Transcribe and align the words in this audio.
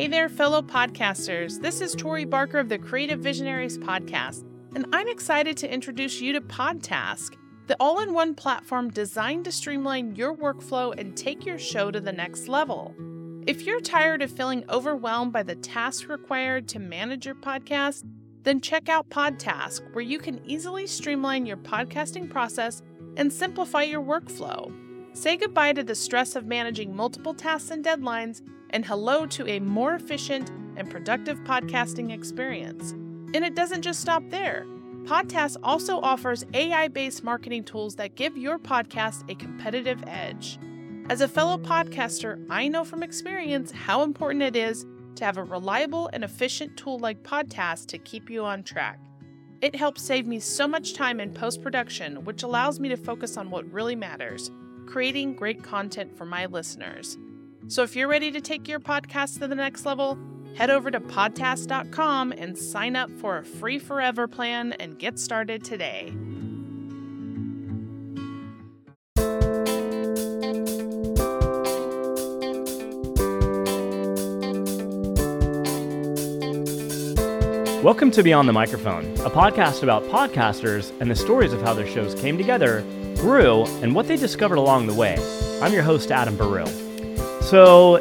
Hey 0.00 0.06
there, 0.06 0.30
fellow 0.30 0.62
podcasters. 0.62 1.60
This 1.60 1.82
is 1.82 1.94
Tori 1.94 2.24
Barker 2.24 2.58
of 2.58 2.70
the 2.70 2.78
Creative 2.78 3.20
Visionaries 3.20 3.76
Podcast, 3.76 4.46
and 4.74 4.86
I'm 4.94 5.08
excited 5.08 5.58
to 5.58 5.70
introduce 5.70 6.22
you 6.22 6.32
to 6.32 6.40
Podtask, 6.40 7.36
the 7.66 7.76
all 7.78 8.00
in 8.00 8.14
one 8.14 8.34
platform 8.34 8.88
designed 8.88 9.44
to 9.44 9.52
streamline 9.52 10.16
your 10.16 10.34
workflow 10.34 10.98
and 10.98 11.14
take 11.14 11.44
your 11.44 11.58
show 11.58 11.90
to 11.90 12.00
the 12.00 12.14
next 12.14 12.48
level. 12.48 12.94
If 13.46 13.66
you're 13.66 13.82
tired 13.82 14.22
of 14.22 14.32
feeling 14.32 14.64
overwhelmed 14.70 15.34
by 15.34 15.42
the 15.42 15.56
tasks 15.56 16.06
required 16.06 16.66
to 16.68 16.78
manage 16.78 17.26
your 17.26 17.34
podcast, 17.34 18.04
then 18.42 18.62
check 18.62 18.88
out 18.88 19.10
Podtask, 19.10 19.82
where 19.92 20.02
you 20.02 20.18
can 20.18 20.40
easily 20.46 20.86
streamline 20.86 21.44
your 21.44 21.58
podcasting 21.58 22.30
process 22.30 22.80
and 23.18 23.30
simplify 23.30 23.82
your 23.82 24.02
workflow. 24.02 24.74
Say 25.12 25.36
goodbye 25.36 25.74
to 25.74 25.84
the 25.84 25.94
stress 25.94 26.36
of 26.36 26.46
managing 26.46 26.96
multiple 26.96 27.34
tasks 27.34 27.70
and 27.70 27.84
deadlines, 27.84 28.40
and 28.70 28.84
hello 28.84 29.26
to 29.26 29.46
a 29.48 29.60
more 29.60 29.94
efficient 29.94 30.50
and 30.76 30.90
productive 30.90 31.38
podcasting 31.40 32.12
experience. 32.12 32.92
And 33.34 33.44
it 33.44 33.54
doesn't 33.54 33.82
just 33.82 34.00
stop 34.00 34.22
there. 34.30 34.66
Podtask 35.04 35.56
also 35.62 36.00
offers 36.00 36.44
AI 36.54 36.88
based 36.88 37.24
marketing 37.24 37.64
tools 37.64 37.96
that 37.96 38.14
give 38.14 38.36
your 38.36 38.58
podcast 38.58 39.28
a 39.30 39.34
competitive 39.34 40.02
edge. 40.06 40.58
As 41.08 41.20
a 41.20 41.28
fellow 41.28 41.58
podcaster, 41.58 42.44
I 42.48 42.68
know 42.68 42.84
from 42.84 43.02
experience 43.02 43.72
how 43.72 44.02
important 44.02 44.42
it 44.42 44.56
is 44.56 44.86
to 45.16 45.24
have 45.24 45.36
a 45.36 45.44
reliable 45.44 46.08
and 46.12 46.22
efficient 46.22 46.76
tool 46.76 46.98
like 46.98 47.22
Podtask 47.22 47.86
to 47.88 47.98
keep 47.98 48.30
you 48.30 48.44
on 48.44 48.62
track. 48.62 49.00
It 49.60 49.74
helps 49.74 50.02
save 50.02 50.26
me 50.26 50.40
so 50.40 50.66
much 50.66 50.94
time 50.94 51.20
in 51.20 51.34
post 51.34 51.62
production, 51.62 52.24
which 52.24 52.42
allows 52.42 52.80
me 52.80 52.88
to 52.88 52.96
focus 52.96 53.36
on 53.36 53.50
what 53.50 53.70
really 53.72 53.96
matters 53.96 54.50
creating 54.86 55.34
great 55.34 55.62
content 55.62 56.16
for 56.16 56.24
my 56.24 56.46
listeners. 56.46 57.16
So 57.70 57.84
if 57.84 57.94
you're 57.94 58.08
ready 58.08 58.32
to 58.32 58.40
take 58.40 58.66
your 58.66 58.80
podcast 58.80 59.38
to 59.38 59.46
the 59.46 59.54
next 59.54 59.86
level, 59.86 60.18
head 60.56 60.70
over 60.70 60.90
to 60.90 60.98
podtask.com 60.98 62.32
and 62.32 62.58
sign 62.58 62.96
up 62.96 63.08
for 63.12 63.38
a 63.38 63.44
free 63.44 63.78
forever 63.78 64.26
plan 64.26 64.72
and 64.72 64.98
get 64.98 65.20
started 65.20 65.62
today. 65.62 66.12
Welcome 77.84 78.10
to 78.10 78.24
Beyond 78.24 78.48
the 78.48 78.52
Microphone, 78.52 79.04
a 79.20 79.30
podcast 79.30 79.84
about 79.84 80.02
podcasters 80.06 80.90
and 81.00 81.08
the 81.08 81.14
stories 81.14 81.52
of 81.52 81.62
how 81.62 81.74
their 81.74 81.86
shows 81.86 82.20
came 82.20 82.36
together, 82.36 82.80
grew, 83.18 83.64
and 83.80 83.94
what 83.94 84.08
they 84.08 84.16
discovered 84.16 84.58
along 84.58 84.88
the 84.88 84.94
way. 84.94 85.16
I'm 85.62 85.72
your 85.72 85.84
host, 85.84 86.10
Adam 86.10 86.36
Baruh. 86.36 86.89
So, 87.50 87.98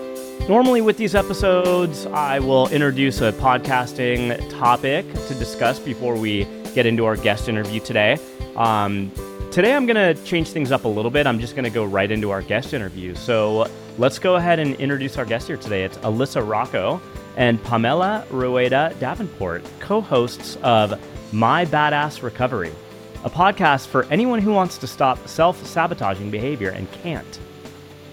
normally 0.48 0.82
with 0.82 0.98
these 0.98 1.16
episodes, 1.16 2.06
I 2.06 2.38
will 2.38 2.68
introduce 2.68 3.20
a 3.22 3.32
podcasting 3.32 4.48
topic 4.52 5.12
to 5.12 5.34
discuss 5.34 5.80
before 5.80 6.16
we 6.16 6.44
get 6.76 6.86
into 6.86 7.04
our 7.06 7.16
guest 7.16 7.50
interview 7.50 7.80
today. 7.80 8.20
Um, 8.56 9.12
today, 9.52 9.74
I'm 9.74 9.88
going 9.88 9.96
to 9.96 10.24
change 10.24 10.50
things 10.50 10.72
up 10.72 10.86
a 10.86 10.88
little 10.88 11.10
bit. 11.10 11.26
I'm 11.26 11.40
just 11.40 11.56
going 11.56 11.64
to 11.64 11.72
go 11.72 11.84
right 11.84 12.12
into 12.12 12.30
our 12.30 12.44
guest 12.44 12.76
interview. 12.76 13.16
So, 13.16 13.68
let's 13.98 14.20
go 14.20 14.36
ahead 14.36 14.60
and 14.60 14.76
introduce 14.76 15.18
our 15.18 15.26
guest 15.26 15.48
here 15.48 15.58
today. 15.58 15.84
It's 15.84 15.98
Alyssa 15.98 16.48
Rocco 16.48 17.02
and 17.36 17.60
Pamela 17.64 18.28
Rueda 18.30 18.96
Davenport, 19.00 19.64
co 19.80 20.00
hosts 20.00 20.60
of 20.62 20.94
My 21.34 21.66
Badass 21.66 22.22
Recovery, 22.22 22.72
a 23.24 23.32
podcast 23.32 23.88
for 23.88 24.04
anyone 24.12 24.42
who 24.42 24.54
wants 24.54 24.78
to 24.78 24.86
stop 24.86 25.28
self 25.28 25.66
sabotaging 25.66 26.30
behavior 26.30 26.70
and 26.70 26.88
can't. 27.02 27.40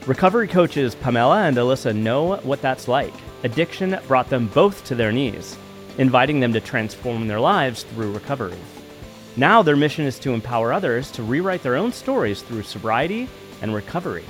Recovery 0.07 0.47
coaches 0.47 0.95
Pamela 0.95 1.43
and 1.49 1.57
Alyssa 1.57 1.93
know 1.93 2.37
what 2.37 2.63
that's 2.63 2.87
like. 2.87 3.13
Addiction 3.43 3.99
brought 4.07 4.31
them 4.31 4.47
both 4.47 4.85
to 4.85 4.95
their 4.95 5.11
knees, 5.11 5.59
inviting 5.99 6.39
them 6.39 6.53
to 6.53 6.61
transform 6.61 7.27
their 7.27 7.41
lives 7.41 7.83
through 7.83 8.13
recovery. 8.13 8.57
Now, 9.37 9.63
their 9.63 9.75
mission 9.75 10.05
is 10.05 10.21
to 10.21 10.33
empower 10.33 10.73
others 10.73 11.11
to 11.13 11.25
rewrite 11.25 11.65
their 11.65 11.75
own 11.75 11.91
stories 11.91 12.43
through 12.43 12.63
sobriety 12.63 13.29
and 13.61 13.75
recovery. 13.75 14.25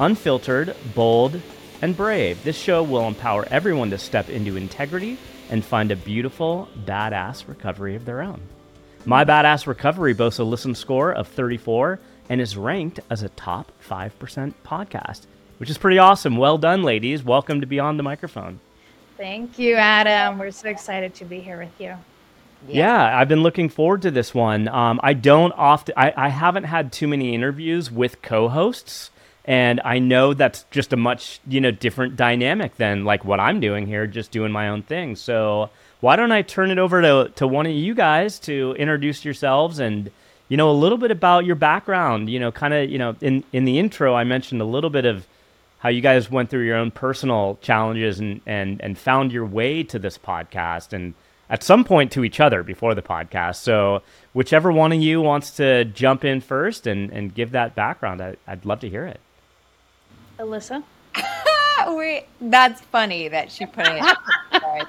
Unfiltered, 0.00 0.74
bold, 0.94 1.38
and 1.82 1.94
brave, 1.94 2.42
this 2.42 2.56
show 2.56 2.82
will 2.82 3.06
empower 3.06 3.46
everyone 3.50 3.90
to 3.90 3.98
step 3.98 4.30
into 4.30 4.56
integrity 4.56 5.18
and 5.50 5.62
find 5.62 5.90
a 5.90 5.96
beautiful, 5.96 6.66
badass 6.86 7.46
recovery 7.46 7.94
of 7.94 8.06
their 8.06 8.22
own. 8.22 8.40
My 9.04 9.26
Badass 9.26 9.66
Recovery 9.66 10.14
boasts 10.14 10.38
a 10.38 10.44
listen 10.44 10.74
score 10.74 11.12
of 11.12 11.28
34 11.28 12.00
and 12.28 12.40
is 12.40 12.56
ranked 12.56 13.00
as 13.10 13.22
a 13.22 13.28
top 13.30 13.72
5% 13.88 14.54
podcast, 14.64 15.22
which 15.58 15.70
is 15.70 15.78
pretty 15.78 15.98
awesome. 15.98 16.36
Well 16.36 16.58
done, 16.58 16.82
ladies. 16.82 17.22
Welcome 17.22 17.60
to 17.60 17.66
Beyond 17.66 17.98
the 17.98 18.02
Microphone. 18.02 18.60
Thank 19.16 19.58
you, 19.58 19.76
Adam. 19.76 20.38
We're 20.38 20.50
so 20.50 20.68
excited 20.68 21.14
to 21.16 21.24
be 21.24 21.40
here 21.40 21.58
with 21.58 21.80
you. 21.80 21.94
Yeah, 22.66 23.18
I've 23.18 23.28
been 23.28 23.42
looking 23.42 23.68
forward 23.68 24.02
to 24.02 24.10
this 24.10 24.34
one. 24.34 24.68
Um, 24.68 24.98
I 25.02 25.12
don't 25.12 25.52
often, 25.52 25.94
I, 25.96 26.12
I 26.16 26.28
haven't 26.30 26.64
had 26.64 26.92
too 26.92 27.06
many 27.06 27.34
interviews 27.34 27.90
with 27.90 28.22
co 28.22 28.48
hosts 28.48 29.10
and 29.44 29.80
I 29.84 29.98
know 29.98 30.32
that's 30.34 30.64
just 30.70 30.92
a 30.92 30.96
much 30.96 31.40
you 31.46 31.60
know 31.60 31.70
different 31.70 32.16
dynamic 32.16 32.76
than 32.76 33.04
like 33.04 33.24
what 33.24 33.40
I'm 33.40 33.60
doing 33.60 33.86
here, 33.86 34.06
just 34.06 34.30
doing 34.30 34.52
my 34.52 34.68
own 34.68 34.82
thing. 34.82 35.16
So 35.16 35.70
why 36.00 36.16
don't 36.16 36.32
I 36.32 36.42
turn 36.42 36.70
it 36.70 36.78
over 36.78 37.02
to 37.02 37.30
to 37.36 37.46
one 37.46 37.66
of 37.66 37.72
you 37.72 37.94
guys 37.94 38.38
to 38.40 38.74
introduce 38.78 39.24
yourselves 39.24 39.78
and 39.78 40.10
you 40.54 40.56
know 40.56 40.70
a 40.70 40.78
little 40.84 40.98
bit 40.98 41.10
about 41.10 41.44
your 41.44 41.56
background. 41.56 42.30
You 42.30 42.38
know, 42.38 42.52
kind 42.52 42.72
of 42.72 42.88
you 42.88 42.96
know 42.96 43.16
in 43.20 43.42
in 43.52 43.64
the 43.64 43.80
intro 43.80 44.14
I 44.14 44.22
mentioned 44.22 44.60
a 44.60 44.64
little 44.64 44.88
bit 44.88 45.04
of 45.04 45.26
how 45.80 45.88
you 45.88 46.00
guys 46.00 46.30
went 46.30 46.48
through 46.48 46.62
your 46.62 46.76
own 46.76 46.92
personal 46.92 47.58
challenges 47.60 48.20
and 48.20 48.40
and 48.46 48.80
and 48.80 48.96
found 48.96 49.32
your 49.32 49.46
way 49.46 49.82
to 49.82 49.98
this 49.98 50.16
podcast 50.16 50.92
and 50.92 51.14
at 51.50 51.64
some 51.64 51.82
point 51.82 52.12
to 52.12 52.22
each 52.22 52.38
other 52.38 52.62
before 52.62 52.94
the 52.94 53.02
podcast. 53.02 53.56
So 53.56 54.02
whichever 54.32 54.70
one 54.70 54.92
of 54.92 55.00
you 55.00 55.20
wants 55.20 55.50
to 55.56 55.86
jump 55.86 56.24
in 56.24 56.40
first 56.40 56.86
and 56.86 57.10
and 57.10 57.34
give 57.34 57.50
that 57.50 57.74
background, 57.74 58.22
I, 58.22 58.36
I'd 58.46 58.64
love 58.64 58.78
to 58.82 58.88
hear 58.88 59.06
it. 59.06 59.18
Alyssa? 60.38 60.84
we, 61.96 62.22
that's 62.40 62.80
funny 62.80 63.26
that 63.26 63.50
she 63.50 63.66
put 63.66 63.88
it. 63.88 64.16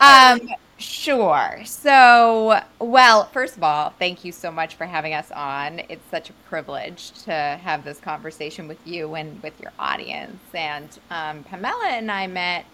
um, 0.00 0.38
sure. 0.84 1.62
So, 1.64 2.60
well, 2.78 3.24
first 3.26 3.56
of 3.56 3.62
all, 3.62 3.90
thank 3.98 4.24
you 4.24 4.32
so 4.32 4.50
much 4.50 4.74
for 4.74 4.86
having 4.86 5.14
us 5.14 5.30
on. 5.32 5.80
It's 5.88 6.08
such 6.10 6.30
a 6.30 6.32
privilege 6.48 7.12
to 7.24 7.32
have 7.32 7.84
this 7.84 7.98
conversation 7.98 8.68
with 8.68 8.78
you 8.86 9.14
and 9.14 9.42
with 9.42 9.60
your 9.60 9.72
audience. 9.78 10.40
And 10.52 10.88
um, 11.10 11.42
Pamela 11.44 11.88
and 11.88 12.10
I 12.10 12.26
met 12.26 12.66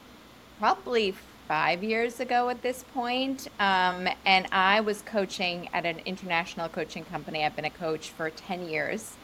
probably 0.58 1.14
five 1.48 1.82
years 1.82 2.20
ago 2.20 2.48
at 2.48 2.62
this 2.62 2.84
point. 2.94 3.48
Um, 3.58 4.08
and 4.24 4.46
I 4.52 4.80
was 4.80 5.02
coaching 5.02 5.68
at 5.72 5.84
an 5.84 6.00
international 6.06 6.68
coaching 6.68 7.04
company. 7.04 7.44
I've 7.44 7.56
been 7.56 7.64
a 7.64 7.70
coach 7.70 8.10
for 8.10 8.30
10 8.30 8.68
years 8.68 9.14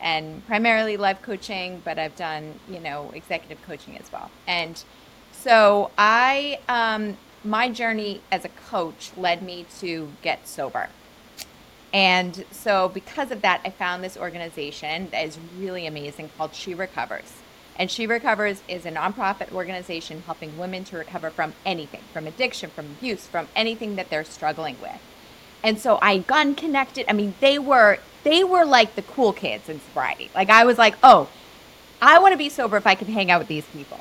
and 0.00 0.46
primarily 0.46 0.96
life 0.96 1.20
coaching, 1.22 1.82
but 1.84 1.98
I've 1.98 2.16
done, 2.16 2.54
you 2.68 2.80
know, 2.80 3.10
executive 3.14 3.62
coaching 3.66 3.98
as 3.98 4.10
well. 4.12 4.30
And 4.46 4.82
so 5.32 5.90
I, 5.98 6.58
um, 6.68 7.16
my 7.44 7.68
journey 7.68 8.20
as 8.32 8.44
a 8.44 8.48
coach 8.48 9.12
led 9.16 9.42
me 9.42 9.66
to 9.80 10.10
get 10.22 10.48
sober. 10.48 10.88
And 11.92 12.44
so 12.50 12.88
because 12.88 13.30
of 13.30 13.42
that, 13.42 13.60
I 13.64 13.70
found 13.70 14.02
this 14.02 14.16
organization 14.16 15.08
that 15.10 15.24
is 15.24 15.38
really 15.58 15.86
amazing 15.86 16.30
called 16.36 16.54
She 16.54 16.74
Recovers. 16.74 17.32
And 17.76 17.90
She 17.90 18.06
Recovers 18.06 18.62
is 18.68 18.86
a 18.86 18.90
nonprofit 18.90 19.52
organization 19.52 20.22
helping 20.26 20.58
women 20.58 20.84
to 20.84 20.96
recover 20.96 21.30
from 21.30 21.54
anything, 21.64 22.00
from 22.12 22.26
addiction, 22.26 22.70
from 22.70 22.86
abuse, 22.86 23.26
from 23.26 23.48
anything 23.54 23.96
that 23.96 24.10
they're 24.10 24.24
struggling 24.24 24.76
with. 24.80 25.00
And 25.62 25.78
so 25.78 25.98
I 26.02 26.18
got 26.18 26.56
connected. 26.56 27.06
I 27.08 27.14
mean, 27.14 27.34
they 27.40 27.58
were 27.58 27.98
they 28.22 28.42
were 28.42 28.64
like 28.64 28.96
the 28.96 29.02
cool 29.02 29.32
kids 29.32 29.68
in 29.68 29.80
sobriety. 29.80 30.30
Like 30.34 30.50
I 30.50 30.64
was 30.64 30.78
like, 30.78 30.96
oh, 31.02 31.28
I 32.02 32.18
want 32.18 32.32
to 32.32 32.38
be 32.38 32.48
sober 32.48 32.76
if 32.76 32.86
I 32.86 32.94
can 32.94 33.08
hang 33.08 33.30
out 33.30 33.38
with 33.38 33.48
these 33.48 33.66
people. 33.66 34.00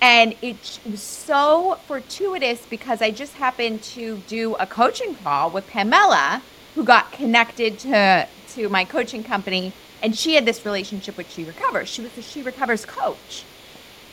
And 0.00 0.36
it 0.42 0.78
was 0.88 1.02
so 1.02 1.78
fortuitous 1.86 2.64
because 2.66 3.02
I 3.02 3.10
just 3.10 3.34
happened 3.34 3.82
to 3.94 4.18
do 4.28 4.54
a 4.56 4.66
coaching 4.66 5.14
call 5.16 5.50
with 5.50 5.66
Pamela, 5.68 6.42
who 6.74 6.84
got 6.84 7.12
connected 7.12 7.78
to 7.80 8.28
to 8.54 8.68
my 8.68 8.84
coaching 8.84 9.22
company, 9.22 9.72
and 10.02 10.16
she 10.16 10.34
had 10.34 10.46
this 10.46 10.64
relationship 10.64 11.16
with 11.16 11.30
She 11.30 11.44
Recovers. 11.44 11.88
She 11.88 12.00
was 12.00 12.12
the 12.12 12.22
She 12.22 12.42
Recovers 12.42 12.86
coach. 12.86 13.44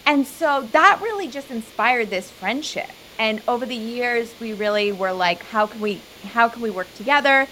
And 0.06 0.28
so 0.28 0.68
that 0.72 1.00
really 1.02 1.28
just 1.28 1.50
inspired 1.50 2.10
this 2.10 2.30
friendship. 2.30 2.90
And 3.18 3.42
over 3.48 3.66
the 3.66 3.76
years, 3.76 4.34
we 4.42 4.54
really 4.54 4.92
were 4.92 5.14
like, 5.14 5.42
how 5.44 5.68
can 5.68 5.82
we 5.82 6.02
how 6.34 6.50
can 6.50 6.62
we 6.62 6.70
work 6.70 6.94
together? 6.96 7.48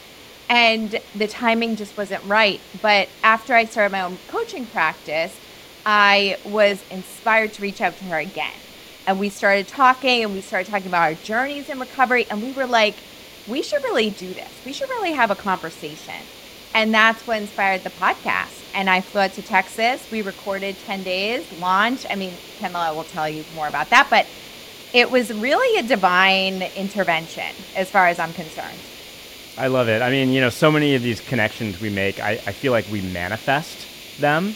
and 0.49 0.99
the 1.15 1.27
timing 1.27 1.75
just 1.75 1.97
wasn't 1.97 2.23
right. 2.25 2.59
But 2.81 3.09
after 3.23 3.53
I 3.53 3.65
started 3.65 3.91
my 3.91 4.01
own 4.01 4.17
coaching 4.27 4.65
practice, 4.65 5.35
I 5.85 6.37
was 6.45 6.83
inspired 6.89 7.53
to 7.53 7.61
reach 7.61 7.81
out 7.81 7.97
to 7.97 8.03
her 8.05 8.17
again. 8.17 8.53
And 9.05 9.19
we 9.19 9.29
started 9.29 9.67
talking 9.67 10.23
and 10.23 10.33
we 10.33 10.41
started 10.41 10.69
talking 10.71 10.87
about 10.87 11.01
our 11.01 11.13
journeys 11.15 11.69
in 11.69 11.79
recovery. 11.79 12.25
And 12.29 12.41
we 12.41 12.51
were 12.53 12.65
like, 12.65 12.95
we 13.47 13.61
should 13.61 13.83
really 13.83 14.09
do 14.09 14.33
this. 14.33 14.49
We 14.65 14.71
should 14.71 14.89
really 14.89 15.11
have 15.11 15.29
a 15.29 15.35
conversation. 15.35 16.15
And 16.73 16.93
that's 16.93 17.27
what 17.27 17.41
inspired 17.41 17.83
the 17.83 17.89
podcast. 17.91 18.63
And 18.73 18.89
I 18.89 19.01
flew 19.01 19.21
out 19.21 19.33
to 19.33 19.41
Texas. 19.41 20.09
We 20.09 20.21
recorded 20.21 20.75
10 20.85 21.03
days, 21.03 21.45
launch. 21.59 22.05
I 22.09 22.15
mean, 22.15 22.33
Pamela 22.59 22.95
will 22.95 23.03
tell 23.03 23.29
you 23.29 23.43
more 23.55 23.67
about 23.67 23.89
that, 23.91 24.07
but 24.09 24.25
it 24.93 25.11
was 25.11 25.31
really 25.33 25.79
a 25.79 25.83
divine 25.83 26.61
intervention 26.75 27.55
as 27.75 27.89
far 27.89 28.07
as 28.07 28.19
I'm 28.19 28.33
concerned. 28.33 28.77
I 29.57 29.67
love 29.67 29.87
it. 29.87 30.01
I 30.01 30.09
mean, 30.09 30.29
you 30.29 30.41
know, 30.41 30.49
so 30.49 30.71
many 30.71 30.95
of 30.95 31.03
these 31.03 31.19
connections 31.19 31.79
we 31.79 31.89
make, 31.89 32.19
I, 32.19 32.31
I 32.31 32.51
feel 32.53 32.71
like 32.71 32.85
we 32.91 33.01
manifest 33.01 34.19
them. 34.19 34.55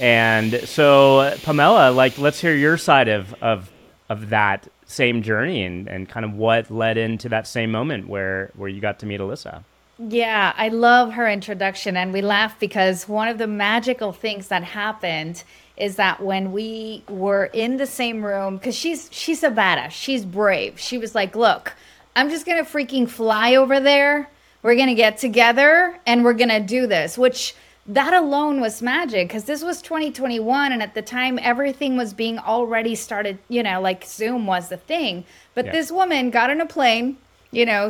And 0.00 0.60
so, 0.68 1.36
Pamela, 1.42 1.90
like, 1.90 2.18
let's 2.18 2.40
hear 2.40 2.54
your 2.54 2.76
side 2.76 3.08
of, 3.08 3.34
of, 3.42 3.70
of 4.08 4.30
that 4.30 4.68
same 4.86 5.22
journey 5.22 5.64
and, 5.64 5.88
and 5.88 6.08
kind 6.08 6.24
of 6.24 6.34
what 6.34 6.70
led 6.70 6.98
into 6.98 7.28
that 7.30 7.46
same 7.46 7.70
moment 7.70 8.08
where, 8.08 8.50
where 8.56 8.68
you 8.68 8.80
got 8.80 8.98
to 9.00 9.06
meet 9.06 9.20
Alyssa. 9.20 9.64
Yeah, 9.98 10.52
I 10.56 10.68
love 10.68 11.12
her 11.12 11.28
introduction. 11.28 11.96
And 11.96 12.12
we 12.12 12.20
laugh 12.20 12.60
because 12.60 13.08
one 13.08 13.28
of 13.28 13.38
the 13.38 13.46
magical 13.46 14.12
things 14.12 14.48
that 14.48 14.62
happened 14.62 15.42
is 15.76 15.96
that 15.96 16.22
when 16.22 16.52
we 16.52 17.02
were 17.08 17.46
in 17.46 17.78
the 17.78 17.86
same 17.86 18.24
room, 18.24 18.56
because 18.56 18.74
she's 18.74 19.08
she's 19.10 19.42
a 19.42 19.50
badass, 19.50 19.90
she's 19.90 20.24
brave. 20.24 20.78
She 20.78 20.98
was 20.98 21.14
like, 21.14 21.34
Look, 21.34 21.74
I'm 22.14 22.28
just 22.28 22.44
gonna 22.46 22.64
freaking 22.64 23.08
fly 23.08 23.56
over 23.56 23.80
there. 23.80 24.28
We're 24.62 24.76
gonna 24.76 24.94
get 24.94 25.18
together 25.18 25.98
and 26.06 26.24
we're 26.24 26.34
gonna 26.34 26.60
do 26.60 26.86
this, 26.86 27.16
which 27.16 27.54
that 27.88 28.12
alone 28.12 28.60
was 28.60 28.82
magic 28.82 29.28
because 29.28 29.44
this 29.44 29.62
was 29.62 29.80
2021 29.80 30.72
and 30.72 30.82
at 30.82 30.94
the 30.94 31.02
time 31.02 31.38
everything 31.42 31.96
was 31.96 32.12
being 32.12 32.38
already 32.38 32.94
started 32.94 33.38
you 33.48 33.62
know 33.62 33.80
like 33.80 34.04
zoom 34.04 34.46
was 34.46 34.68
the 34.68 34.76
thing. 34.76 35.24
But 35.54 35.66
Yeah. 35.66 35.72
this 35.72 35.92
woman 35.92 36.30
got 36.30 36.50
on 36.50 36.60
a 36.60 36.66
plane 36.66 37.16
you 37.52 37.64
know 37.64 37.88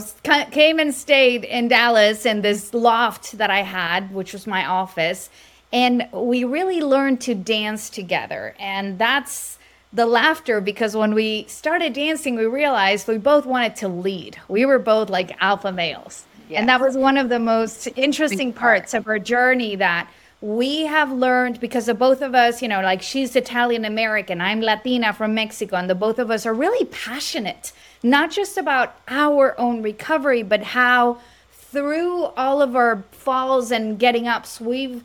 came 0.50 0.78
and 0.78 0.94
stayed 0.94 1.44
in 1.44 1.68
dallas 1.68 2.26
in 2.26 2.42
this 2.42 2.74
loft 2.74 3.38
that 3.38 3.50
i 3.50 3.62
had 3.62 4.12
which 4.12 4.34
was 4.34 4.46
my 4.46 4.66
office 4.66 5.30
and 5.72 6.06
we 6.12 6.44
really 6.44 6.80
learned 6.80 7.20
to 7.22 7.34
dance 7.34 7.90
together. 7.90 8.54
And 8.60 8.98
that's 8.98 9.58
the 9.92 10.06
laughter 10.06 10.60
because 10.60 10.94
when 10.94 11.14
we 11.14 11.44
started 11.48 11.94
dancing 11.94 12.36
we 12.36 12.44
realized 12.44 13.08
we 13.08 13.18
both 13.18 13.46
wanted 13.46 13.76
to 13.76 13.88
lead. 13.88 14.36
We 14.46 14.66
were 14.66 14.78
both 14.78 15.08
like 15.10 15.36
alpha 15.40 15.72
males 15.72 16.25
and 16.50 16.68
that 16.68 16.80
was 16.80 16.96
one 16.96 17.16
of 17.16 17.28
the 17.28 17.38
most 17.38 17.88
interesting 17.96 18.52
parts 18.52 18.94
of 18.94 19.06
our 19.06 19.18
journey 19.18 19.76
that 19.76 20.08
we 20.40 20.82
have 20.82 21.10
learned 21.10 21.58
because 21.60 21.88
of 21.88 21.98
both 21.98 22.20
of 22.20 22.34
us, 22.34 22.60
you 22.60 22.68
know, 22.68 22.80
like 22.82 23.02
she's 23.02 23.34
Italian 23.34 23.84
American, 23.84 24.40
I'm 24.40 24.60
Latina 24.60 25.12
from 25.12 25.34
Mexico, 25.34 25.76
and 25.76 25.88
the 25.88 25.94
both 25.94 26.18
of 26.18 26.30
us 26.30 26.44
are 26.44 26.54
really 26.54 26.84
passionate, 26.86 27.72
not 28.02 28.30
just 28.30 28.58
about 28.58 28.96
our 29.08 29.58
own 29.58 29.82
recovery, 29.82 30.42
but 30.42 30.62
how 30.62 31.18
through 31.52 32.24
all 32.36 32.60
of 32.62 32.76
our 32.76 33.02
falls 33.12 33.70
and 33.70 33.98
getting 33.98 34.28
ups, 34.28 34.60
we've 34.60 35.02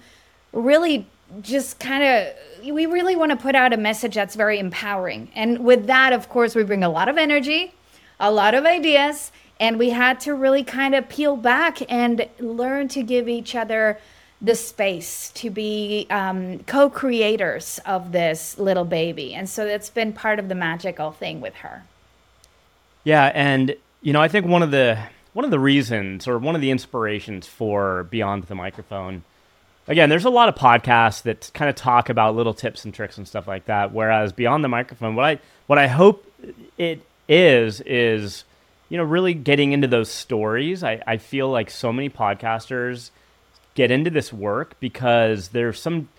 really 0.52 1.08
just 1.42 1.80
kind 1.80 2.04
of 2.04 2.34
we 2.74 2.86
really 2.86 3.16
want 3.16 3.32
to 3.32 3.38
put 3.38 3.56
out 3.56 3.72
a 3.74 3.78
message 3.78 4.16
that's 4.16 4.36
very 4.36 4.60
empowering. 4.60 5.32
And 5.34 5.60
with 5.60 5.88
that, 5.88 6.14
of 6.14 6.30
course, 6.30 6.56
we 6.56 6.64
bring 6.64 6.84
a 6.84 6.90
lot 6.90 7.08
of 7.08 7.18
energy, 7.18 7.74
a 8.20 8.32
lot 8.32 8.54
of 8.54 8.66
ideas, 8.66 9.32
and 9.62 9.80
we 9.80 9.92
had 9.92 10.20
to 10.20 10.34
really 10.34 10.64
kind 10.66 10.94
of 10.94 11.08
peel 11.08 11.38
back 11.38 11.80
and 11.90 12.28
learn 12.40 12.90
to 12.90 13.04
give 13.04 13.30
each 13.30 13.56
other 13.56 13.98
the 14.42 14.56
space 14.56 15.32
to 15.36 15.50
be 15.50 16.08
um, 16.10 16.60
co-creators 16.66 17.80
of 17.86 18.12
this 18.12 18.58
little 18.58 18.86
baby 18.86 19.34
and 19.34 19.48
so 19.48 19.66
that's 19.66 19.90
been 19.90 20.12
part 20.12 20.40
of 20.40 20.50
the 20.50 20.56
magical 20.56 21.12
thing 21.12 21.40
with 21.40 21.56
her 21.56 21.84
Yeah, 23.04 23.32
and 23.34 23.76
you 24.02 24.14
know, 24.14 24.22
I 24.22 24.28
think 24.28 24.46
one 24.46 24.64
of 24.64 24.72
the 24.72 24.98
one 25.34 25.46
of 25.46 25.52
the 25.52 25.60
reasons 25.60 26.28
or 26.28 26.38
one 26.38 26.56
of 26.56 26.62
the 26.62 26.72
inspirations 26.72 27.48
for 27.48 28.04
Beyond 28.06 28.44
the 28.46 28.56
Microphone, 28.56 29.24
again, 29.88 30.10
there's 30.10 30.26
a 30.26 30.30
lot 30.30 30.50
of 30.50 30.56
podcasts 30.56 31.22
that 31.24 31.52
kind 31.54 31.70
of 31.70 31.76
talk 31.76 32.10
about 32.10 32.36
little 32.36 32.54
tips 32.54 32.84
and 32.84 32.94
tricks 32.94 33.18
and 33.18 33.28
stuff 33.28 33.48
like 33.48 33.66
that. 33.66 33.94
Whereas 33.94 34.34
Beyond 34.34 34.64
the 34.64 34.70
Microphone, 34.70 35.16
what 35.16 35.26
I 35.26 35.40
what 35.68 35.80
I 35.80 35.88
hope 35.88 36.26
it 36.78 37.02
is 37.30 37.82
is 37.82 38.44
you 38.92 38.98
know 38.98 39.06
really 39.06 39.34
getting 39.34 39.72
into 39.72 39.88
those 39.88 40.12
stories. 40.12 40.84
I, 40.84 41.02
I 41.08 41.16
feel 41.16 41.50
like 41.50 41.72
so 41.72 41.94
many 41.94 42.10
podcasters 42.10 43.12
get 43.74 43.90
into 43.90 44.10
this 44.10 44.34
work 44.34 44.78
because 44.82 45.48
there's 45.48 45.80
some 45.80 46.10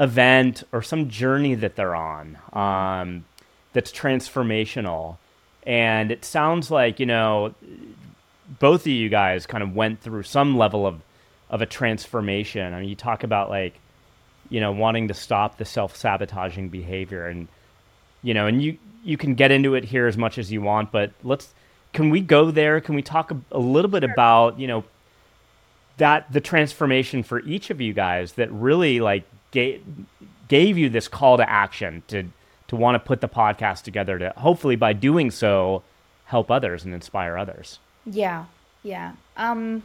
event 0.00 0.62
or 0.72 0.80
some 0.80 1.10
journey 1.10 1.54
that 1.56 1.76
they're 1.76 1.94
on 1.94 2.38
um, 2.54 3.26
that's 3.74 3.92
transformational. 3.92 5.18
And 5.64 6.10
it 6.10 6.24
sounds 6.24 6.70
like, 6.70 6.98
you 6.98 7.04
know, 7.04 7.54
both 8.58 8.80
of 8.80 8.86
you 8.86 9.10
guys 9.10 9.44
kind 9.44 9.62
of 9.62 9.74
went 9.76 10.00
through 10.00 10.22
some 10.22 10.56
level 10.56 10.86
of, 10.86 11.02
of 11.50 11.60
a 11.60 11.66
transformation. 11.66 12.72
I 12.72 12.80
mean, 12.80 12.88
you 12.88 12.96
talk 12.96 13.24
about 13.24 13.50
like, 13.50 13.74
you 14.48 14.58
know, 14.58 14.72
wanting 14.72 15.08
to 15.08 15.14
stop 15.14 15.58
the 15.58 15.66
self 15.66 15.96
sabotaging 15.96 16.70
behavior 16.70 17.26
and, 17.26 17.46
you 18.22 18.32
know, 18.32 18.46
and 18.46 18.62
you, 18.62 18.78
you 19.04 19.18
can 19.18 19.34
get 19.34 19.50
into 19.50 19.74
it 19.74 19.84
here 19.84 20.06
as 20.06 20.16
much 20.16 20.38
as 20.38 20.50
you 20.50 20.62
want, 20.62 20.90
but 20.90 21.12
let's, 21.22 21.52
can 21.92 22.10
we 22.10 22.20
go 22.20 22.50
there? 22.50 22.80
Can 22.80 22.94
we 22.94 23.02
talk 23.02 23.30
a, 23.30 23.40
a 23.50 23.58
little 23.58 23.90
bit 23.90 24.04
about, 24.04 24.58
you 24.58 24.66
know, 24.66 24.84
that 25.98 26.32
the 26.32 26.40
transformation 26.40 27.22
for 27.22 27.40
each 27.40 27.70
of 27.70 27.80
you 27.80 27.92
guys 27.92 28.32
that 28.34 28.50
really 28.50 29.00
like 29.00 29.24
gave, 29.50 29.84
gave 30.48 30.78
you 30.78 30.88
this 30.88 31.08
call 31.08 31.36
to 31.36 31.48
action 31.48 32.02
to 32.08 32.24
to 32.68 32.76
want 32.76 32.94
to 32.94 32.98
put 32.98 33.20
the 33.20 33.28
podcast 33.28 33.82
together 33.82 34.18
to 34.18 34.32
hopefully 34.38 34.76
by 34.76 34.94
doing 34.94 35.30
so 35.30 35.82
help 36.24 36.50
others 36.50 36.84
and 36.84 36.94
inspire 36.94 37.36
others 37.36 37.78
Yeah, 38.06 38.46
yeah. 38.82 39.12
Um, 39.36 39.82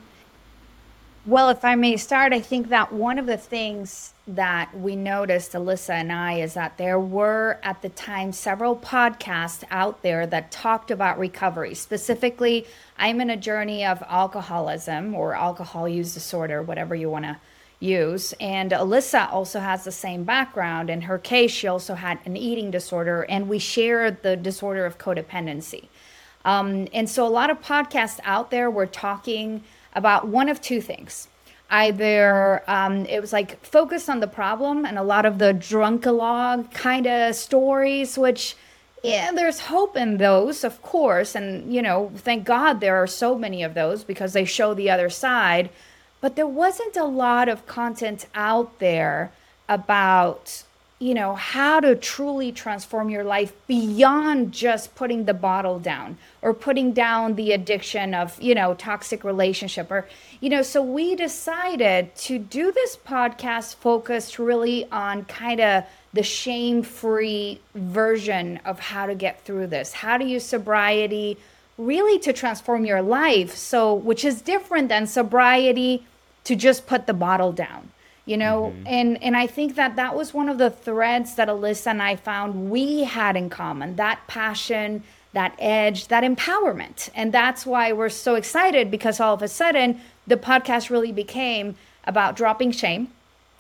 well, 1.28 1.50
if 1.50 1.66
I 1.66 1.76
may 1.76 1.98
start, 1.98 2.32
I 2.32 2.40
think 2.40 2.70
that 2.70 2.94
one 2.94 3.20
of 3.20 3.26
the 3.26 3.36
things 3.36 4.14
that 4.30 4.74
we 4.74 4.96
noticed, 4.96 5.52
Alyssa 5.52 5.90
and 5.90 6.10
I, 6.10 6.40
is 6.40 6.54
that 6.54 6.78
there 6.78 6.98
were 6.98 7.60
at 7.64 7.82
the 7.82 7.90
time 7.90 8.32
several 8.32 8.78
podcasts 8.78 9.66
out 9.70 10.04
there 10.04 10.26
that 10.26 10.52
talked 10.52 10.90
about 10.90 11.20
recovery. 11.20 11.74
Specifically, 11.74 12.66
I'm 12.98 13.20
in 13.20 13.30
a 13.30 13.36
journey 13.36 13.86
of 13.86 14.02
alcoholism 14.08 15.14
or 15.14 15.36
alcohol 15.36 15.90
use 15.90 16.14
disorder, 16.14 16.62
whatever 16.62 16.96
you 16.96 17.10
want 17.10 17.26
to 17.26 17.38
use. 17.82 18.34
And 18.40 18.72
Alyssa 18.72 19.30
also 19.30 19.60
has 19.60 19.84
the 19.84 19.92
same 19.92 20.24
background. 20.24 20.90
In 20.90 21.02
her 21.02 21.18
case, 21.18 21.52
she 21.52 21.68
also 21.68 21.96
had 21.96 22.20
an 22.24 22.38
eating 22.38 22.72
disorder, 22.72 23.24
and 23.24 23.50
we 23.50 23.60
shared 23.60 24.24
the 24.24 24.38
disorder 24.38 24.86
of 24.86 24.98
codependency. 24.98 25.90
Um, 26.46 26.88
and 26.94 27.10
so 27.10 27.28
a 27.28 27.30
lot 27.30 27.50
of 27.50 27.62
podcasts 27.62 28.22
out 28.24 28.50
there 28.50 28.72
were 28.72 28.86
talking 28.86 29.66
about 29.98 30.28
one 30.28 30.48
of 30.48 30.62
two 30.62 30.80
things. 30.80 31.28
Either 31.70 32.64
um, 32.68 33.06
it 33.08 33.20
was 33.20 33.34
like 33.34 33.62
focused 33.66 34.10
on 34.10 34.22
the 34.22 34.28
problem 34.28 34.86
and 34.86 34.98
a 34.98 35.04
lot 35.04 35.26
of 35.26 35.38
the 35.40 35.54
drunkalog 35.54 36.72
kind 36.72 37.06
of 37.06 37.36
stories, 37.36 38.18
which 38.18 38.56
yeah, 39.04 39.32
there's 39.32 39.60
hope 39.60 39.96
in 39.96 40.18
those, 40.18 40.64
of 40.64 40.82
course. 40.82 41.36
And, 41.36 41.74
you 41.74 41.82
know, 41.82 42.12
thank 42.16 42.46
God 42.46 42.80
there 42.80 42.96
are 42.96 43.08
so 43.08 43.38
many 43.38 43.64
of 43.64 43.74
those 43.74 44.04
because 44.04 44.34
they 44.34 44.46
show 44.46 44.74
the 44.74 44.90
other 44.90 45.10
side. 45.10 45.70
But 46.20 46.36
there 46.36 46.48
wasn't 46.48 46.98
a 46.98 47.06
lot 47.06 47.48
of 47.48 47.68
content 47.68 48.26
out 48.34 48.80
there 48.80 49.32
about 49.70 50.64
you 51.00 51.14
know 51.14 51.36
how 51.36 51.80
to 51.80 51.96
truly 51.96 52.52
transform 52.52 53.10
your 53.10 53.24
life 53.24 53.54
beyond 53.68 54.52
just 54.52 54.96
putting 54.96 55.26
the 55.26 55.34
bottle 55.34 55.80
down 55.80 56.18
or 56.42 56.54
putting 56.54 56.92
down 56.92 57.36
the 57.36 57.52
addiction 57.52 58.14
of 58.14 58.42
you 58.42 58.56
know 58.56 58.74
toxic 58.74 59.24
relationship 59.24 59.92
or 59.92 60.08
you 60.42 60.50
know 60.50 60.62
so 60.62 60.82
we 60.82 61.16
decided 61.16 62.16
to 62.16 62.40
do 62.40 62.72
this 62.72 62.98
podcast 62.98 63.76
focused 63.76 64.40
really 64.40 64.90
on 64.92 65.24
kind 65.26 65.60
of 65.60 65.84
the 66.14 66.24
shame 66.24 66.82
free 66.82 67.60
version 67.76 68.60
of 68.66 68.80
how 68.80 69.06
to 69.06 69.14
get 69.14 69.42
through 69.42 69.68
this. 69.68 69.94
How 69.94 70.18
to 70.18 70.26
use 70.26 70.44
sobriety 70.44 71.38
really 71.78 72.18
to 72.18 72.34
transform 72.34 72.86
your 72.86 73.04
life 73.04 73.56
so 73.56 73.94
which 73.94 74.26
is 74.26 74.42
different 74.42 74.90
than 74.90 75.06
sobriety 75.06 76.04
to 76.44 76.56
just 76.56 76.88
put 76.88 77.06
the 77.06 77.14
bottle 77.14 77.52
down 77.52 77.92
you 78.28 78.38
know 78.38 78.74
mm-hmm. 78.76 78.88
and 78.88 79.24
and 79.24 79.36
i 79.36 79.48
think 79.48 79.76
that 79.76 79.96
that 79.96 80.16
was 80.16 80.34
one 80.34 80.50
of 80.50 80.58
the 80.60 80.70
threads 80.70 81.36
that 81.36 81.48
alyssa 81.48 81.88
and 81.88 82.04
i 82.04 82.16
found 82.16 82.70
we 82.70 83.04
had 83.04 83.36
in 83.36 83.50
common 83.50 83.96
that 83.96 84.20
passion 84.28 85.04
that 85.34 85.56
edge 85.58 86.08
that 86.08 86.24
empowerment 86.24 87.10
and 87.16 87.34
that's 87.34 87.66
why 87.66 87.92
we're 87.92 88.10
so 88.10 88.36
excited 88.36 88.92
because 88.92 89.20
all 89.20 89.34
of 89.34 89.42
a 89.42 89.48
sudden 89.48 90.00
the 90.28 90.38
podcast 90.38 90.90
really 90.90 91.12
became 91.12 91.76
about 92.06 92.36
dropping 92.36 92.72
shame 92.72 93.08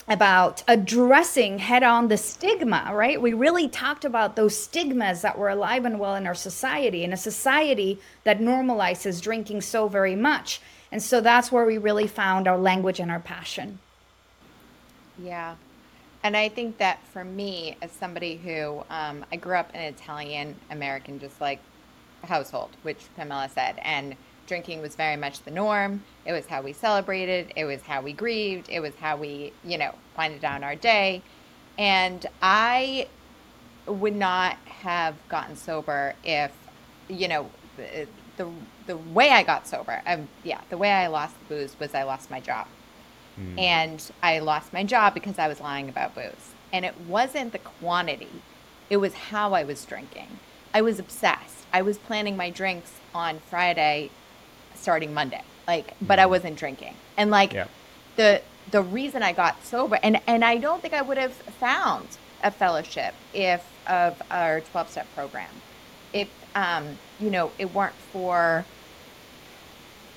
about 0.08 0.64
addressing 0.68 1.60
head 1.60 1.84
on 1.84 2.08
the 2.08 2.18
stigma, 2.18 2.90
right? 2.94 3.22
We 3.22 3.34
really 3.34 3.68
talked 3.68 4.06
about 4.06 4.36
those 4.36 4.58
stigmas 4.58 5.22
that 5.22 5.38
were 5.38 5.50
alive 5.50 5.84
and 5.84 6.00
well 6.00 6.16
in 6.16 6.26
our 6.26 6.36
society, 6.36 7.04
in 7.04 7.12
a 7.12 7.18
society 7.18 8.00
that 8.24 8.40
normalizes 8.40 9.22
drinking 9.22 9.62
so 9.62 9.90
very 9.90 10.16
much. 10.16 10.62
And 10.92 11.04
so 11.04 11.20
that's 11.20 11.52
where 11.52 11.66
we 11.66 11.78
really 11.78 12.08
found 12.08 12.48
our 12.48 12.58
language 12.58 13.02
and 13.02 13.12
our 13.12 13.20
passion. 13.20 13.80
Yeah. 15.22 15.56
And 16.24 16.36
I 16.36 16.50
think 16.50 16.78
that 16.78 17.00
for 17.14 17.24
me, 17.24 17.78
as 17.82 17.92
somebody 17.92 18.38
who 18.38 18.84
um, 18.90 19.26
I 19.32 19.36
grew 19.38 19.56
up 19.56 19.70
in 19.74 19.82
an 19.82 19.94
Italian 19.94 20.56
American, 20.72 21.20
just 21.20 21.40
like 21.40 21.60
household, 22.24 22.72
which 22.84 23.06
Pamela 23.16 23.50
said, 23.50 23.80
and 23.82 24.16
drinking 24.48 24.82
was 24.82 24.96
very 24.96 25.16
much 25.16 25.44
the 25.44 25.52
norm. 25.52 26.04
It 26.26 26.32
was 26.34 26.48
how 26.48 26.62
we 26.62 26.74
celebrated, 26.74 27.54
it 27.56 27.66
was 27.66 27.82
how 27.82 28.02
we 28.02 28.14
grieved, 28.14 28.70
it 28.70 28.80
was 28.80 28.96
how 28.96 29.18
we, 29.18 29.54
you 29.64 29.78
know, 29.78 29.94
winded 30.18 30.42
down 30.42 30.64
our 30.64 30.76
day. 30.76 31.22
And 31.78 32.26
I 32.42 33.08
would 33.86 34.16
not 34.16 34.58
have 34.66 35.16
gotten 35.30 35.56
sober 35.56 36.16
if, 36.24 36.52
you 37.08 37.28
know, 37.28 37.50
the 38.38 38.50
the, 38.86 38.98
way 38.98 39.32
I 39.32 39.44
got 39.44 39.68
sober, 39.68 40.02
um, 40.06 40.28
yeah, 40.44 40.62
the 40.70 40.78
way 40.78 40.92
I 40.92 41.08
lost 41.08 41.36
the 41.40 41.56
booze 41.56 41.76
was 41.80 41.94
I 41.94 42.04
lost 42.04 42.32
my 42.32 42.40
job. 42.40 42.68
Mm. 43.40 43.60
And 43.60 44.12
I 44.22 44.40
lost 44.40 44.74
my 44.74 44.84
job 44.84 45.14
because 45.14 45.40
I 45.40 45.48
was 45.48 45.60
lying 45.60 45.90
about 45.90 46.16
booze. 46.16 46.54
And 46.74 46.84
it 46.86 46.96
wasn't 47.08 47.54
the 47.54 47.60
quantity, 47.60 48.42
it 48.90 48.98
was 48.98 49.14
how 49.14 49.54
I 49.54 49.64
was 49.64 49.84
drinking. 49.86 50.40
I 50.74 50.82
was 50.82 51.00
obsessed. 51.00 51.66
I 51.74 51.82
was 51.82 51.98
planning 51.98 52.38
my 52.38 52.50
drinks 52.50 52.94
on 53.14 53.40
Friday 53.40 54.10
starting 54.76 55.14
Monday. 55.14 55.42
Like, 55.68 55.94
but 56.02 56.20
I 56.20 56.26
mm. 56.26 56.30
wasn't 56.30 56.58
drinking. 56.58 56.96
And 57.18 57.32
like 57.32 57.54
yeah. 57.54 57.68
the 58.16 58.42
the 58.72 58.82
reason 58.82 59.24
I 59.24 59.34
got 59.34 59.64
sober 59.66 60.00
and 60.04 60.20
and 60.28 60.44
I 60.44 60.58
don't 60.58 60.82
think 60.82 60.94
I 60.94 61.02
would 61.02 61.18
have 61.18 61.34
found 61.34 62.08
a 62.44 62.52
fellowship 62.52 63.14
if 63.34 63.66
of 63.88 64.22
our 64.30 64.62
12 64.62 64.90
step 64.90 65.08
program 65.16 65.50
if 66.14 66.30
um 66.56 66.98
you 67.20 67.30
know 67.30 67.52
it 67.58 67.74
weren't 67.74 67.96
for 68.12 68.66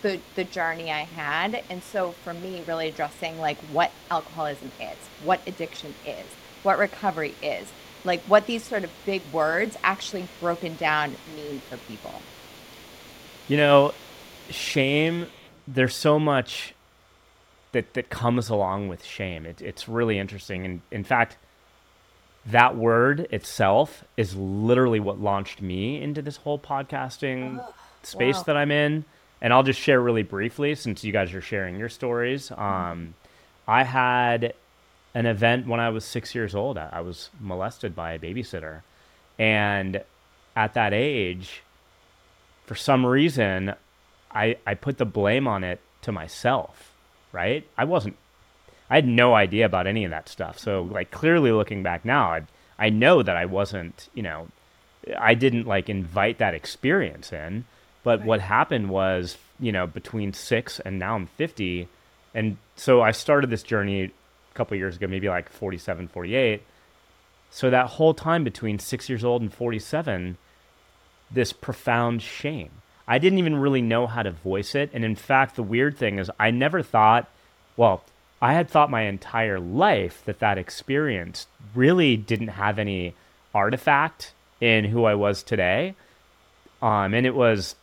the 0.03 0.21
the 0.35 0.45
journey 0.45 0.91
I 0.91 1.05
had 1.05 1.63
and 1.69 1.83
so 1.83 2.13
for 2.13 2.35
me 2.35 2.63
really 2.67 2.89
addressing 2.89 3.39
like 3.39 3.59
what 3.73 3.91
alcoholism 4.11 4.71
is 4.81 4.97
what 5.23 5.41
addiction 5.47 5.95
is 6.07 6.27
what 6.63 6.79
recovery 6.79 7.35
is 7.43 7.69
like 8.05 8.21
what 8.23 8.47
these 8.47 8.65
sort 8.65 8.85
of 8.85 8.91
big 9.05 9.23
words 9.33 9.77
actually 9.83 10.27
broken 10.41 10.77
down 10.77 11.17
mean 11.35 11.61
for 11.69 11.77
people 11.77 12.23
you 13.49 13.57
know 13.57 13.93
shame 14.49 15.27
there's 15.69 15.95
so 15.95 16.19
much 16.19 16.75
that 17.73 17.95
that 17.95 18.11
comes 18.11 18.49
along 18.49 18.89
with 18.89 19.05
shame 19.05 19.45
it, 19.47 19.61
it's 19.61 19.89
really 19.89 20.19
interesting 20.19 20.65
and 20.65 20.81
in 20.91 21.05
fact 21.05 21.37
that 22.47 22.77
word 22.77 23.27
itself 23.31 24.05
is 24.17 24.35
literally 24.35 25.01
what 25.01 25.21
launched 25.21 25.61
me 25.61 26.01
into 26.01 26.23
this 26.23 26.39
whole 26.39 26.59
podcasting 26.59 27.63
oh, 27.63 27.75
space 28.03 28.37
wow. 28.37 28.43
that 28.45 28.57
I'm 28.57 28.71
in. 28.71 29.05
And 29.43 29.53
I'll 29.53 29.63
just 29.63 29.81
share 29.81 30.01
really 30.01 30.23
briefly 30.23 30.75
since 30.75 31.03
you 31.03 31.13
guys 31.13 31.33
are 31.33 31.41
sharing 31.41 31.79
your 31.79 31.89
stories. 31.89 32.51
Um, 32.51 33.15
I 33.67 33.85
had 33.85 34.55
an 35.15 35.27
event 35.27 35.67
when 35.67 35.81
I 35.81 35.89
was 35.89 36.05
six 36.05 36.35
years 36.35 36.55
old. 36.55 36.79
I 36.79 37.01
was 37.01 37.31
molested 37.41 37.97
by 37.97 38.13
a 38.13 38.19
babysitter. 38.19 38.83
And 39.39 40.03
at 40.55 40.75
that 40.75 40.93
age, 40.93 41.63
for 42.67 42.75
some 42.75 43.07
reason, 43.07 43.75
I, 44.31 44.57
I 44.67 44.75
put 44.75 44.99
the 44.99 45.07
blame 45.07 45.49
on 45.49 45.65
it 45.65 45.81
to 46.03 46.13
myself, 46.13 46.93
right? 47.33 47.67
I 47.77 47.85
wasn't 47.85 48.17
I 48.91 48.97
had 48.97 49.07
no 49.07 49.35
idea 49.35 49.67
about 49.67 49.87
any 49.87 50.05
of 50.05 50.11
that 50.11 50.29
stuff. 50.29 50.59
So 50.59 50.83
like 50.83 51.13
clearly 51.13 51.53
looking 51.53 51.83
back 51.83 52.05
now, 52.05 52.33
I 52.33 52.43
I 52.79 52.91
know 52.91 53.23
that 53.23 53.37
I 53.37 53.45
wasn't, 53.47 54.09
you 54.15 54.23
know, 54.23 54.49
I 55.19 55.35
didn't 55.35 55.67
like 55.67 55.89
invite 55.89 56.39
that 56.39 56.55
experience 56.55 57.33
in. 57.33 57.65
But 58.03 58.21
right. 58.21 58.29
what 58.29 58.41
happened 58.41 58.89
was, 58.89 59.37
you 59.59 59.73
know, 59.73 59.87
between 59.87 60.33
six 60.33 60.81
and 60.81 60.99
now 60.99 61.17
I'm 61.17 61.27
50. 61.27 61.89
And 62.35 62.57
so 62.77 63.03
I 63.03 63.11
started 63.11 63.51
this 63.51 63.63
journey 63.63 64.05
a 64.05 64.11
couple 64.55 64.77
years 64.77 64.97
ago, 64.97 65.07
maybe 65.07 65.29
like 65.29 65.51
47, 65.51 66.09
48. 66.09 66.63
So 67.51 67.71
that 67.71 67.87
whole 67.87 68.15
time 68.15 68.45
between 68.45 68.79
six 68.79 69.09
years 69.09 69.25
old 69.25 69.43
and 69.43 69.53
47, 69.53 70.39
this 71.31 71.53
profound 71.53 72.23
shame. 72.23 72.71
I 73.07 73.19
didn't 73.19 73.41
even 73.41 73.57
really 73.57 73.83
know 73.83 74.07
how 74.07 74.23
to 74.23 74.31
voice 74.31 74.75
it. 74.75 74.91
And 74.93 75.05
in 75.05 75.17
fact, 75.17 75.57
the 75.57 75.63
weird 75.63 75.99
thing 75.99 76.19
is, 76.19 76.31
I 76.39 76.53
never 76.53 76.83
thought, 76.83 77.29
well, 77.77 78.05
I 78.41 78.55
had 78.55 78.71
thought 78.71 78.91
my 78.91 79.03
entire 79.03 79.59
life 79.59 80.23
that 80.25 80.39
that 80.39 80.59
experience 80.59 81.47
really 81.75 82.17
didn't 82.17 82.49
have 82.49 82.79
any 82.79 83.15
artifact 83.55 84.33
in 84.61 84.85
who 84.85 85.05
I 85.05 85.15
was 85.15 85.43
today. 85.43 85.95
Um, 86.81 87.13
and 87.15 87.27
it 87.27 87.35
was 87.35 87.75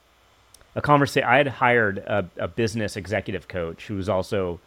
a 0.78 0.82
conversation. 0.82 1.28
I 1.28 1.38
had 1.38 1.48
hired 1.48 1.98
a, 1.98 2.30
a 2.38 2.48
business 2.48 2.96
executive 2.96 3.48
coach 3.48 3.88
who 3.88 3.96
was 3.96 4.08
also 4.08 4.60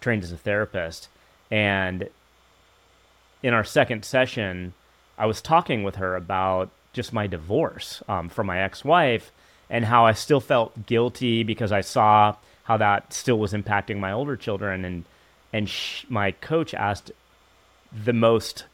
trained 0.00 0.22
as 0.22 0.30
a 0.30 0.36
therapist. 0.36 1.08
And 1.50 2.08
in 3.42 3.54
our 3.54 3.64
second 3.64 4.04
session, 4.04 4.74
I 5.16 5.24
was 5.24 5.40
talking 5.40 5.82
with 5.82 5.96
her 5.96 6.16
about 6.16 6.68
just 6.92 7.14
my 7.14 7.26
divorce 7.26 8.02
um, 8.08 8.28
from 8.28 8.46
my 8.46 8.60
ex 8.60 8.84
wife 8.84 9.32
and 9.70 9.86
how 9.86 10.04
I 10.04 10.12
still 10.12 10.40
felt 10.40 10.86
guilty 10.86 11.42
because 11.42 11.72
I 11.72 11.80
saw 11.80 12.36
how 12.64 12.76
that 12.76 13.14
still 13.14 13.38
was 13.38 13.54
impacting 13.54 13.98
my 13.98 14.12
older 14.12 14.36
children. 14.36 14.84
And 14.84 15.04
and 15.54 15.68
sh- 15.68 16.04
my 16.10 16.32
coach 16.32 16.74
asked 16.74 17.10
the 17.90 18.12
most 18.12 18.64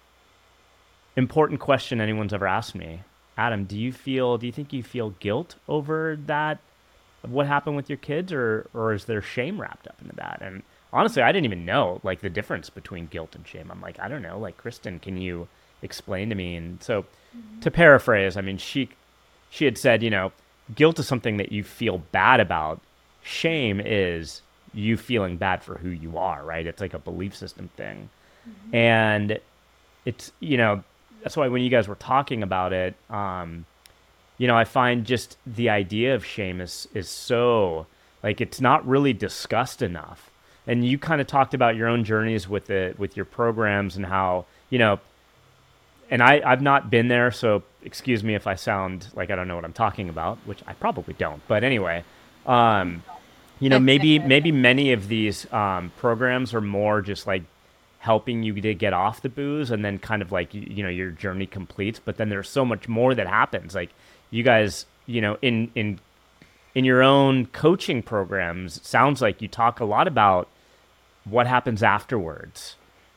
important 1.15 1.61
question 1.61 2.01
anyone's 2.01 2.33
ever 2.33 2.47
asked 2.47 2.75
me 2.75 3.01
adam 3.37 3.65
do 3.65 3.77
you 3.77 3.93
feel 3.93 4.39
do 4.39 4.47
you 4.47 4.53
think 4.53 4.73
you 4.73 4.83
feel 4.83 5.11
guilt 5.19 5.57
over 5.69 6.17
that 6.27 6.59
what 7.23 7.47
happened 7.47 7.77
with 7.77 7.89
your 7.89 7.99
kids 7.99 8.33
or 8.33 8.69
or 8.75 8.93
is 8.93 9.05
there 9.05 9.23
shame 9.23 9.61
wrapped 9.61 9.87
up 9.87 9.97
into 10.01 10.15
that 10.17 10.39
and 10.41 10.63
honestly 10.93 11.23
i 11.23 11.31
didn't 11.33 11.45
even 11.45 11.65
know 11.65 12.01
like 12.03 12.21
the 12.21 12.31
difference 12.31 12.71
between 12.71 13.07
guilt 13.07 13.35
and 13.35 13.47
shame 13.47 13.71
i'm 13.71 13.81
like 13.81 13.99
i 14.01 14.09
don't 14.09 14.23
know 14.23 14.39
like 14.39 14.57
kristen 14.57 14.99
can 14.99 15.17
you 15.17 15.47
explain 15.83 16.29
to 16.29 16.35
me 16.35 16.57
and 16.57 16.83
so 16.83 17.03
mm-hmm. 17.03 17.61
to 17.61 17.71
paraphrase 17.71 18.37
i 18.37 18.41
mean 18.41 18.57
she 18.57 18.89
she 19.51 19.65
had 19.65 19.77
said 19.77 20.03
you 20.03 20.11
know 20.11 20.33
guilt 20.75 20.99
is 20.99 21.07
something 21.07 21.37
that 21.37 21.53
you 21.53 21.63
feel 21.63 21.99
bad 22.13 22.41
about 22.41 22.81
shame 23.23 23.81
is 23.85 24.43
you 24.73 24.97
feeling 24.97 25.37
bad 25.37 25.63
for 25.63 25.79
who 25.79 25.89
you 25.89 26.17
are, 26.19 26.43
right? 26.45 26.67
It's 26.67 26.81
like 26.81 26.95
a 26.95 26.99
belief 26.99 27.35
system 27.35 27.71
thing. 27.77 28.09
Mm-hmm. 28.49 28.75
And 28.75 29.41
it's, 30.05 30.33
you 30.41 30.57
know, 30.57 30.83
that's 31.23 31.37
why 31.37 31.49
when 31.49 31.63
you 31.63 31.71
guys 31.71 31.89
were 31.89 31.97
talking 31.97 32.43
about 32.43 32.73
it, 32.73 32.95
um, 33.11 33.67
you 34.41 34.47
know, 34.47 34.57
I 34.57 34.65
find 34.65 35.05
just 35.05 35.37
the 35.47 35.69
idea 35.69 36.15
of 36.15 36.25
shame 36.25 36.63
is 36.63 36.89
is 36.95 37.11
so 37.11 37.87
like 38.23 38.41
it's 38.41 38.59
not 38.59 38.89
really 38.89 39.13
discussed 39.13 39.83
enough. 39.83 40.31
And 40.67 40.83
you 40.83 40.97
kind 40.97 41.21
of 41.21 41.27
talked 41.27 41.53
about 41.53 41.77
your 41.77 41.89
own 41.89 42.05
journeys 42.05 42.49
with 42.49 42.71
it 42.71 42.99
with 42.99 43.17
your 43.17 43.27
programs 43.27 43.97
and 43.97 44.07
how, 44.07 44.47
you 44.71 44.79
know, 44.79 44.99
and 46.11 46.23
I, 46.23 46.41
I've 46.43 46.63
not 46.63 46.89
been 46.89 47.09
there, 47.09 47.31
so 47.31 47.65
excuse 47.83 48.25
me 48.25 48.35
if 48.35 48.47
I 48.47 48.55
sound 48.55 49.09
like 49.15 49.31
I 49.31 49.37
don't 49.37 49.47
know 49.47 49.57
what 49.57 49.67
I'm 49.67 49.75
talking 49.75 50.09
about, 50.09 50.39
which 50.47 50.63
I 50.67 50.73
probably 50.73 51.13
don't. 51.13 51.47
But 51.47 51.63
anyway, 51.63 52.03
um, 52.47 53.03
you 53.59 53.69
know 53.69 53.79
maybe 53.79 54.19
maybe 54.35 54.53
many 54.53 54.93
of 54.95 55.09
these 55.09 55.53
um, 55.53 55.93
programs 55.99 56.55
are 56.55 56.63
more 56.63 57.03
just 57.03 57.27
like 57.27 57.43
helping 57.99 58.43
you 58.43 58.59
to 58.59 58.75
get 58.75 58.95
off 58.95 59.21
the 59.21 59.29
booze 59.29 59.71
and 59.71 59.85
then 59.85 59.99
kind 59.99 60.23
of 60.23 60.33
like 60.33 60.55
you, 60.55 60.63
you 60.63 60.83
know 60.83 60.89
your 60.89 61.11
journey 61.11 61.47
completes 61.47 62.01
but 62.03 62.17
then 62.17 62.31
there's 62.31 62.49
so 62.49 62.65
much 62.65 62.89
more 62.89 63.15
that 63.15 63.27
happens 63.27 63.75
like 63.75 63.91
you 64.31 64.43
guys 64.43 64.87
you 65.07 65.21
know 65.21 65.37
in 65.43 65.71
in 65.75 65.99
in 66.75 66.85
your 66.85 67.03
own 67.03 67.47
coaching 67.47 68.03
programs 68.03 68.87
sounds 68.87 69.21
like 69.21 69.43
you 69.43 69.49
talk 69.49 69.81
a 69.81 69.85
lot 69.85 70.07
about 70.07 70.49
what 71.25 71.47
happens 71.47 71.83
afterwards. 71.83 72.77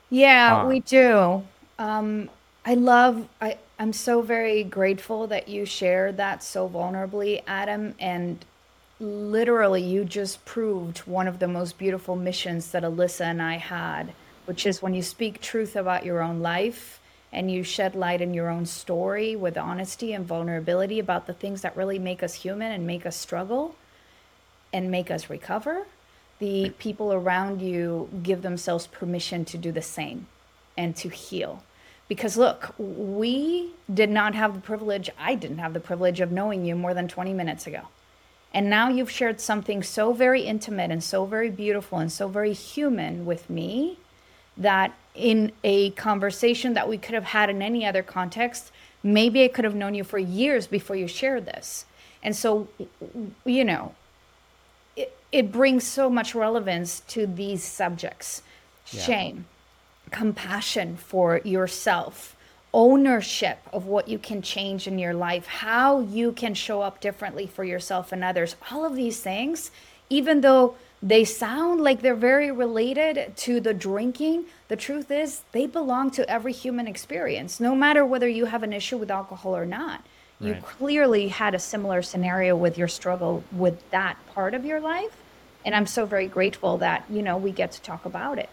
Yeah 0.10 0.62
uh, 0.62 0.67
we 0.67 0.79
do. 0.79 1.43
Um, 1.79 2.29
i 2.65 2.75
love 2.75 3.27
i 3.41 3.58
i'm 3.77 3.91
so 3.91 4.22
very 4.22 4.63
grateful 4.63 5.27
that 5.27 5.50
you 5.50 5.65
shared 5.65 6.15
that 6.15 6.41
so 6.41 6.70
vulnerably 6.70 7.43
adam 7.46 7.93
and 8.00 8.46
literally 9.03 9.84
you 9.84 10.05
just 10.05 10.43
proved 10.46 11.00
one 11.00 11.27
of 11.27 11.39
the 11.39 11.48
most 11.48 11.77
beautiful 11.77 12.15
missions 12.15 12.72
that 12.72 12.84
Alyssa 12.84 13.25
and 13.25 13.41
I 13.41 13.58
had, 13.58 14.13
which 14.46 14.65
is 14.65 14.82
when 14.82 14.93
you 14.93 15.01
speak 15.01 15.41
truth 15.41 15.75
about 15.75 16.05
your 16.05 16.22
own 16.22 16.41
life 16.41 17.00
and 17.33 17.51
you 17.51 17.63
shed 17.63 17.95
light 17.95 18.21
in 18.21 18.33
your 18.33 18.47
own 18.47 18.65
story 18.65 19.35
with 19.35 19.57
honesty 19.57 20.13
and 20.13 20.25
vulnerability 20.25 20.99
about 20.99 21.25
the 21.25 21.33
things 21.33 21.63
that 21.63 21.75
really 21.75 21.97
make 21.97 22.21
us 22.21 22.35
human 22.35 22.71
and 22.71 22.85
make 22.85 23.05
us 23.05 23.17
struggle 23.17 23.75
and 24.71 24.91
make 24.91 25.09
us 25.09 25.29
recover, 25.29 25.85
the 26.39 26.69
people 26.77 27.11
around 27.11 27.61
you 27.61 28.07
give 28.21 28.43
themselves 28.43 28.87
permission 28.87 29.45
to 29.45 29.57
do 29.57 29.71
the 29.71 29.81
same 29.81 30.27
and 30.77 30.95
to 30.95 31.09
heal. 31.09 31.63
Because 32.07 32.37
look, 32.37 32.75
we 32.77 33.71
did 33.91 34.11
not 34.11 34.35
have 34.35 34.53
the 34.53 34.61
privilege, 34.61 35.09
I 35.17 35.33
didn't 35.33 35.57
have 35.57 35.73
the 35.73 35.79
privilege 35.79 36.19
of 36.19 36.31
knowing 36.31 36.65
you 36.65 36.75
more 36.75 36.93
than 36.93 37.07
20 37.07 37.33
minutes 37.33 37.65
ago. 37.65 37.87
And 38.53 38.69
now 38.69 38.89
you've 38.89 39.09
shared 39.09 39.41
something 39.41 39.81
so 39.81 40.13
very 40.13 40.43
intimate 40.43 40.91
and 40.91 41.03
so 41.03 41.25
very 41.25 41.49
beautiful 41.49 41.97
and 41.97 42.11
so 42.11 42.27
very 42.27 42.53
human 42.53 43.25
with 43.25 43.49
me 43.49 43.97
that 44.57 44.93
in 45.15 45.51
a 45.63 45.91
conversation 45.91 46.74
that 46.74 46.89
we 46.89 46.98
could 46.98 47.13
have 47.13 47.24
had 47.24 47.50
in 47.50 47.62
any 47.62 47.86
other 47.86 48.03
context, 48.03 48.72
maybe 49.03 49.43
I 49.43 49.48
could 49.48 49.65
have 49.65 49.75
known 49.75 49.93
you 49.93 50.03
for 50.03 50.17
years 50.17 50.67
before 50.67 50.95
you 50.95 51.07
shared 51.07 51.45
this. 51.45 51.86
And 52.24 52.36
so, 52.36 52.67
you 53.45 53.65
know, 53.65 53.93
it, 54.95 55.15
it 55.31 55.51
brings 55.51 55.86
so 55.86 56.10
much 56.10 56.33
relevance 56.33 57.01
to 57.10 57.27
these 57.27 57.63
subjects 57.63 58.41
yeah. 58.91 59.01
shame, 59.01 59.45
compassion 60.12 60.98
for 60.98 61.41
yourself, 61.43 62.36
ownership 62.74 63.60
of 63.72 63.86
what 63.86 64.07
you 64.07 64.17
can 64.17 64.41
change 64.41 64.88
in 64.88 64.98
your 64.98 65.13
life, 65.13 65.45
how 65.45 66.00
you 66.00 66.31
can 66.31 66.53
show 66.53 66.81
up 66.81 67.00
differently 67.00 67.45
for 67.45 67.63
yourself 67.63 68.12
and 68.12 68.24
others. 68.24 68.55
All 68.72 68.86
of 68.86 68.95
these 68.95 69.19
things, 69.19 69.69
even 70.10 70.41
though 70.41 70.75
they 71.03 71.25
sound 71.25 71.81
like 71.81 72.01
they're 72.01 72.15
very 72.15 72.50
related 72.50 73.36
to 73.36 73.60
the 73.60 73.74
drinking, 73.74 74.45
the 74.69 74.77
truth 74.77 75.12
is 75.12 75.41
they 75.51 75.67
belong 75.67 76.10
to 76.12 76.27
every 76.29 76.53
human 76.53 76.88
experience, 76.88 77.60
no 77.60 77.75
matter 77.75 78.05
whether 78.05 78.27
you 78.27 78.45
have 78.45 78.63
an 78.63 78.72
issue 78.72 78.98
with 78.98 79.12
alcohol 79.12 79.55
or 79.55 79.65
not. 79.65 80.03
You 80.39 80.55
clearly 80.55 81.29
had 81.29 81.55
a 81.55 81.60
similar 81.60 82.01
scenario 82.01 82.53
with 82.57 82.77
your 82.77 82.89
struggle 82.89 83.45
with 83.53 83.89
that 83.91 84.17
part 84.33 84.53
of 84.53 84.65
your 84.65 84.81
life. 84.81 85.15
And 85.63 85.74
I'm 85.74 85.86
so 85.86 86.05
very 86.05 86.27
grateful 86.27 86.79
that, 86.79 87.05
you 87.10 87.22
know, 87.22 87.38
we 87.38 87.51
get 87.51 87.72
to 87.74 87.81
talk 87.81 88.03
about 88.03 88.39
it. 88.39 88.50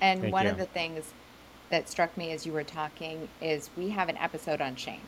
And 0.00 0.20
Thank 0.20 0.32
one 0.32 0.44
you. 0.44 0.52
of 0.52 0.58
the 0.58 0.66
things 0.66 1.12
that 1.70 1.88
struck 1.88 2.16
me 2.16 2.30
as 2.30 2.46
you 2.46 2.52
were 2.52 2.62
talking 2.62 3.28
is 3.40 3.70
we 3.76 3.88
have 3.88 4.08
an 4.08 4.16
episode 4.18 4.60
on 4.60 4.76
shame. 4.76 5.00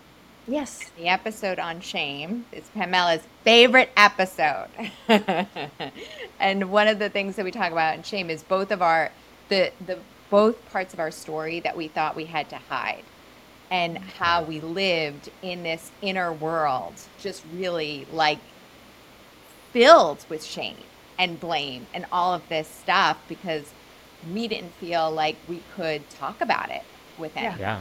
Yes. 0.47 0.91
The 0.97 1.09
episode 1.09 1.59
on 1.59 1.81
shame 1.81 2.45
is 2.53 2.65
Pamela's 2.75 3.23
favorite 3.45 3.91
episode. 3.97 4.69
and 6.39 6.71
one 6.71 6.89
of 6.89 6.99
the 6.99 7.09
things 7.09 7.37
that 7.37 7.45
we 7.45 7.51
talk 7.51 7.73
about 7.73 7.97
in 7.97 8.03
shame 8.03 8.29
is 8.29 8.43
both 8.43 8.71
of 8.71 8.83
our 8.83 9.11
the 9.49 9.73
the 9.87 9.99
both 10.31 10.71
parts 10.71 10.93
of 10.93 11.01
our 11.01 11.11
story 11.11 11.61
that 11.61 11.77
we 11.77 11.89
thought 11.89 12.17
we 12.17 12.25
had 12.25 12.49
to 12.51 12.57
hide 12.57 13.05
and 13.71 13.97
mm-hmm. 13.97 14.09
how 14.19 14.43
we 14.43 14.61
lived 14.61 15.31
in 15.43 15.63
this 15.63 15.91
inner 16.03 16.33
world 16.33 16.95
just 17.21 17.45
really 17.55 18.07
like 18.13 18.39
filled 19.73 20.25
with 20.29 20.43
shame 20.45 20.77
and 21.19 21.39
blame 21.41 21.87
and 21.95 22.05
all 22.11 22.35
of 22.35 22.47
this 22.49 22.69
stuff 22.69 23.19
because 23.29 23.73
we 24.33 24.49
didn't 24.49 24.73
feel 24.75 25.11
like 25.11 25.37
we 25.49 25.63
could 25.77 26.09
talk 26.11 26.41
about 26.41 26.71
it 26.71 26.83
with 27.19 27.37
anyone. 27.37 27.59
Yeah. 27.59 27.81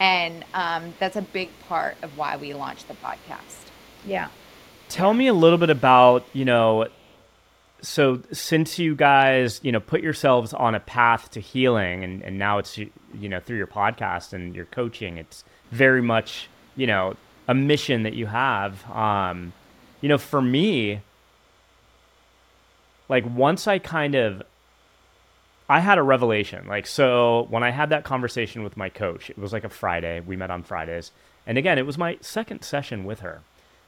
And 0.00 0.44
um, 0.54 0.94
that's 0.98 1.16
a 1.16 1.22
big 1.22 1.50
part 1.68 1.96
of 2.02 2.16
why 2.16 2.36
we 2.36 2.54
launched 2.54 2.88
the 2.88 2.94
podcast. 2.94 3.68
Yeah. 4.06 4.28
Tell 4.88 5.12
me 5.12 5.26
a 5.26 5.34
little 5.34 5.58
bit 5.58 5.70
about, 5.70 6.24
you 6.32 6.44
know, 6.44 6.86
so 7.80 8.22
since 8.32 8.78
you 8.78 8.94
guys, 8.94 9.60
you 9.62 9.72
know, 9.72 9.80
put 9.80 10.02
yourselves 10.02 10.52
on 10.52 10.74
a 10.74 10.80
path 10.80 11.30
to 11.32 11.40
healing 11.40 12.04
and, 12.04 12.22
and 12.22 12.38
now 12.38 12.58
it's, 12.58 12.78
you 12.78 12.90
know, 13.14 13.40
through 13.40 13.56
your 13.56 13.66
podcast 13.66 14.32
and 14.32 14.54
your 14.54 14.64
coaching, 14.66 15.16
it's 15.16 15.44
very 15.70 16.02
much, 16.02 16.48
you 16.76 16.86
know, 16.86 17.16
a 17.46 17.54
mission 17.54 18.02
that 18.02 18.14
you 18.14 18.26
have. 18.26 18.88
Um, 18.90 19.52
you 20.00 20.08
know, 20.08 20.18
for 20.18 20.40
me, 20.40 21.00
like 23.08 23.24
once 23.26 23.66
I 23.66 23.78
kind 23.78 24.14
of 24.14 24.42
I 25.68 25.80
had 25.80 25.98
a 25.98 26.02
revelation. 26.02 26.66
Like 26.66 26.86
so 26.86 27.46
when 27.50 27.62
I 27.62 27.70
had 27.70 27.90
that 27.90 28.04
conversation 28.04 28.62
with 28.62 28.76
my 28.76 28.88
coach, 28.88 29.30
it 29.30 29.38
was 29.38 29.52
like 29.52 29.64
a 29.64 29.68
Friday. 29.68 30.20
We 30.20 30.36
met 30.36 30.50
on 30.50 30.62
Fridays. 30.62 31.12
And 31.46 31.58
again, 31.58 31.78
it 31.78 31.86
was 31.86 31.98
my 31.98 32.18
second 32.20 32.62
session 32.62 33.04
with 33.04 33.20
her. 33.20 33.40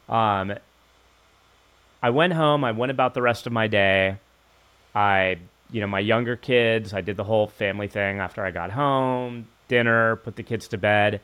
Um 0.08 0.54
I 2.02 2.10
went 2.10 2.32
home, 2.32 2.64
I 2.64 2.72
went 2.72 2.90
about 2.90 3.14
the 3.14 3.22
rest 3.22 3.46
of 3.46 3.52
my 3.52 3.66
day. 3.66 4.16
I, 4.94 5.36
you 5.70 5.80
know, 5.80 5.86
my 5.86 6.00
younger 6.00 6.34
kids, 6.34 6.94
I 6.94 7.02
did 7.02 7.16
the 7.16 7.24
whole 7.24 7.46
family 7.46 7.88
thing 7.88 8.18
after 8.18 8.44
I 8.44 8.50
got 8.50 8.70
home, 8.70 9.46
dinner, 9.68 10.16
put 10.16 10.36
the 10.36 10.42
kids 10.42 10.68
to 10.68 10.78
bed, 10.78 11.20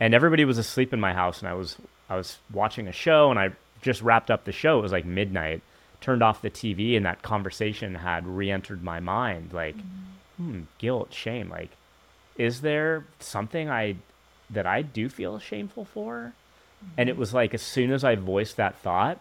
and 0.00 0.14
everybody 0.14 0.44
was 0.44 0.58
asleep 0.58 0.92
in 0.92 1.00
my 1.00 1.12
house 1.12 1.40
and 1.40 1.48
I 1.48 1.54
was 1.54 1.76
I 2.08 2.16
was 2.16 2.38
watching 2.52 2.88
a 2.88 2.92
show 2.92 3.30
and 3.30 3.38
I 3.38 3.50
just 3.82 4.02
wrapped 4.02 4.30
up 4.30 4.44
the 4.44 4.52
show. 4.52 4.78
It 4.78 4.82
was 4.82 4.92
like 4.92 5.04
midnight. 5.04 5.62
Turned 6.02 6.22
off 6.22 6.42
the 6.42 6.50
TV 6.50 6.96
and 6.96 7.06
that 7.06 7.22
conversation 7.22 7.94
had 7.94 8.26
re-entered 8.26 8.82
my 8.82 9.00
mind 9.00 9.52
like 9.52 9.76
hmm, 10.36 10.62
guilt, 10.78 11.14
shame, 11.14 11.48
like 11.48 11.70
is 12.36 12.60
there 12.60 13.06
something 13.18 13.70
I 13.70 13.96
that 14.50 14.66
I 14.66 14.82
do 14.82 15.08
feel 15.08 15.38
shameful 15.38 15.84
for? 15.84 16.34
And 16.98 17.08
it 17.08 17.16
was 17.16 17.32
like 17.32 17.54
as 17.54 17.62
soon 17.62 17.92
as 17.92 18.04
I 18.04 18.16
voiced 18.16 18.56
that 18.56 18.76
thought, 18.76 19.20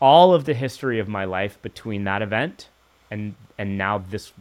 all 0.00 0.34
of 0.34 0.44
the 0.44 0.54
history 0.54 0.98
of 0.98 1.08
my 1.08 1.24
life 1.24 1.60
between 1.62 2.04
that 2.04 2.22
event 2.22 2.68
and 3.10 3.34
and 3.58 3.76
now 3.76 3.98
this 3.98 4.32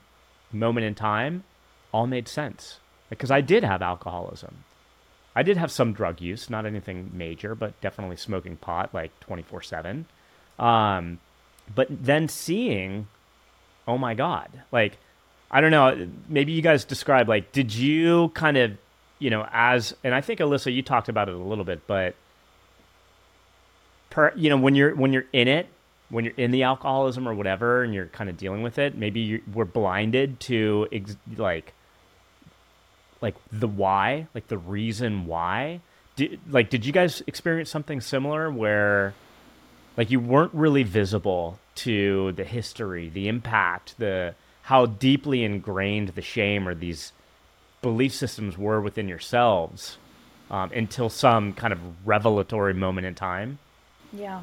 moment 0.52 0.86
in 0.86 0.96
time 0.96 1.44
all 1.92 2.08
made 2.08 2.28
sense 2.28 2.80
because 3.10 3.32
I 3.32 3.42
did 3.42 3.64
have 3.64 3.82
alcoholism. 3.82 4.64
I 5.40 5.44
did 5.44 5.56
have 5.56 5.72
some 5.72 5.94
drug 5.94 6.20
use, 6.20 6.50
not 6.50 6.66
anything 6.66 7.12
major, 7.14 7.56
but 7.56 7.80
definitely 7.80 8.18
smoking 8.18 8.58
pot 8.58 8.94
like 8.94 9.12
24/7. 9.22 10.06
Um 10.60 11.20
but 11.74 11.88
then 11.90 12.28
seeing 12.28 13.08
oh 13.88 13.98
my 13.98 14.14
god, 14.14 14.50
like 14.72 14.98
I 15.50 15.62
don't 15.62 15.72
know, 15.72 16.10
maybe 16.28 16.52
you 16.52 16.62
guys 16.62 16.84
describe 16.84 17.30
like 17.30 17.54
did 17.54 17.74
you 17.74 18.30
kind 18.36 18.58
of, 18.58 18.78
you 19.18 19.30
know, 19.30 19.48
as 19.54 19.96
and 20.04 20.14
I 20.14 20.20
think 20.20 20.42
Alyssa 20.42 20.74
you 20.74 20.82
talked 20.82 21.08
about 21.08 21.30
it 21.30 21.36
a 21.36 21.38
little 21.38 21.64
bit, 21.64 21.88
but 21.88 22.16
per, 24.10 24.34
you 24.36 24.50
know 24.50 24.58
when 24.58 24.76
you're 24.76 24.94
when 24.94 25.14
you're 25.14 25.28
in 25.32 25.48
it 25.48 25.68
when 26.10 26.26
you're 26.26 26.34
in 26.36 26.52
the 26.52 26.64
alcoholism 26.64 27.28
or 27.28 27.34
whatever 27.34 27.84
and 27.84 27.94
you're 27.94 28.08
kind 28.08 28.30
of 28.30 28.36
dealing 28.36 28.62
with 28.62 28.78
it 28.78 28.98
maybe 28.98 29.20
you 29.20 29.42
we're 29.54 29.66
blinded 29.66 30.40
to 30.40 30.88
ex- 30.92 31.16
like 31.38 31.74
like 33.22 33.36
the 33.52 33.68
why 33.68 34.28
like 34.34 34.48
the 34.48 34.58
reason 34.58 35.26
why 35.26 35.82
did, 36.16 36.40
like 36.50 36.70
did 36.70 36.86
you 36.86 36.94
guys 36.94 37.22
experience 37.28 37.70
something 37.70 38.02
similar 38.02 38.52
where 38.52 39.14
like 39.98 40.12
you 40.12 40.20
weren't 40.20 40.54
really 40.54 40.84
visible 40.84 41.60
to 41.76 42.32
the 42.34 42.44
history 42.44 43.10
the 43.10 43.28
impact 43.28 43.96
the 43.98 44.34
how 44.64 44.86
deeply 44.86 45.44
ingrained 45.44 46.10
the 46.10 46.22
shame 46.22 46.68
or 46.68 46.76
these 46.76 47.12
belief 47.82 48.14
systems 48.14 48.58
were 48.58 48.82
within 48.82 49.08
yourselves 49.08 49.98
um, 50.52 50.72
until 50.74 51.10
some 51.10 51.54
kind 51.54 51.74
of 51.74 51.80
revelatory 52.06 52.74
moment 52.74 53.06
in 53.08 53.16
time 53.16 53.58
Yeah. 54.14 54.42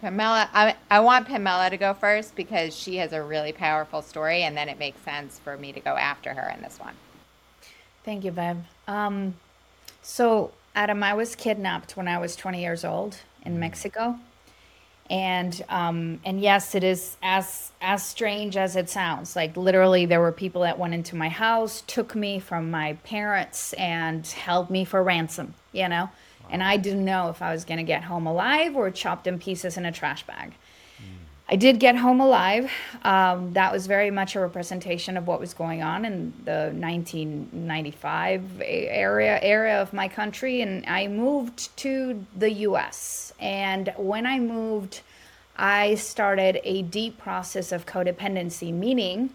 Pamela, 0.00 0.50
I, 0.52 0.76
I 0.90 1.00
want 1.00 1.26
Pamela 1.26 1.70
to 1.70 1.78
go 1.78 1.94
first 1.94 2.36
because 2.36 2.76
she 2.76 2.96
has 2.96 3.12
a 3.12 3.22
really 3.22 3.52
powerful 3.52 4.02
story, 4.02 4.42
and 4.42 4.54
then 4.54 4.68
it 4.68 4.78
makes 4.78 5.00
sense 5.00 5.38
for 5.38 5.56
me 5.56 5.72
to 5.72 5.80
go 5.80 5.96
after 5.96 6.34
her 6.34 6.52
in 6.54 6.62
this 6.62 6.78
one. 6.78 6.94
Thank 8.04 8.24
you, 8.24 8.32
Bev. 8.32 8.58
Um, 8.86 9.34
so, 10.02 10.52
Adam, 10.74 11.02
I 11.02 11.14
was 11.14 11.34
kidnapped 11.34 11.96
when 11.96 12.06
I 12.06 12.18
was 12.18 12.36
20 12.36 12.60
years 12.60 12.84
old 12.84 13.16
in 13.42 13.58
Mexico. 13.58 14.18
And 15.10 15.62
um, 15.68 16.20
and 16.24 16.40
yes, 16.40 16.74
it 16.74 16.82
is 16.82 17.16
as 17.22 17.72
as 17.82 18.02
strange 18.02 18.56
as 18.56 18.74
it 18.74 18.88
sounds. 18.88 19.36
Like 19.36 19.54
literally, 19.54 20.06
there 20.06 20.20
were 20.20 20.32
people 20.32 20.62
that 20.62 20.78
went 20.78 20.94
into 20.94 21.14
my 21.14 21.28
house, 21.28 21.82
took 21.86 22.14
me 22.14 22.38
from 22.38 22.70
my 22.70 22.94
parents, 23.04 23.74
and 23.74 24.26
held 24.26 24.70
me 24.70 24.86
for 24.86 25.02
ransom. 25.02 25.52
You 25.72 25.90
know, 25.90 26.08
and 26.48 26.62
I 26.62 26.78
didn't 26.78 27.04
know 27.04 27.28
if 27.28 27.42
I 27.42 27.52
was 27.52 27.66
going 27.66 27.78
to 27.78 27.84
get 27.84 28.04
home 28.04 28.26
alive 28.26 28.76
or 28.76 28.90
chopped 28.90 29.26
in 29.26 29.38
pieces 29.38 29.76
in 29.76 29.84
a 29.84 29.92
trash 29.92 30.22
bag. 30.26 30.54
I 31.46 31.56
did 31.56 31.78
get 31.78 31.96
home 31.96 32.20
alive. 32.20 32.72
Um, 33.02 33.52
that 33.52 33.70
was 33.70 33.86
very 33.86 34.10
much 34.10 34.34
a 34.34 34.40
representation 34.40 35.18
of 35.18 35.26
what 35.26 35.40
was 35.40 35.52
going 35.52 35.82
on 35.82 36.06
in 36.06 36.32
the 36.44 36.72
1995 36.74 38.62
area 38.64 39.38
area 39.42 39.82
of 39.82 39.92
my 39.92 40.08
country, 40.08 40.62
and 40.62 40.86
I 40.86 41.06
moved 41.06 41.76
to 41.78 42.24
the 42.34 42.50
U.S. 42.50 43.34
And 43.38 43.92
when 43.98 44.24
I 44.24 44.38
moved, 44.38 45.02
I 45.56 45.96
started 45.96 46.60
a 46.64 46.80
deep 46.80 47.18
process 47.18 47.72
of 47.72 47.84
codependency, 47.84 48.72
meaning 48.72 49.28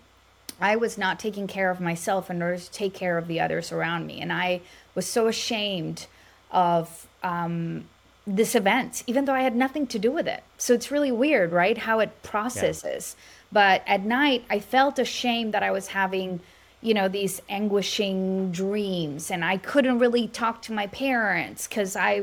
I 0.60 0.78
was 0.78 0.98
not 0.98 1.20
taking 1.20 1.46
care 1.46 1.70
of 1.70 1.80
myself 1.80 2.32
in 2.32 2.42
order 2.42 2.58
to 2.58 2.72
take 2.72 2.96
care 2.96 3.20
of 3.20 3.28
the 3.28 3.40
others 3.40 3.72
around 3.72 4.08
me, 4.08 4.20
and 4.20 4.34
I 4.34 4.62
was 4.96 5.06
so 5.06 5.28
ashamed 5.28 6.08
of 6.50 7.08
um, 7.22 7.86
this 8.28 8.56
event, 8.56 9.04
even 9.08 9.26
though 9.26 9.34
I 9.34 9.42
had 9.42 9.56
nothing 9.56 9.88
to 9.88 10.00
do 10.00 10.12
with 10.12 10.28
it. 10.28 10.44
So 10.58 10.74
it's 10.74 10.92
really 10.92 11.12
weird, 11.12 11.52
right? 11.52 11.78
How 11.78 12.00
it 12.00 12.22
processes. 12.22 13.16
But 13.52 13.82
at 13.88 14.06
night, 14.06 14.46
I 14.50 14.60
felt 14.60 15.00
ashamed 15.00 15.54
that 15.54 15.64
I 15.64 15.72
was 15.72 15.88
having, 15.88 16.40
you 16.82 16.94
know, 16.94 17.08
these 17.08 17.42
anguishing 17.50 18.52
dreams, 18.52 19.32
and 19.32 19.44
I 19.44 19.58
couldn't 19.58 19.98
really 19.98 20.28
talk 20.28 20.62
to 20.64 20.74
my 20.74 20.86
parents 20.88 21.68
because 21.68 21.96
I 21.96 22.20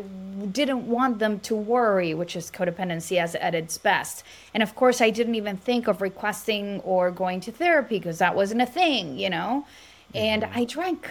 didn't 0.52 0.86
want 0.86 1.18
them 1.18 1.40
to 1.40 1.56
worry, 1.56 2.14
which 2.14 2.36
is 2.36 2.50
codependency 2.50 3.18
as 3.20 3.34
at 3.34 3.54
its 3.54 3.76
best. 3.76 4.22
And 4.54 4.62
of 4.62 4.76
course, 4.76 5.00
I 5.00 5.10
didn't 5.10 5.34
even 5.34 5.56
think 5.56 5.88
of 5.88 6.00
requesting 6.00 6.80
or 6.80 7.10
going 7.10 7.40
to 7.40 7.52
therapy 7.52 7.98
because 7.98 8.18
that 8.18 8.36
wasn't 8.36 8.62
a 8.62 8.66
thing, 8.66 9.18
you 9.18 9.30
know. 9.30 9.66
And 10.14 10.44
mm-hmm. 10.44 10.58
I 10.58 10.64
drank, 10.64 11.10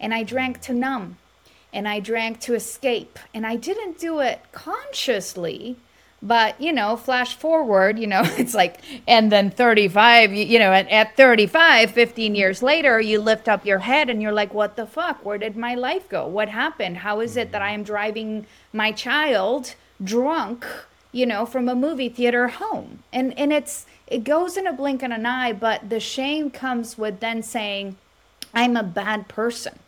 and 0.00 0.12
I 0.12 0.24
drank 0.24 0.60
to 0.62 0.74
numb 0.74 1.18
and 1.72 1.86
I 1.88 2.00
drank 2.00 2.40
to 2.40 2.54
escape. 2.54 3.18
And 3.34 3.46
I 3.46 3.56
didn't 3.56 3.98
do 3.98 4.20
it 4.20 4.40
consciously, 4.52 5.76
but 6.20 6.60
you 6.60 6.72
know, 6.72 6.96
flash 6.96 7.36
forward, 7.36 7.98
you 7.98 8.06
know, 8.06 8.22
it's 8.24 8.54
like, 8.54 8.80
and 9.06 9.30
then 9.30 9.50
35, 9.50 10.32
you, 10.32 10.44
you 10.44 10.58
know, 10.58 10.72
at, 10.72 10.88
at 10.88 11.16
35, 11.16 11.90
15 11.90 12.34
years 12.34 12.62
later, 12.62 13.00
you 13.00 13.20
lift 13.20 13.48
up 13.48 13.66
your 13.66 13.80
head 13.80 14.10
and 14.10 14.22
you're 14.22 14.32
like, 14.32 14.54
what 14.54 14.76
the 14.76 14.86
fuck? 14.86 15.24
Where 15.24 15.38
did 15.38 15.56
my 15.56 15.74
life 15.74 16.08
go? 16.08 16.26
What 16.26 16.48
happened? 16.48 16.98
How 16.98 17.20
is 17.20 17.36
it 17.36 17.52
that 17.52 17.58
mm-hmm. 17.58 17.70
I 17.70 17.74
am 17.74 17.82
driving 17.82 18.46
my 18.72 18.92
child 18.92 19.74
drunk, 20.02 20.66
you 21.12 21.26
know, 21.26 21.46
from 21.46 21.68
a 21.68 21.74
movie 21.74 22.08
theater 22.08 22.48
home? 22.48 23.02
And, 23.12 23.38
and 23.38 23.52
it's, 23.52 23.86
it 24.06 24.24
goes 24.24 24.56
in 24.56 24.66
a 24.66 24.72
blink 24.72 25.02
and 25.02 25.12
an 25.12 25.26
eye, 25.26 25.52
but 25.52 25.90
the 25.90 26.00
shame 26.00 26.50
comes 26.50 26.96
with 26.96 27.20
then 27.20 27.42
saying, 27.42 27.96
I'm 28.54 28.76
a 28.76 28.82
bad 28.82 29.28
person. 29.28 29.78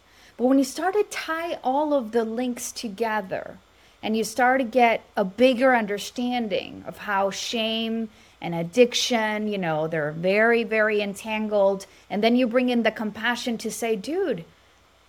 But 0.40 0.46
when 0.46 0.59
you 0.59 0.64
start 0.64 0.94
to 0.94 1.03
tie 1.03 1.59
all 1.62 1.92
of 1.92 2.12
the 2.12 2.24
links 2.24 2.72
together 2.72 3.59
and 4.03 4.16
you 4.16 4.24
start 4.24 4.62
to 4.62 4.64
get 4.64 5.03
a 5.14 5.22
bigger 5.22 5.76
understanding 5.76 6.83
of 6.87 6.96
how 6.96 7.31
shame 7.31 8.09
and 8.40 8.55
addiction, 8.55 9.48
you 9.48 9.59
know, 9.59 9.87
they're 9.87 10.12
very, 10.12 10.64
very 10.64 11.03
entangled. 11.03 11.85
And 12.09 12.24
then 12.24 12.37
you 12.37 12.46
bring 12.46 12.70
in 12.70 12.85
the 12.85 12.90
compassion 12.90 13.59
to 13.59 13.70
say, 13.70 13.96
dude, 13.96 14.46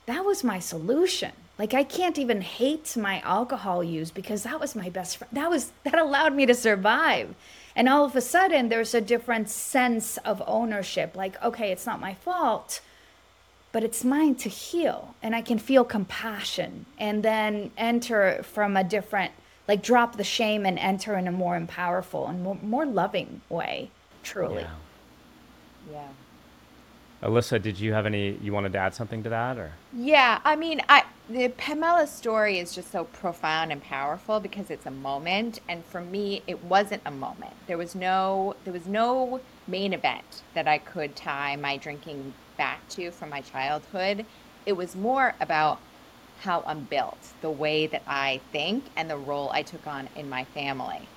that 0.05 0.25
was 0.25 0.43
my 0.43 0.59
solution. 0.59 1.31
Like 1.57 1.73
I 1.73 1.85
can't 1.85 2.19
even 2.19 2.41
hate 2.41 2.97
my 2.97 3.21
alcohol 3.21 3.81
use 3.81 4.11
because 4.11 4.43
that 4.43 4.59
was 4.59 4.75
my 4.75 4.89
best 4.89 5.15
friend. 5.15 5.31
That 5.31 5.49
was 5.49 5.71
that 5.83 5.97
allowed 5.97 6.35
me 6.35 6.45
to 6.45 6.53
survive. 6.53 7.33
And 7.73 7.87
all 7.87 8.03
of 8.03 8.17
a 8.17 8.21
sudden 8.21 8.67
there's 8.67 8.93
a 8.93 8.99
different 8.99 9.49
sense 9.49 10.17
of 10.25 10.43
ownership. 10.45 11.15
Like, 11.15 11.41
okay, 11.41 11.71
it's 11.71 11.85
not 11.85 12.01
my 12.01 12.15
fault 12.15 12.81
but 13.71 13.83
it's 13.83 14.03
mine 14.03 14.35
to 14.35 14.49
heal 14.49 15.15
and 15.21 15.35
i 15.35 15.41
can 15.41 15.57
feel 15.57 15.83
compassion 15.83 16.85
and 16.97 17.23
then 17.23 17.71
enter 17.77 18.41
from 18.43 18.75
a 18.75 18.83
different 18.83 19.31
like 19.67 19.81
drop 19.81 20.17
the 20.17 20.23
shame 20.23 20.65
and 20.65 20.77
enter 20.79 21.17
in 21.17 21.27
a 21.27 21.31
more 21.31 21.59
powerful 21.67 22.27
and 22.27 22.43
more, 22.43 22.57
more 22.61 22.85
loving 22.85 23.41
way 23.49 23.89
truly. 24.23 24.63
Yeah. 24.63 24.69
yeah. 25.91 26.07
Alyssa 27.23 27.61
did 27.61 27.79
you 27.79 27.93
have 27.93 28.05
any 28.05 28.37
you 28.41 28.51
wanted 28.51 28.73
to 28.73 28.79
add 28.79 28.95
something 28.95 29.21
to 29.23 29.29
that 29.29 29.57
or? 29.57 29.71
Yeah 29.93 30.39
i 30.43 30.55
mean 30.55 30.81
i 30.89 31.03
the 31.29 31.49
pamela 31.49 32.07
story 32.07 32.59
is 32.59 32.73
just 32.73 32.91
so 32.91 33.05
profound 33.05 33.71
and 33.71 33.81
powerful 33.81 34.39
because 34.39 34.69
it's 34.69 34.87
a 34.87 34.91
moment 34.91 35.59
and 35.69 35.85
for 35.85 36.01
me 36.01 36.41
it 36.47 36.63
wasn't 36.65 37.01
a 37.05 37.11
moment. 37.11 37.53
There 37.67 37.77
was 37.77 37.95
no 37.95 38.55
there 38.63 38.73
was 38.73 38.87
no 38.87 39.39
main 39.67 39.93
event 39.93 40.41
that 40.55 40.67
i 40.67 40.79
could 40.79 41.15
tie 41.15 41.55
my 41.55 41.77
drinking 41.77 42.33
back 42.61 42.87
to 42.87 43.09
from 43.09 43.31
my 43.31 43.41
childhood, 43.41 44.23
it 44.67 44.73
was 44.73 44.95
more 44.95 45.33
about 45.39 45.79
how 46.41 46.63
I'm 46.67 46.81
built, 46.81 47.17
the 47.41 47.49
way 47.49 47.87
that 47.87 48.03
I 48.05 48.39
think, 48.51 48.83
and 48.95 49.09
the 49.09 49.17
role 49.17 49.49
I 49.51 49.63
took 49.63 49.87
on 49.87 50.07
in 50.15 50.29
my 50.29 50.43
family. 50.43 51.07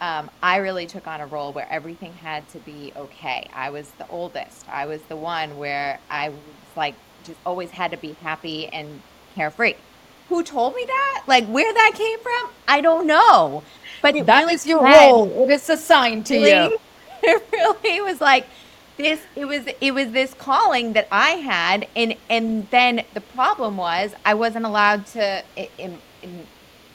Um, 0.00 0.30
I 0.44 0.58
really 0.58 0.86
took 0.86 1.08
on 1.08 1.20
a 1.20 1.26
role 1.26 1.52
where 1.52 1.66
everything 1.68 2.12
had 2.12 2.48
to 2.50 2.58
be 2.60 2.92
okay. 2.96 3.48
I 3.52 3.70
was 3.70 3.90
the 3.98 4.06
oldest. 4.10 4.64
I 4.68 4.86
was 4.86 5.02
the 5.08 5.16
one 5.16 5.58
where 5.58 5.98
I 6.08 6.28
was 6.28 6.38
like, 6.76 6.94
just 7.24 7.40
always 7.44 7.72
had 7.72 7.90
to 7.90 7.96
be 7.96 8.12
happy 8.22 8.68
and 8.68 9.02
carefree. 9.34 9.74
Who 10.28 10.44
told 10.44 10.76
me 10.76 10.84
that? 10.86 11.24
Like 11.26 11.46
where 11.46 11.74
that 11.74 11.92
came 11.96 12.20
from? 12.20 12.50
I 12.68 12.80
don't 12.80 13.08
know. 13.08 13.64
But 14.02 14.14
it 14.14 14.26
that 14.26 14.42
really 14.42 14.54
is 14.54 14.66
your 14.68 14.84
role. 14.84 15.42
It 15.42 15.50
is 15.50 15.68
assigned 15.68 16.26
to 16.26 16.34
really, 16.34 16.70
you. 16.70 16.78
It 17.24 17.42
really 17.52 18.00
was 18.02 18.20
like 18.20 18.46
this 19.02 19.20
it 19.36 19.44
was 19.44 19.66
it 19.80 19.92
was 19.92 20.10
this 20.12 20.34
calling 20.34 20.92
that 20.94 21.08
I 21.10 21.30
had 21.30 21.86
and 21.94 22.14
and 22.30 22.68
then 22.70 23.04
the 23.14 23.20
problem 23.20 23.76
was 23.76 24.14
I 24.24 24.34
wasn't 24.34 24.64
allowed 24.64 25.06
to 25.08 25.42
in, 25.56 25.98
in, 26.22 26.46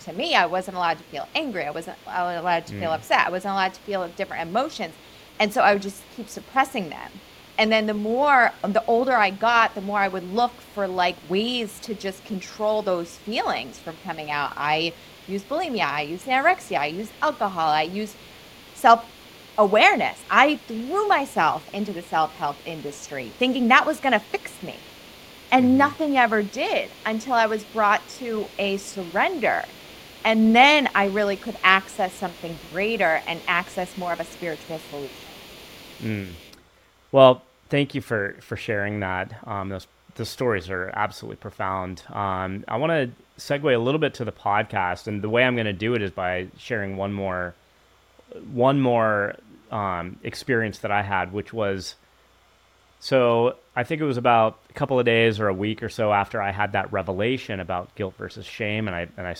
to 0.02 0.13
me 0.13 0.36
I 0.36 0.46
wasn't 0.46 0.78
allowed 0.78 0.98
to 0.98 1.04
feel 1.06 1.28
angry. 1.36 1.65
I 1.65 1.72
wasn't 1.72 1.98
allowed 2.06 2.65
to 2.67 2.74
mm. 2.74 2.80
feel 2.80 2.91
upset. 2.91 3.28
I 3.28 3.30
wasn't 3.30 3.54
allowed 3.54 3.74
to 3.74 3.82
feel 3.82 4.08
different 4.10 4.50
emotions. 4.50 4.93
And 5.39 5.54
so 5.54 5.62
I 5.62 5.74
would 5.74 5.82
just 5.82 6.02
keep 6.15 6.30
suppressing 6.30 6.89
them. 6.89 7.12
And 7.60 7.72
then 7.72 7.88
the 7.88 7.93
more 7.93 8.52
the 8.63 8.84
older 8.86 9.15
I 9.15 9.32
got 9.32 9.76
the 9.76 9.82
more 9.82 10.00
I 10.00 10.08
would 10.08 10.34
look 10.34 10.54
for 10.74 10.88
like 10.88 11.15
ways 11.30 11.80
to 11.82 11.93
just 11.93 12.24
control 12.26 12.82
those 12.82 13.17
feelings 13.17 13.80
from 13.80 13.96
coming 14.04 14.32
out. 14.32 14.54
I 14.56 14.93
use 15.28 15.43
bulimia 15.43 15.86
I 15.86 16.02
use 16.02 16.24
anorexia 16.24 16.80
I 16.80 16.88
use 16.88 17.12
alcohol 17.22 17.70
I 17.70 17.84
use 17.84 18.15
self 18.76 19.06
awareness. 19.58 20.20
I 20.30 20.58
threw 20.67 21.08
myself 21.08 21.67
into 21.74 21.91
the 21.91 22.02
self 22.02 22.36
help 22.36 22.58
industry 22.65 23.32
thinking 23.38 23.67
that 23.70 23.86
was 23.86 24.00
going 24.00 24.13
to 24.13 24.20
fix 24.20 24.62
me. 24.62 24.76
And 25.52 25.65
mm-hmm. 25.65 25.78
nothing 25.78 26.17
ever 26.17 26.43
did 26.43 26.89
until 27.06 27.34
I 27.34 27.46
was 27.46 27.63
brought 27.63 28.08
to 28.20 28.48
a 28.60 28.78
surrender. 28.78 29.63
And 30.24 30.56
then 30.56 30.89
I 30.93 31.08
really 31.08 31.38
could 31.38 31.58
access 31.63 32.13
something 32.13 32.58
greater 32.72 33.22
and 33.28 33.39
access 33.48 33.98
more 33.98 34.12
of 34.12 34.20
a 34.20 34.26
spiritual 34.26 34.80
solution. 34.89 35.15
Mm. 36.02 36.32
Well, 37.13 37.41
thank 37.70 37.96
you 37.96 38.02
for, 38.02 38.36
for 38.41 38.58
sharing 38.58 39.00
that. 39.00 39.48
Um, 39.48 39.70
those, 39.70 39.88
the 40.15 40.26
stories 40.26 40.70
are 40.70 40.91
absolutely 40.93 41.38
profound. 41.38 42.04
Um, 42.10 42.65
I 42.67 42.76
want 42.76 42.91
to 42.91 43.12
segue 43.41 43.74
a 43.74 43.80
little 43.80 44.00
bit 44.00 44.15
to 44.15 44.26
the 44.26 44.34
podcast. 44.34 45.08
And 45.08 45.22
the 45.22 45.30
way 45.30 45.46
I'm 45.46 45.56
going 45.56 45.65
to 45.65 45.74
do 45.74 45.93
it 45.93 46.02
is 46.02 46.12
by 46.12 46.48
sharing 46.58 46.98
one 46.98 47.13
more 47.13 47.56
one 48.52 48.80
more 48.80 49.36
um, 49.72 50.20
experience 50.24 50.80
that 50.80 50.92
I 50.92 51.02
had, 51.04 51.32
which 51.32 51.54
was 51.54 51.96
so 53.00 53.56
I 53.76 53.84
think 53.84 54.02
it 54.02 54.06
was 54.06 54.18
about 54.18 54.60
a 54.70 54.74
couple 54.74 55.00
of 55.00 55.06
days 55.06 55.40
or 55.40 55.48
a 55.48 55.54
week 55.54 55.84
or 55.84 55.90
so 55.90 56.12
after 56.12 56.42
I 56.42 56.52
had 56.52 56.72
that 56.72 56.92
revelation 56.92 57.60
about 57.60 57.94
guilt 57.96 58.16
versus 58.18 58.46
shame, 58.46 58.88
and 58.88 58.96
I 58.96 59.08
and 59.18 59.28
I, 59.28 59.36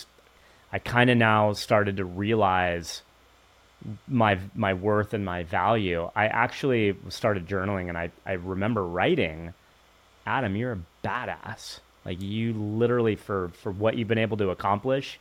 I 0.72 0.78
kind 0.78 1.10
of 1.10 1.16
now 1.16 1.52
started 1.52 1.96
to 1.96 2.04
realize 2.04 3.02
my 4.06 4.38
my 4.54 4.74
worth 4.74 5.14
and 5.14 5.24
my 5.24 5.42
value. 5.42 6.10
I 6.14 6.26
actually 6.26 6.96
started 7.08 7.46
journaling, 7.48 7.88
and 7.88 7.98
I 7.98 8.10
I 8.24 8.34
remember 8.34 8.84
writing, 8.84 9.54
Adam, 10.26 10.56
you're 10.56 10.72
a 10.72 11.06
badass. 11.06 11.80
Like 12.04 12.22
you 12.22 12.52
literally 12.52 13.16
for 13.16 13.48
for 13.60 13.72
what 13.72 13.96
you've 13.96 14.08
been 14.08 14.18
able 14.18 14.36
to 14.36 14.50
accomplish, 14.50 15.18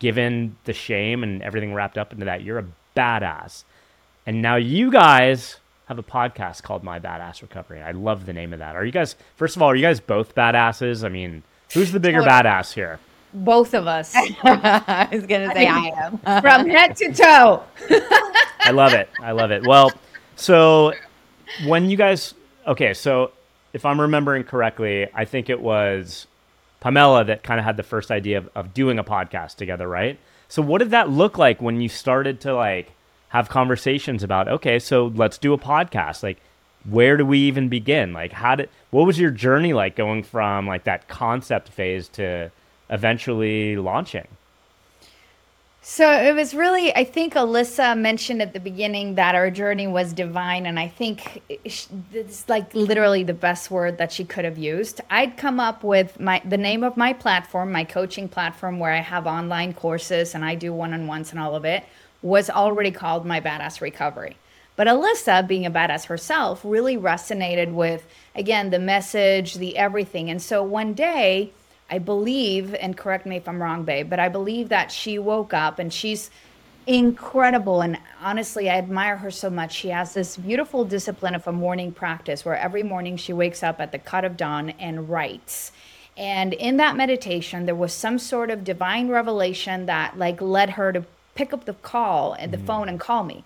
given 0.00 0.56
the 0.64 0.72
shame 0.72 1.22
and 1.22 1.40
everything 1.42 1.72
wrapped 1.72 1.98
up 1.98 2.12
into 2.12 2.24
that, 2.24 2.42
you're 2.42 2.58
a 2.58 2.66
badass. 2.96 3.64
And 4.26 4.42
now 4.42 4.56
you 4.56 4.90
guys 4.90 5.58
have 5.86 6.00
a 6.00 6.02
podcast 6.02 6.64
called 6.64 6.82
My 6.82 6.98
Badass 6.98 7.42
Recovery. 7.42 7.80
I 7.80 7.92
love 7.92 8.26
the 8.26 8.32
name 8.32 8.52
of 8.52 8.58
that. 8.58 8.74
Are 8.74 8.84
you 8.84 8.90
guys, 8.90 9.14
first 9.36 9.54
of 9.54 9.62
all, 9.62 9.70
are 9.70 9.76
you 9.76 9.82
guys 9.82 10.00
both 10.00 10.34
badasses? 10.34 11.04
I 11.04 11.08
mean, 11.08 11.44
who's 11.72 11.92
the 11.92 12.00
bigger 12.00 12.22
badass 12.22 12.72
here? 12.72 12.98
Both 13.32 13.72
of 13.72 13.86
us. 13.86 14.12
I 14.16 15.08
was 15.12 15.26
going 15.26 15.48
to 15.48 15.54
say 15.54 15.68
I, 15.68 15.80
mean, 15.80 15.94
I 15.94 16.06
am. 16.06 16.18
from 16.42 16.68
head 16.68 16.96
to 16.96 17.12
toe. 17.12 17.62
I 18.58 18.72
love 18.72 18.94
it. 18.94 19.08
I 19.20 19.30
love 19.30 19.52
it. 19.52 19.64
Well, 19.64 19.92
so 20.34 20.92
when 21.64 21.88
you 21.88 21.96
guys, 21.96 22.34
okay, 22.66 22.94
so 22.94 23.30
if 23.72 23.86
I'm 23.86 24.00
remembering 24.00 24.42
correctly, 24.42 25.06
I 25.14 25.24
think 25.24 25.48
it 25.48 25.60
was 25.60 26.26
Pamela 26.80 27.24
that 27.26 27.44
kind 27.44 27.60
of 27.60 27.64
had 27.64 27.76
the 27.76 27.84
first 27.84 28.10
idea 28.10 28.38
of, 28.38 28.50
of 28.56 28.74
doing 28.74 28.98
a 28.98 29.04
podcast 29.04 29.54
together, 29.54 29.86
right? 29.86 30.18
So 30.48 30.62
what 30.62 30.78
did 30.78 30.90
that 30.90 31.10
look 31.10 31.38
like 31.38 31.62
when 31.62 31.80
you 31.80 31.88
started 31.88 32.40
to 32.40 32.54
like 32.56 32.90
have 33.28 33.48
conversations 33.48 34.22
about 34.22 34.48
okay 34.48 34.78
so 34.78 35.06
let's 35.14 35.38
do 35.38 35.52
a 35.52 35.58
podcast. 35.58 36.22
Like 36.22 36.38
where 36.88 37.16
do 37.16 37.26
we 37.26 37.40
even 37.40 37.68
begin? 37.68 38.12
Like 38.12 38.32
how 38.32 38.56
did 38.56 38.68
what 38.90 39.06
was 39.06 39.18
your 39.18 39.30
journey 39.30 39.72
like 39.72 39.96
going 39.96 40.22
from 40.22 40.66
like 40.66 40.84
that 40.84 41.08
concept 41.08 41.68
phase 41.68 42.08
to 42.10 42.50
eventually 42.90 43.76
launching? 43.76 44.28
So 45.88 46.10
it 46.10 46.34
was 46.34 46.52
really 46.52 46.92
i 46.96 47.04
think 47.04 47.34
alyssa 47.34 47.96
mentioned 47.96 48.42
at 48.42 48.52
the 48.52 48.58
beginning 48.58 49.14
that 49.14 49.36
our 49.36 49.52
journey 49.52 49.86
was 49.86 50.12
divine 50.12 50.66
and 50.66 50.80
i 50.80 50.88
think 50.88 51.42
it's 51.48 52.48
like 52.48 52.74
literally 52.74 53.22
the 53.22 53.32
best 53.32 53.70
word 53.70 53.96
that 53.98 54.10
she 54.10 54.24
could 54.24 54.44
have 54.44 54.58
used. 54.58 55.00
I'd 55.10 55.36
come 55.36 55.60
up 55.60 55.84
with 55.84 56.18
my 56.18 56.42
the 56.44 56.56
name 56.58 56.82
of 56.82 56.96
my 56.96 57.12
platform 57.12 57.70
my 57.70 57.84
coaching 57.84 58.28
platform 58.28 58.80
where 58.80 58.90
i 58.90 58.98
have 58.98 59.28
online 59.28 59.74
courses 59.74 60.34
and 60.34 60.44
i 60.44 60.56
do 60.56 60.72
one-on-ones 60.72 61.30
and 61.30 61.38
all 61.38 61.54
of 61.54 61.64
it 61.64 61.84
was 62.22 62.50
already 62.50 62.90
called 62.90 63.24
My 63.24 63.40
Badass 63.40 63.80
Recovery. 63.80 64.36
But 64.76 64.88
Alyssa, 64.88 65.46
being 65.48 65.64
a 65.64 65.70
badass 65.70 66.06
herself, 66.06 66.60
really 66.62 66.96
resonated 66.98 67.72
with, 67.72 68.06
again, 68.34 68.70
the 68.70 68.78
message, 68.78 69.54
the 69.54 69.78
everything. 69.78 70.28
And 70.28 70.40
so 70.40 70.62
one 70.62 70.92
day, 70.92 71.52
I 71.90 71.98
believe, 71.98 72.74
and 72.74 72.96
correct 72.96 73.24
me 73.24 73.36
if 73.36 73.48
I'm 73.48 73.62
wrong, 73.62 73.84
babe, 73.84 74.10
but 74.10 74.20
I 74.20 74.28
believe 74.28 74.68
that 74.68 74.92
she 74.92 75.18
woke 75.18 75.54
up 75.54 75.78
and 75.78 75.90
she's 75.92 76.30
incredible. 76.86 77.80
And 77.80 77.98
honestly, 78.20 78.68
I 78.68 78.76
admire 78.76 79.16
her 79.16 79.30
so 79.30 79.48
much. 79.48 79.74
She 79.74 79.88
has 79.88 80.12
this 80.12 80.36
beautiful 80.36 80.84
discipline 80.84 81.34
of 81.34 81.46
a 81.46 81.52
morning 81.52 81.90
practice 81.90 82.44
where 82.44 82.56
every 82.56 82.82
morning 82.82 83.16
she 83.16 83.32
wakes 83.32 83.62
up 83.62 83.80
at 83.80 83.92
the 83.92 83.98
cut 83.98 84.26
of 84.26 84.36
dawn 84.36 84.70
and 84.78 85.08
writes. 85.08 85.72
And 86.18 86.52
in 86.52 86.76
that 86.78 86.96
meditation, 86.96 87.66
there 87.66 87.74
was 87.74 87.92
some 87.92 88.18
sort 88.18 88.50
of 88.50 88.64
divine 88.64 89.08
revelation 89.08 89.86
that 89.86 90.18
like 90.18 90.40
led 90.40 90.70
her 90.70 90.92
to 90.92 91.04
pick 91.36 91.52
up 91.52 91.64
the 91.64 91.74
call 91.74 92.32
and 92.32 92.52
the 92.52 92.58
mm. 92.58 92.66
phone 92.66 92.88
and 92.88 92.98
call 92.98 93.22
me 93.22 93.44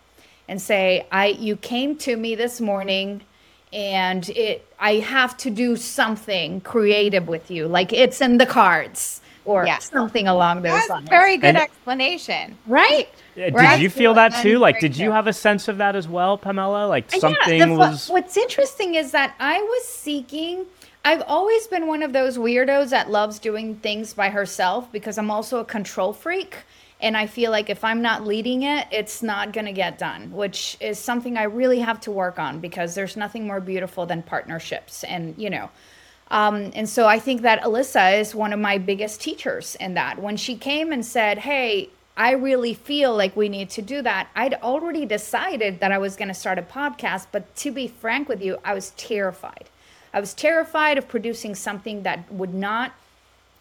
and 0.48 0.60
say, 0.60 1.06
I 1.12 1.26
you 1.26 1.56
came 1.56 1.96
to 1.98 2.16
me 2.16 2.34
this 2.34 2.60
morning 2.60 3.22
and 3.72 4.28
it 4.30 4.66
I 4.78 4.94
have 4.94 5.36
to 5.38 5.50
do 5.50 5.76
something 5.76 6.60
creative 6.62 7.28
with 7.28 7.50
you. 7.50 7.68
Like 7.68 7.92
it's 7.92 8.20
in 8.20 8.38
the 8.38 8.46
cards 8.46 9.20
or 9.44 9.66
yes. 9.66 9.90
something 9.90 10.26
along 10.26 10.62
those 10.62 10.72
That's 10.72 10.90
lines. 10.90 11.08
Very 11.08 11.36
good 11.36 11.48
and 11.48 11.58
explanation. 11.58 12.56
Right? 12.66 13.08
Did 13.34 13.54
right? 13.54 13.80
you 13.80 13.90
feel 13.90 14.14
that 14.14 14.42
too? 14.42 14.58
Like 14.58 14.80
did 14.80 14.96
you 14.96 15.12
have 15.12 15.26
a 15.26 15.32
sense 15.32 15.68
of 15.68 15.78
that 15.78 15.94
as 15.94 16.08
well, 16.08 16.38
Pamela? 16.38 16.86
Like 16.86 17.10
something 17.10 17.58
yeah, 17.58 17.76
was 17.76 18.08
What's 18.08 18.36
interesting 18.36 18.94
is 18.94 19.12
that 19.12 19.34
I 19.38 19.60
was 19.60 19.84
seeking 19.84 20.66
I've 21.04 21.22
always 21.22 21.66
been 21.66 21.86
one 21.86 22.02
of 22.02 22.12
those 22.12 22.36
weirdos 22.36 22.90
that 22.90 23.10
loves 23.10 23.38
doing 23.38 23.76
things 23.76 24.12
by 24.12 24.28
herself 24.28 24.92
because 24.92 25.16
I'm 25.16 25.30
also 25.30 25.60
a 25.60 25.64
control 25.64 26.12
freak. 26.12 26.58
And 27.00 27.16
I 27.16 27.26
feel 27.26 27.50
like 27.50 27.70
if 27.70 27.82
I'm 27.84 28.02
not 28.02 28.26
leading 28.26 28.62
it, 28.62 28.86
it's 28.90 29.22
not 29.22 29.52
going 29.52 29.66
to 29.66 29.72
get 29.72 29.98
done, 29.98 30.32
which 30.32 30.76
is 30.80 30.98
something 30.98 31.36
I 31.36 31.44
really 31.44 31.80
have 31.80 32.00
to 32.00 32.10
work 32.10 32.38
on 32.38 32.60
because 32.60 32.94
there's 32.94 33.16
nothing 33.16 33.46
more 33.46 33.60
beautiful 33.60 34.06
than 34.06 34.22
partnerships. 34.22 35.04
And, 35.04 35.34
you 35.38 35.50
know, 35.50 35.70
Um, 36.30 36.70
and 36.76 36.88
so 36.88 37.08
I 37.08 37.18
think 37.18 37.42
that 37.42 37.60
Alyssa 37.62 38.20
is 38.20 38.34
one 38.34 38.52
of 38.52 38.60
my 38.60 38.78
biggest 38.78 39.20
teachers 39.20 39.74
in 39.76 39.94
that. 39.94 40.20
When 40.22 40.36
she 40.36 40.56
came 40.56 40.92
and 40.92 41.04
said, 41.04 41.38
Hey, 41.38 41.90
I 42.16 42.32
really 42.32 42.74
feel 42.74 43.16
like 43.16 43.34
we 43.34 43.48
need 43.48 43.70
to 43.70 43.82
do 43.82 44.02
that. 44.02 44.28
I'd 44.36 44.54
already 44.54 45.06
decided 45.06 45.80
that 45.80 45.90
I 45.90 45.98
was 45.98 46.16
going 46.16 46.28
to 46.28 46.34
start 46.34 46.58
a 46.58 46.62
podcast, 46.62 47.26
but 47.32 47.54
to 47.56 47.72
be 47.72 47.88
frank 47.88 48.28
with 48.28 48.42
you, 48.42 48.58
I 48.64 48.74
was 48.74 48.90
terrified. 48.96 49.70
I 50.12 50.20
was 50.20 50.34
terrified 50.34 50.98
of 50.98 51.08
producing 51.08 51.54
something 51.54 52.02
that 52.02 52.30
would 52.30 52.54
not 52.54 52.92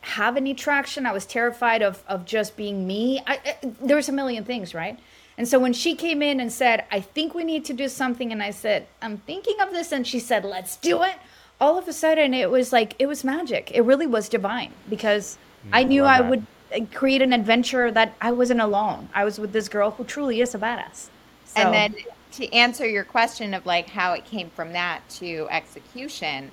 have 0.01 0.37
any 0.37 0.53
traction. 0.53 1.05
I 1.05 1.11
was 1.11 1.25
terrified 1.25 1.81
of 1.81 2.03
of 2.07 2.25
just 2.25 2.55
being 2.55 2.87
me. 2.87 3.21
I, 3.27 3.39
I, 3.45 3.57
there's 3.81 4.09
a 4.09 4.11
million 4.11 4.43
things, 4.43 4.73
right? 4.73 4.97
And 5.37 5.47
so 5.47 5.57
when 5.57 5.71
she 5.71 5.95
came 5.95 6.21
in 6.21 6.39
and 6.39 6.51
said, 6.51 6.85
"I 6.91 6.99
think 6.99 7.33
we 7.33 7.43
need 7.43 7.65
to 7.65 7.73
do 7.73 7.87
something," 7.87 8.31
and 8.31 8.41
I 8.41 8.51
said, 8.51 8.87
"I'm 9.01 9.17
thinking 9.17 9.59
of 9.61 9.71
this," 9.71 9.91
and 9.91 10.05
she 10.05 10.19
said, 10.19 10.43
"Let's 10.45 10.77
do 10.77 11.03
it." 11.03 11.15
All 11.61 11.77
of 11.77 11.87
a 11.87 11.93
sudden, 11.93 12.33
it 12.33 12.49
was 12.49 12.71
like 12.71 12.95
it 12.99 13.07
was 13.07 13.23
magic. 13.23 13.71
It 13.73 13.81
really 13.81 14.07
was 14.07 14.29
divine 14.29 14.71
because 14.89 15.37
mm, 15.65 15.69
I 15.73 15.83
knew 15.83 16.03
I, 16.03 16.17
I 16.17 16.21
would 16.21 16.45
uh, 16.73 16.85
create 16.93 17.21
an 17.21 17.33
adventure 17.33 17.91
that 17.91 18.15
I 18.21 18.31
wasn't 18.31 18.61
alone. 18.61 19.09
I 19.13 19.25
was 19.25 19.39
with 19.39 19.51
this 19.51 19.67
girl 19.67 19.91
who 19.91 20.03
truly 20.03 20.41
is 20.41 20.55
a 20.55 20.59
badass. 20.59 21.09
So. 21.45 21.61
And 21.61 21.73
then 21.73 21.95
to 22.33 22.53
answer 22.53 22.87
your 22.87 23.03
question 23.03 23.53
of 23.53 23.65
like 23.65 23.89
how 23.89 24.13
it 24.13 24.23
came 24.25 24.49
from 24.51 24.73
that 24.73 25.07
to 25.09 25.47
execution, 25.49 26.51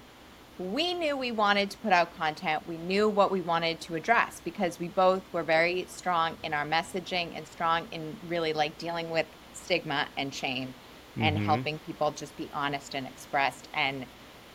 we 0.59 0.95
knew 0.95 1.17
we 1.17 1.33
wanted 1.33 1.71
to 1.71 1.79
put 1.79 1.93
out 1.93 2.17
content. 2.17 2.67
We 2.67 2.77
knew 2.77 3.09
what 3.09 3.31
we 3.31 3.41
wanted 3.41 3.81
to 3.83 3.95
address 3.95 4.41
because 4.45 4.81
we 4.81 4.89
both 4.89 5.23
were 5.33 5.43
very 5.43 5.87
strong 5.89 6.37
in 6.43 6.55
our 6.55 6.65
messaging 6.65 7.37
and 7.37 7.47
strong 7.47 7.89
in 7.93 8.17
really 8.29 8.53
like 8.53 8.79
dealing 8.79 9.11
with 9.11 9.27
stigma 9.53 10.07
and 10.17 10.33
shame 10.33 10.69
mm-hmm. 11.13 11.23
and 11.23 11.39
helping 11.39 11.79
people 11.81 12.11
just 12.11 12.37
be 12.37 12.49
honest 12.55 12.95
and 12.95 13.07
expressed 13.07 13.69
and 13.75 14.07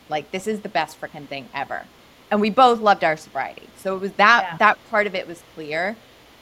like 0.08 0.30
this 0.32 0.46
is 0.46 0.60
the 0.60 0.68
best 0.68 1.00
freaking 1.00 1.26
thing 1.26 1.48
ever. 1.54 1.84
And 2.30 2.40
we 2.40 2.50
both 2.50 2.80
loved 2.80 3.04
our 3.04 3.16
sobriety. 3.16 3.68
So 3.76 3.94
it 3.94 4.00
was 4.00 4.12
that 4.12 4.42
yeah. 4.42 4.56
that 4.56 4.78
part 4.90 5.06
of 5.06 5.14
it 5.14 5.28
was 5.28 5.42
clear 5.54 5.96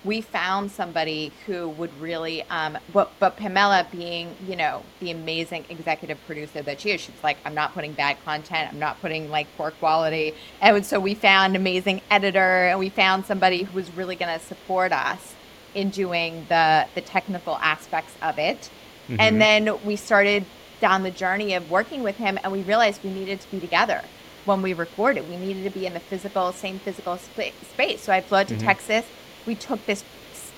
we 0.05 0.21
found 0.21 0.71
somebody 0.71 1.33
who 1.47 1.69
would 1.69 1.93
really 2.01 2.43
um 2.45 2.79
but 2.93 3.13
but 3.19 3.37
Pamela 3.37 3.87
being 3.93 4.35
you 4.47 4.57
know 4.57 4.83
the 5.01 5.11
amazing 5.11 5.65
executive 5.69 6.19
producer 6.27 6.63
that 6.63 6.81
she 6.81 6.91
is 6.91 7.01
she's 7.01 7.23
like 7.23 7.37
I'm 7.45 7.55
not 7.55 7.75
putting 7.75 7.93
bad 7.93 8.23
content 8.25 8.73
I'm 8.73 8.79
not 8.79 9.01
putting 9.01 9.31
like 9.31 9.47
poor 9.57 9.71
quality 9.73 10.35
and 10.61 10.85
so 10.85 10.99
we 10.99 11.15
found 11.15 11.55
an 11.55 11.61
amazing 11.61 12.01
editor 12.11 12.69
and 12.69 12.79
we 12.79 12.89
found 12.89 13.27
somebody 13.27 13.65
who 13.65 13.75
was 13.75 13.91
really 13.95 14.17
going 14.17 14.39
to 14.39 14.45
support 14.45 14.93
us 14.93 15.35
in 15.75 15.91
doing 15.91 16.47
the 16.49 16.87
the 16.95 17.01
technical 17.01 17.57
aspects 17.57 18.15
of 18.23 18.39
it 18.39 18.71
mm-hmm. 19.09 19.17
and 19.21 19.41
then 19.41 19.71
we 19.85 19.97
started 19.97 20.45
down 20.81 21.03
the 21.03 21.11
journey 21.11 21.53
of 21.55 21.71
working 21.71 22.03
with 22.03 22.17
him 22.17 22.39
and 22.43 22.51
we 22.51 22.63
realized 22.63 23.05
we 23.05 23.11
needed 23.11 23.39
to 23.41 23.51
be 23.51 23.61
together 23.61 24.03
when 24.47 24.63
we 24.63 24.73
recorded 24.73 25.29
we 25.29 25.37
needed 25.37 25.63
to 25.63 25.71
be 25.71 25.85
in 25.85 25.93
the 25.93 26.01
physical 26.01 26.53
same 26.53 26.79
physical 26.79 27.19
sp- 27.21 27.53
space 27.71 28.01
so 28.01 28.11
I 28.11 28.23
flew 28.23 28.39
out 28.39 28.49
to 28.49 28.55
mm-hmm. 28.55 28.65
Texas 28.67 29.05
we 29.47 29.55
took 29.55 29.85
this 29.87 30.05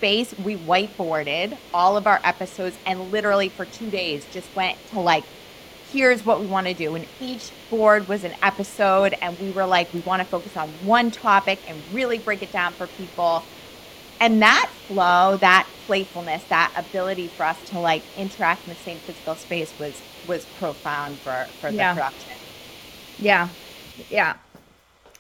space, 0.03 0.37
we 0.39 0.57
whiteboarded 0.57 1.57
all 1.73 1.97
of 1.97 2.09
our 2.09 2.21
episodes, 2.25 2.77
and 2.85 3.13
literally 3.13 3.49
for 3.49 3.65
two 3.65 3.89
days 3.89 4.27
just 4.33 4.55
went 4.57 4.77
to 4.89 4.99
like, 4.99 5.23
here's 5.93 6.27
what 6.27 6.41
we 6.41 6.47
want 6.47 6.67
to 6.67 6.75
do. 6.75 6.97
And 6.97 7.07
each 7.21 7.53
board 7.71 8.09
was 8.09 8.25
an 8.25 8.35
episode, 8.43 9.15
and 9.23 9.39
we 9.39 9.53
were 9.53 9.65
like, 9.65 9.95
we 9.95 10.01
want 10.01 10.21
to 10.21 10.27
focus 10.27 10.57
on 10.57 10.71
one 10.85 11.13
topic 11.13 11.61
and 11.69 11.81
really 11.93 12.19
break 12.19 12.43
it 12.43 12.51
down 12.51 12.73
for 12.73 12.89
people. 12.89 13.45
And 14.19 14.43
that 14.43 14.69
flow, 14.89 15.37
that 15.37 15.69
playfulness, 15.87 16.43
that 16.49 16.73
ability 16.77 17.29
for 17.29 17.45
us 17.45 17.63
to 17.67 17.79
like 17.79 18.03
interact 18.17 18.67
in 18.67 18.71
the 18.71 18.81
same 18.81 18.99
physical 18.99 19.37
space 19.37 19.73
was 19.79 20.01
was 20.27 20.45
profound 20.59 21.19
for 21.19 21.47
for 21.61 21.71
the 21.71 21.77
yeah. 21.77 21.95
production. 21.95 22.33
Yeah, 23.19 23.49
yeah. 24.11 24.35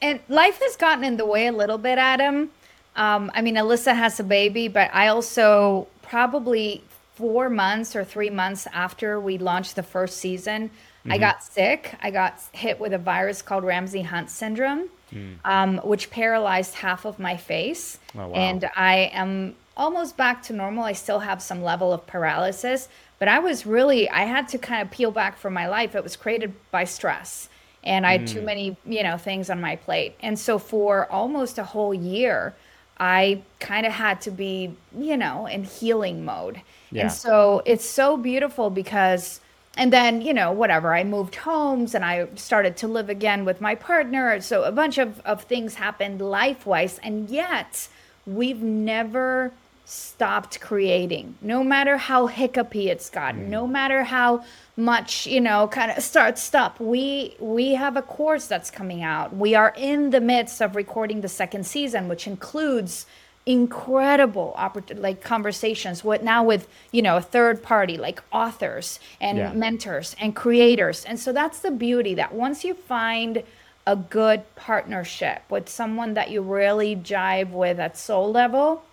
And 0.00 0.18
life 0.28 0.60
has 0.60 0.76
gotten 0.76 1.04
in 1.04 1.16
the 1.16 1.26
way 1.26 1.46
a 1.46 1.52
little 1.52 1.78
bit, 1.78 1.98
Adam 1.98 2.50
um, 2.96 3.30
I 3.34 3.42
mean, 3.42 3.56
Alyssa 3.56 3.94
has 3.94 4.20
a 4.20 4.24
baby, 4.24 4.68
but 4.68 4.90
I 4.92 5.08
also 5.08 5.88
probably 6.02 6.84
four 7.14 7.48
months 7.48 7.94
or 7.94 8.04
three 8.04 8.30
months 8.30 8.66
after 8.72 9.20
we 9.20 9.38
launched 9.38 9.76
the 9.76 9.82
first 9.82 10.18
season, 10.18 10.68
mm-hmm. 10.68 11.12
I 11.12 11.18
got 11.18 11.42
sick. 11.42 11.94
I 12.02 12.10
got 12.10 12.40
hit 12.52 12.80
with 12.80 12.92
a 12.92 12.98
virus 12.98 13.42
called 13.42 13.64
Ramsay 13.64 14.02
Hunt 14.02 14.30
syndrome, 14.30 14.88
mm. 15.12 15.36
um, 15.44 15.78
which 15.84 16.10
paralyzed 16.10 16.74
half 16.74 17.04
of 17.04 17.18
my 17.18 17.36
face. 17.36 17.98
Oh, 18.14 18.28
wow. 18.28 18.34
And 18.34 18.70
I 18.76 19.10
am 19.12 19.54
almost 19.76 20.16
back 20.16 20.42
to 20.44 20.52
normal. 20.52 20.84
I 20.84 20.92
still 20.92 21.20
have 21.20 21.42
some 21.42 21.62
level 21.62 21.92
of 21.92 22.06
paralysis, 22.06 22.88
but 23.18 23.28
I 23.28 23.38
was 23.38 23.66
really, 23.66 24.08
I 24.10 24.24
had 24.24 24.48
to 24.48 24.58
kind 24.58 24.82
of 24.82 24.90
peel 24.90 25.10
back 25.10 25.38
from 25.38 25.54
my 25.54 25.68
life. 25.68 25.94
It 25.94 26.02
was 26.02 26.16
created 26.16 26.54
by 26.70 26.84
stress. 26.84 27.48
And 27.84 28.06
I 28.06 28.12
had 28.12 28.22
mm. 28.22 28.28
too 28.28 28.42
many, 28.42 28.76
you 28.84 29.02
know, 29.02 29.16
things 29.16 29.50
on 29.50 29.60
my 29.60 29.76
plate. 29.76 30.14
And 30.20 30.38
so 30.38 30.58
for 30.58 31.10
almost 31.10 31.58
a 31.58 31.64
whole 31.64 31.92
year, 31.92 32.54
I 33.02 33.42
kind 33.58 33.84
of 33.84 33.92
had 33.92 34.20
to 34.20 34.30
be, 34.30 34.76
you 34.96 35.16
know, 35.16 35.46
in 35.46 35.64
healing 35.64 36.24
mode. 36.24 36.62
Yeah. 36.92 37.02
And 37.02 37.12
so 37.12 37.60
it's 37.66 37.84
so 37.84 38.16
beautiful 38.16 38.70
because, 38.70 39.40
and 39.76 39.92
then, 39.92 40.22
you 40.22 40.32
know, 40.32 40.52
whatever, 40.52 40.94
I 40.94 41.02
moved 41.02 41.34
homes 41.34 41.96
and 41.96 42.04
I 42.04 42.28
started 42.36 42.76
to 42.76 42.86
live 42.86 43.08
again 43.08 43.44
with 43.44 43.60
my 43.60 43.74
partner. 43.74 44.40
So 44.40 44.62
a 44.62 44.70
bunch 44.70 44.98
of, 44.98 45.18
of 45.22 45.42
things 45.42 45.74
happened 45.74 46.20
life 46.20 46.64
wise. 46.64 47.00
And 47.02 47.28
yet 47.28 47.88
we've 48.24 48.62
never 48.62 49.50
stopped 49.84 50.60
creating 50.60 51.34
no 51.42 51.62
matter 51.64 51.96
how 51.96 52.26
hiccupy 52.26 52.88
it's 52.88 53.10
gotten 53.10 53.46
mm. 53.46 53.48
no 53.48 53.66
matter 53.66 54.04
how 54.04 54.42
much 54.76 55.26
you 55.26 55.40
know 55.40 55.66
kind 55.68 55.90
of 55.90 56.02
start 56.02 56.38
stop 56.38 56.78
we 56.80 57.34
we 57.40 57.74
have 57.74 57.96
a 57.96 58.02
course 58.02 58.46
that's 58.46 58.70
coming 58.70 59.02
out 59.02 59.36
we 59.36 59.54
are 59.54 59.74
in 59.76 60.10
the 60.10 60.20
midst 60.20 60.62
of 60.62 60.76
recording 60.76 61.20
the 61.20 61.28
second 61.28 61.66
season 61.66 62.08
which 62.08 62.26
includes 62.26 63.06
incredible 63.44 64.54
oppor- 64.56 64.98
like 65.00 65.20
conversations 65.20 66.04
what 66.04 66.22
now 66.22 66.44
with 66.44 66.68
you 66.92 67.02
know 67.02 67.16
a 67.16 67.20
third 67.20 67.60
party 67.60 67.96
like 67.96 68.22
authors 68.30 69.00
and 69.20 69.36
yeah. 69.36 69.52
mentors 69.52 70.14
and 70.20 70.36
creators 70.36 71.04
and 71.04 71.18
so 71.18 71.32
that's 71.32 71.58
the 71.58 71.70
beauty 71.70 72.14
that 72.14 72.32
once 72.32 72.64
you 72.64 72.72
find 72.72 73.42
a 73.84 73.96
good 73.96 74.42
partnership 74.54 75.42
with 75.50 75.68
someone 75.68 76.14
that 76.14 76.30
you 76.30 76.40
really 76.40 76.94
jive 76.94 77.50
with 77.50 77.80
at 77.80 77.98
soul 77.98 78.30
level 78.30 78.84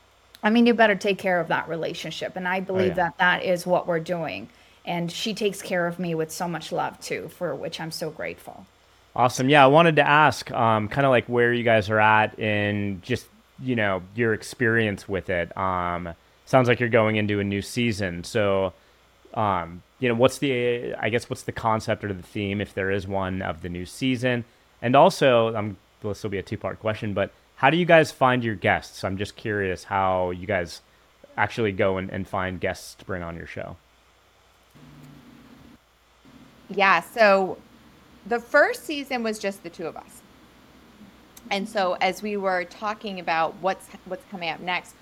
I 0.42 0.50
mean, 0.50 0.66
you 0.66 0.74
better 0.74 0.96
take 0.96 1.18
care 1.18 1.40
of 1.40 1.50
that 1.50 1.68
relationship. 1.68 2.36
And 2.36 2.48
I 2.48 2.60
believe 2.60 2.84
oh, 2.84 2.86
yeah. 2.88 2.94
that 2.94 3.18
that 3.18 3.44
is 3.44 3.66
what 3.66 3.88
we're 3.88 4.00
doing. 4.00 4.50
And 4.86 5.12
she 5.12 5.34
takes 5.34 5.62
care 5.62 5.86
of 5.86 6.00
me 6.00 6.16
with 6.16 6.32
so 6.32 6.48
much 6.48 6.72
love 6.72 7.00
too, 7.00 7.30
for 7.38 7.54
which 7.54 7.80
I'm 7.80 7.92
so 7.92 8.10
grateful. 8.10 8.66
Awesome. 9.16 9.50
Yeah, 9.50 9.64
I 9.64 9.68
wanted 9.68 9.98
to 9.98 10.08
ask, 10.08 10.50
um, 10.52 10.88
kind 10.88 11.06
of 11.06 11.12
like 11.12 11.26
where 11.26 11.52
you 11.52 11.64
guys 11.64 11.90
are 11.90 12.00
at 12.00 12.38
in 12.40 13.02
just 13.02 13.28
you 13.62 13.76
know 13.76 14.02
your 14.16 14.34
experience 14.34 15.10
with 15.10 15.30
it. 15.30 15.56
Um, 15.58 16.14
sounds 16.46 16.68
like 16.68 16.80
you're 16.80 16.90
going 16.90 17.18
into 17.18 17.40
a 17.40 17.44
new 17.44 17.62
season, 17.62 18.24
so 18.24 18.74
um, 19.34 19.84
you 20.00 20.08
know 20.08 20.16
what's 20.16 20.38
the 20.38 20.94
I 20.94 21.10
guess 21.10 21.30
what's 21.30 21.44
the 21.44 21.52
concept 21.52 22.04
or 22.04 22.14
the 22.14 22.24
theme, 22.24 22.62
if 22.62 22.74
there 22.74 22.92
is 22.92 23.08
one, 23.08 23.42
of 23.42 23.62
the 23.62 23.70
new 23.70 23.86
season, 23.86 24.46
and 24.82 24.96
also 24.96 25.56
um, 25.56 25.78
this 26.02 26.24
will 26.24 26.30
be 26.30 26.38
a 26.38 26.44
two 26.44 26.58
part 26.58 26.80
question, 26.80 27.14
but 27.14 27.32
how 27.60 27.70
do 27.70 27.76
you 27.76 27.86
guys 27.86 28.10
find 28.10 28.42
your 28.42 28.56
guests? 28.56 29.04
I'm 29.04 29.18
just 29.18 29.36
curious 29.36 29.84
how 29.84 30.32
you 30.32 30.48
guys 30.48 30.80
actually 31.36 31.74
go 31.74 31.98
and, 31.98 32.10
and 32.10 32.26
find 32.26 32.58
guests 32.58 32.96
to 32.96 33.04
bring 33.04 33.22
on 33.22 33.36
your 33.36 33.48
show. 33.48 33.76
Yeah, 36.70 37.02
so 37.02 37.58
the 38.26 38.40
first 38.40 38.86
season 38.86 39.24
was 39.24 39.40
just 39.40 39.64
the 39.64 39.70
two 39.70 39.88
of 39.88 39.98
us. 39.98 40.22
And 41.50 41.68
so 41.68 41.98
as 42.00 42.22
we 42.22 42.38
were 42.38 42.64
talking 42.64 43.20
about 43.20 43.56
what's 43.60 43.88
what's 44.06 44.24
coming 44.32 44.48
up 44.48 44.62
next, 44.62 44.96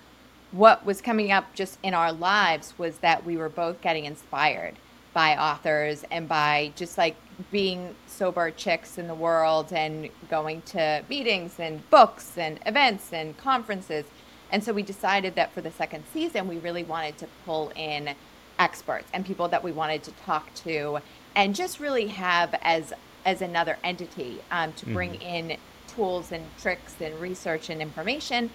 what 0.50 0.84
was 0.84 1.00
coming 1.00 1.30
up 1.30 1.54
just 1.54 1.78
in 1.84 1.94
our 1.94 2.12
lives 2.12 2.74
was 2.76 2.98
that 2.98 3.24
we 3.24 3.36
were 3.36 3.48
both 3.48 3.80
getting 3.82 4.04
inspired 4.04 4.74
by 5.12 5.36
authors 5.36 6.04
and 6.10 6.26
by 6.28 6.72
just 6.74 6.98
like 6.98 7.14
being 7.50 7.94
sober 8.06 8.50
chicks 8.50 8.98
in 8.98 9.06
the 9.06 9.14
world 9.14 9.72
and 9.72 10.08
going 10.28 10.62
to 10.62 11.04
meetings 11.08 11.58
and 11.58 11.88
books 11.90 12.36
and 12.36 12.58
events 12.66 13.12
and 13.12 13.36
conferences. 13.38 14.04
And 14.50 14.62
so 14.62 14.72
we 14.72 14.82
decided 14.82 15.34
that 15.36 15.52
for 15.52 15.60
the 15.60 15.70
second 15.70 16.04
season, 16.12 16.48
we 16.48 16.58
really 16.58 16.84
wanted 16.84 17.18
to 17.18 17.28
pull 17.44 17.70
in 17.76 18.14
experts 18.58 19.08
and 19.12 19.24
people 19.24 19.48
that 19.48 19.62
we 19.62 19.70
wanted 19.70 20.02
to 20.02 20.10
talk 20.12 20.52
to 20.52 20.98
and 21.36 21.54
just 21.54 21.78
really 21.78 22.08
have 22.08 22.54
as 22.62 22.92
as 23.24 23.42
another 23.42 23.76
entity 23.84 24.40
um, 24.50 24.72
to 24.72 24.86
bring 24.86 25.12
mm-hmm. 25.12 25.50
in 25.50 25.56
tools 25.86 26.32
and 26.32 26.44
tricks 26.58 26.94
and 27.00 27.18
research 27.20 27.68
and 27.68 27.82
information. 27.82 28.50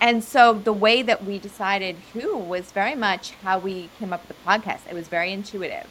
And 0.00 0.22
so 0.22 0.52
the 0.52 0.72
way 0.72 1.02
that 1.02 1.24
we 1.24 1.38
decided 1.38 1.96
who 2.12 2.36
was 2.36 2.72
very 2.72 2.94
much 2.94 3.30
how 3.42 3.58
we 3.58 3.88
came 3.98 4.12
up 4.12 4.26
with 4.26 4.36
the 4.36 4.44
podcast. 4.44 4.80
It 4.88 4.94
was 4.94 5.08
very 5.08 5.32
intuitive 5.32 5.86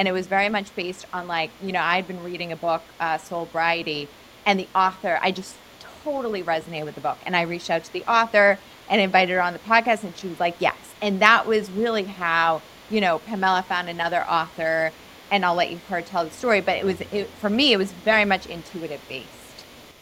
and 0.00 0.08
it 0.08 0.12
was 0.12 0.26
very 0.26 0.48
much 0.48 0.74
based 0.74 1.04
on 1.12 1.28
like 1.28 1.50
you 1.62 1.72
know 1.72 1.80
I'd 1.80 2.08
been 2.08 2.24
reading 2.24 2.52
a 2.52 2.56
book, 2.56 2.82
uh, 2.98 3.18
Soulbriety, 3.18 4.08
and 4.46 4.58
the 4.58 4.66
author 4.74 5.20
I 5.20 5.30
just 5.30 5.54
totally 6.02 6.42
resonated 6.42 6.86
with 6.86 6.94
the 6.94 7.02
book, 7.02 7.18
and 7.26 7.36
I 7.36 7.42
reached 7.42 7.68
out 7.68 7.84
to 7.84 7.92
the 7.92 8.02
author 8.10 8.58
and 8.88 9.00
invited 9.00 9.34
her 9.34 9.42
on 9.42 9.52
the 9.52 9.58
podcast, 9.58 10.02
and 10.02 10.16
she 10.16 10.28
was 10.28 10.40
like 10.40 10.56
yes, 10.58 10.78
and 11.02 11.20
that 11.20 11.46
was 11.46 11.70
really 11.70 12.04
how 12.04 12.62
you 12.88 13.02
know 13.02 13.18
Pamela 13.18 13.62
found 13.62 13.90
another 13.90 14.22
author, 14.22 14.90
and 15.30 15.44
I'll 15.44 15.54
let 15.54 15.70
you 15.70 15.78
her 15.90 16.00
tell 16.00 16.24
the 16.24 16.30
story, 16.30 16.62
but 16.62 16.78
it 16.78 16.86
was 16.86 17.02
it, 17.12 17.28
for 17.38 17.50
me 17.50 17.74
it 17.74 17.76
was 17.76 17.92
very 17.92 18.24
much 18.24 18.46
intuitive 18.46 19.06
based. 19.06 19.28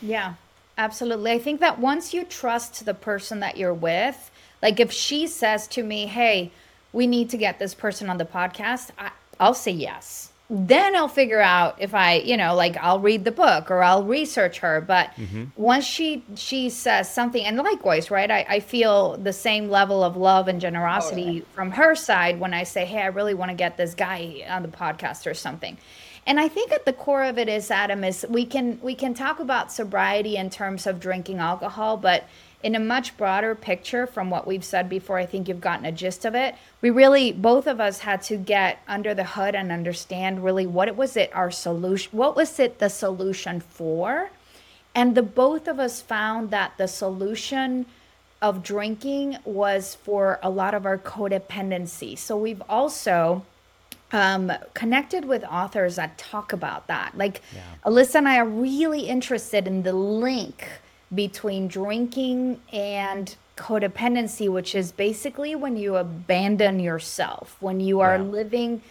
Yeah, 0.00 0.34
absolutely. 0.78 1.32
I 1.32 1.40
think 1.40 1.58
that 1.58 1.80
once 1.80 2.14
you 2.14 2.22
trust 2.22 2.86
the 2.86 2.94
person 2.94 3.40
that 3.40 3.56
you're 3.56 3.74
with, 3.74 4.30
like 4.62 4.78
if 4.78 4.92
she 4.92 5.26
says 5.26 5.66
to 5.68 5.82
me, 5.82 6.06
"Hey, 6.06 6.52
we 6.92 7.08
need 7.08 7.30
to 7.30 7.36
get 7.36 7.58
this 7.58 7.74
person 7.74 8.08
on 8.08 8.18
the 8.18 8.24
podcast," 8.24 8.90
I, 8.96 9.10
I'll 9.40 9.54
say 9.54 9.72
yes. 9.72 10.32
Then 10.50 10.96
I'll 10.96 11.08
figure 11.08 11.40
out 11.40 11.76
if 11.78 11.94
I, 11.94 12.14
you 12.14 12.34
know, 12.34 12.54
like 12.54 12.78
I'll 12.78 13.00
read 13.00 13.24
the 13.24 13.30
book 13.30 13.70
or 13.70 13.82
I'll 13.82 14.04
research 14.04 14.60
her. 14.60 14.80
But 14.80 15.10
mm-hmm. 15.16 15.44
once 15.56 15.84
she 15.84 16.24
she 16.36 16.70
says 16.70 17.12
something, 17.12 17.44
and 17.44 17.58
likewise, 17.58 18.10
right? 18.10 18.30
I, 18.30 18.46
I 18.48 18.60
feel 18.60 19.18
the 19.18 19.34
same 19.34 19.68
level 19.68 20.02
of 20.02 20.16
love 20.16 20.48
and 20.48 20.58
generosity 20.58 21.20
oh, 21.20 21.26
Totally. 21.26 21.46
from 21.52 21.70
her 21.72 21.94
side 21.94 22.40
when 22.40 22.54
I 22.54 22.62
say, 22.62 22.86
"Hey, 22.86 23.02
I 23.02 23.08
really 23.08 23.34
want 23.34 23.50
to 23.50 23.54
get 23.54 23.76
this 23.76 23.94
guy 23.94 24.46
on 24.48 24.62
the 24.62 24.68
podcast 24.68 25.30
or 25.30 25.34
something." 25.34 25.76
And 26.26 26.38
I 26.38 26.48
think 26.48 26.72
at 26.72 26.84
the 26.84 26.92
core 26.92 27.24
of 27.24 27.38
it 27.38 27.48
is 27.48 27.70
Adam 27.70 28.04
is 28.04 28.24
we 28.28 28.44
can 28.44 28.78
we 28.82 28.94
can 28.94 29.12
talk 29.12 29.40
about 29.40 29.70
sobriety 29.70 30.36
in 30.36 30.50
terms 30.50 30.86
of 30.86 30.98
drinking 30.98 31.38
alcohol, 31.38 31.98
but 31.98 32.24
in 32.62 32.74
a 32.74 32.80
much 32.80 33.16
broader 33.16 33.54
picture 33.54 34.06
from 34.06 34.30
what 34.30 34.46
we've 34.46 34.64
said 34.64 34.88
before, 34.88 35.18
I 35.18 35.26
think 35.26 35.48
you've 35.48 35.60
gotten 35.60 35.86
a 35.86 35.92
gist 35.92 36.24
of 36.24 36.34
it. 36.34 36.56
We 36.80 36.90
really 36.90 37.32
both 37.32 37.66
of 37.66 37.80
us 37.80 38.00
had 38.00 38.22
to 38.22 38.36
get 38.36 38.80
under 38.88 39.14
the 39.14 39.24
hood 39.24 39.54
and 39.54 39.70
understand 39.70 40.44
really 40.44 40.66
what 40.66 40.88
it 40.88 40.96
was 40.96 41.16
it 41.16 41.30
our 41.34 41.50
solution 41.50 42.16
what 42.16 42.34
was 42.34 42.58
it 42.58 42.78
the 42.78 42.88
solution 42.88 43.60
for? 43.60 44.30
And 44.94 45.14
the 45.14 45.22
both 45.22 45.68
of 45.68 45.78
us 45.78 46.00
found 46.00 46.50
that 46.50 46.72
the 46.78 46.88
solution 46.88 47.86
of 48.42 48.62
drinking 48.62 49.36
was 49.44 49.94
for 49.94 50.38
a 50.42 50.50
lot 50.50 50.74
of 50.74 50.86
our 50.86 50.98
codependency. 50.98 52.16
So 52.18 52.36
we've 52.36 52.62
also 52.68 53.44
um, 54.12 54.52
connected 54.74 55.24
with 55.24 55.44
authors 55.44 55.96
that 55.96 56.18
talk 56.18 56.52
about 56.52 56.86
that. 56.86 57.16
Like 57.16 57.42
Alyssa 57.84 58.16
and 58.16 58.28
I 58.28 58.38
are 58.38 58.46
really 58.46 59.02
interested 59.02 59.66
in 59.66 59.82
the 59.82 59.92
link 59.92 60.66
between 61.14 61.68
drinking 61.68 62.60
and 62.72 63.34
codependency, 63.56 64.48
which 64.48 64.74
is 64.74 64.92
basically 64.92 65.54
when 65.54 65.76
you 65.76 65.96
abandon 65.96 66.78
yourself, 66.80 67.56
when 67.60 67.80
you 67.80 68.00
are 68.00 68.16
Yeah. 68.18 68.22
living 68.24 68.82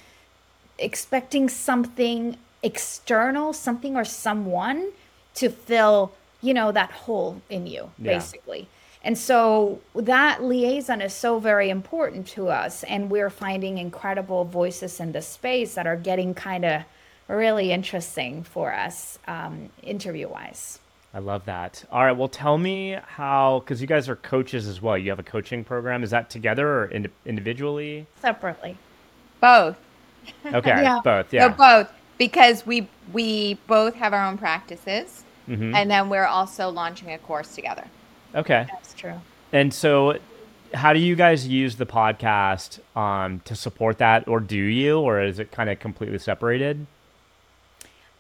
expecting 0.80 1.50
something 1.50 2.38
external, 2.62 3.54
something 3.54 3.96
or 3.96 4.06
someone 4.06 4.92
to 5.36 5.50
fill, 5.50 6.12
you 6.42 6.54
know, 6.54 6.72
that 6.72 6.92
hole 6.92 7.42
in 7.50 7.66
you, 7.68 7.90
Yeah. 7.98 8.14
basically. 8.14 8.68
And 9.04 9.18
so 9.18 9.80
that 9.96 10.44
liaison 10.44 11.02
is 11.02 11.14
so 11.14 11.40
very 11.40 11.70
important 11.70 12.28
to 12.30 12.50
us. 12.50 12.84
And 12.84 13.10
we're 13.10 13.30
finding 13.30 13.78
incredible 13.78 14.44
voices 14.44 15.00
in 15.00 15.14
the 15.14 15.22
space 15.22 15.76
that 15.76 15.88
are 15.88 15.96
getting 15.96 16.34
kind 16.34 16.66
of 16.66 16.84
really 17.28 17.72
interesting 17.72 18.44
for 18.44 18.74
us, 18.74 19.18
um, 19.28 19.70
interview 19.82 20.28
wise. 20.28 20.80
I 21.14 21.20
love 21.20 21.46
that. 21.46 21.84
All 21.92 22.04
right, 22.04 22.12
well, 22.12 22.28
tell 22.28 22.58
me 22.58 22.98
how, 23.08 23.60
because 23.60 23.82
you 23.82 23.88
guys 23.88 24.08
are 24.10 24.16
coaches 24.18 24.68
as 24.68 24.82
well. 24.82 24.98
You 24.98 25.10
have 25.10 25.20
a 25.20 25.24
coaching 25.24 25.64
program. 25.64 26.04
Is 26.04 26.12
that 26.12 26.30
together 26.30 26.68
or 26.68 26.86
ind- 26.86 27.10
individually? 27.26 28.06
Separately. 28.22 28.78
Both. 29.40 29.78
Okay, 30.46 30.70
Yeah. 30.82 31.00
both. 31.04 31.32
So 31.32 31.38
Yeah. 31.38 31.48
both 31.50 31.92
because 32.18 32.66
we 32.66 32.88
we 33.14 33.54
both 33.68 33.96
have 33.96 34.14
our 34.14 34.26
own 34.28 34.38
practices, 34.38 35.24
Mhm. 35.48 35.74
and 35.74 35.90
then 35.90 36.10
we're 36.10 36.26
also 36.26 36.70
launching 36.70 37.12
a 37.14 37.18
course 37.18 37.56
together. 37.56 37.86
Okay. 38.36 38.66
That's 38.70 38.94
true. 38.94 39.14
And 39.54 39.74
so, 39.74 40.18
how 40.74 40.92
do 40.92 41.00
you 41.00 41.16
guys 41.16 41.48
use 41.48 41.78
the 41.78 41.86
podcast 41.86 42.80
um, 42.98 43.40
to 43.46 43.56
support 43.56 43.98
that, 44.00 44.28
or 44.28 44.42
do 44.42 44.58
you, 44.58 45.00
or 45.00 45.22
is 45.22 45.40
it 45.40 45.52
kind 45.52 45.70
of 45.70 45.80
completely 45.80 46.20
separated? 46.20 46.86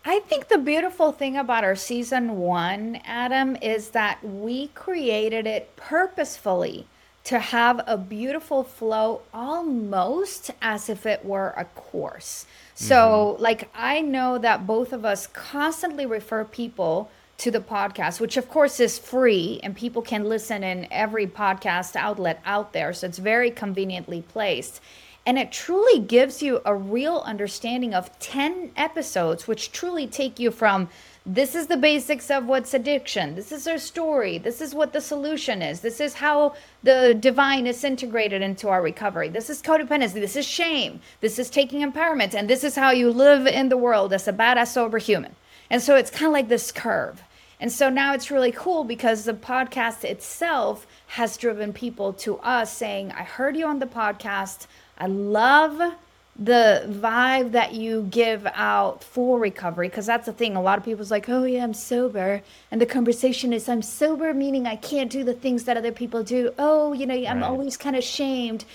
I 0.09 0.19
think 0.19 0.47
the 0.47 0.57
beautiful 0.57 1.11
thing 1.11 1.35
about 1.35 1.65
our 1.65 1.75
season 1.75 2.37
one, 2.37 3.01
Adam, 3.03 3.57
is 3.61 3.89
that 3.89 4.23
we 4.23 4.69
created 4.69 5.45
it 5.45 5.75
purposefully 5.75 6.87
to 7.25 7.39
have 7.39 7.81
a 7.85 7.97
beautiful 7.97 8.63
flow 8.63 9.23
almost 9.33 10.51
as 10.61 10.87
if 10.87 11.05
it 11.05 11.25
were 11.25 11.53
a 11.57 11.65
course. 11.65 12.45
So, 12.73 13.33
mm-hmm. 13.33 13.43
like, 13.43 13.69
I 13.75 13.99
know 13.99 14.37
that 14.37 14.65
both 14.65 14.93
of 14.93 15.03
us 15.03 15.27
constantly 15.27 16.05
refer 16.05 16.45
people 16.45 17.11
to 17.39 17.51
the 17.51 17.59
podcast, 17.59 18.21
which 18.21 18.37
of 18.37 18.47
course 18.47 18.79
is 18.79 18.97
free 18.97 19.59
and 19.61 19.75
people 19.75 20.01
can 20.01 20.23
listen 20.23 20.63
in 20.63 20.87
every 20.89 21.27
podcast 21.27 21.97
outlet 21.97 22.41
out 22.45 22.71
there. 22.71 22.93
So, 22.93 23.07
it's 23.07 23.17
very 23.17 23.51
conveniently 23.51 24.21
placed. 24.21 24.79
And 25.27 25.37
it 25.37 25.51
truly 25.51 25.99
gives 25.99 26.41
you 26.41 26.61
a 26.63 26.73
real 26.73 27.21
understanding 27.25 27.93
of 27.93 28.17
10 28.19 28.71
episodes, 28.77 29.45
which 29.45 29.73
truly 29.73 30.07
take 30.07 30.39
you 30.39 30.51
from 30.51 30.87
this 31.25 31.53
is 31.53 31.67
the 31.67 31.75
basics 31.75 32.31
of 32.31 32.45
what's 32.45 32.73
addiction. 32.73 33.35
This 33.35 33.51
is 33.51 33.67
our 33.67 33.77
story. 33.77 34.37
This 34.37 34.61
is 34.61 34.73
what 34.73 34.93
the 34.93 35.01
solution 35.01 35.61
is. 35.61 35.81
This 35.81 35.99
is 35.99 36.13
how 36.13 36.55
the 36.81 37.13
divine 37.13 37.67
is 37.67 37.83
integrated 37.83 38.41
into 38.41 38.69
our 38.69 38.81
recovery. 38.81 39.27
This 39.27 39.49
is 39.49 39.61
codependency. 39.61 40.13
This 40.13 40.37
is 40.37 40.47
shame. 40.47 41.01
This 41.19 41.37
is 41.37 41.49
taking 41.49 41.81
empowerment. 41.81 42.33
And 42.33 42.49
this 42.49 42.63
is 42.63 42.77
how 42.77 42.91
you 42.91 43.11
live 43.11 43.45
in 43.45 43.67
the 43.67 43.75
world 43.75 44.13
as 44.13 44.29
a 44.29 44.33
badass, 44.33 44.67
sober 44.67 44.97
human. 44.97 45.35
And 45.69 45.81
so 45.81 45.97
it's 45.97 46.09
kind 46.09 46.27
of 46.27 46.31
like 46.31 46.47
this 46.47 46.71
curve. 46.71 47.21
And 47.59 47.69
so 47.69 47.89
now 47.89 48.13
it's 48.13 48.31
really 48.31 48.53
cool 48.53 48.85
because 48.85 49.25
the 49.25 49.33
podcast 49.33 50.05
itself 50.05 50.87
has 51.07 51.35
driven 51.35 51.73
people 51.73 52.13
to 52.13 52.37
us 52.37 52.71
saying, 52.71 53.11
I 53.11 53.23
heard 53.23 53.57
you 53.57 53.65
on 53.65 53.79
the 53.79 53.87
podcast. 53.87 54.67
I 54.97 55.07
love 55.07 55.93
the 56.39 56.85
vibe 56.87 57.51
that 57.53 57.73
you 57.73 58.03
give 58.11 58.45
out 58.53 59.03
for 59.03 59.39
recovery 59.39 59.89
because 59.89 60.05
that's 60.05 60.27
the 60.27 60.33
thing. 60.33 60.55
A 60.55 60.61
lot 60.61 60.77
of 60.77 60.85
people's 60.85 61.09
like 61.09 61.27
oh 61.29 61.43
yeah 61.45 61.63
i'm 61.63 61.73
sober. 61.73 62.41
And 62.71 62.79
the 62.79 62.85
conversation 62.85 63.53
is 63.53 63.67
i'm 63.67 63.81
sober 63.81 64.33
meaning 64.33 64.67
i 64.67 64.75
can't 64.75 65.11
do 65.11 65.23
the 65.23 65.33
things 65.33 65.63
that 65.63 65.77
other 65.77 65.91
people 65.91 66.23
do. 66.23 66.53
Oh 66.59 66.93
you 66.93 67.07
know 67.07 67.15
i'm 67.15 67.41
Right. 67.41 67.43
always 67.43 67.75
kind 67.77 67.95
of 67.95 68.03
shamed. 68.03 68.65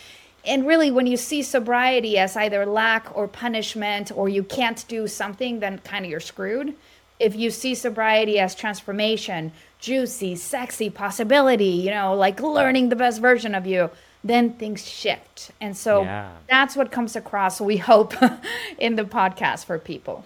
And 0.44 0.66
really 0.66 0.90
when 0.90 1.06
you 1.06 1.16
see 1.16 1.42
sobriety 1.42 2.18
as 2.18 2.36
either 2.36 2.66
lack 2.66 3.16
or 3.16 3.28
punishment 3.28 4.10
or 4.14 4.28
you 4.28 4.42
can't 4.42 4.84
do 4.88 5.06
something 5.06 5.60
then 5.60 5.78
kind 5.84 6.04
of 6.04 6.10
you're 6.10 6.20
screwed. 6.20 6.74
If 7.20 7.36
you 7.36 7.52
see 7.52 7.76
sobriety 7.76 8.40
as 8.40 8.56
transformation 8.56 9.52
juicy 9.78 10.34
sexy 10.36 10.90
possibility 10.90 11.66
you 11.66 11.90
know 11.90 12.14
like 12.14 12.40
learning 12.40 12.88
the 12.88 12.96
best 12.96 13.20
version 13.20 13.54
of 13.54 13.66
you 13.66 13.90
then 14.24 14.52
things 14.54 14.86
shift 14.86 15.50
and 15.60 15.76
so 15.76 16.02
Yeah. 16.02 16.30
that's 16.48 16.76
what 16.76 16.90
comes 16.92 17.16
across 17.16 17.60
we 17.60 17.76
hope 17.76 18.14
in 18.78 18.96
the 18.96 19.04
podcast 19.04 19.64
for 19.64 19.78
people 19.78 20.24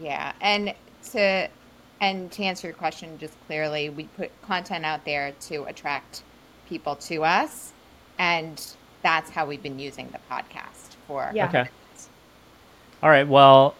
Yeah, 0.00 0.32
and 0.40 0.74
to 1.12 1.48
and 2.00 2.30
to 2.32 2.42
answer 2.44 2.68
your 2.68 2.76
question 2.76 3.18
just 3.18 3.34
clearly, 3.46 3.90
we 3.90 4.04
put 4.16 4.30
content 4.42 4.84
out 4.84 5.04
there 5.04 5.32
to 5.48 5.64
attract 5.64 6.22
people 6.68 6.94
to 6.94 7.24
us, 7.24 7.72
and 8.20 8.64
that's 9.02 9.30
how 9.30 9.44
we've 9.46 9.62
been 9.64 9.80
using 9.80 10.08
the 10.12 10.20
podcast 10.30 10.94
for. 11.08 11.32
Yeah. 11.34 11.48
Okay. 11.48 11.66
All 13.02 13.10
right. 13.10 13.26
Well, 13.26 13.74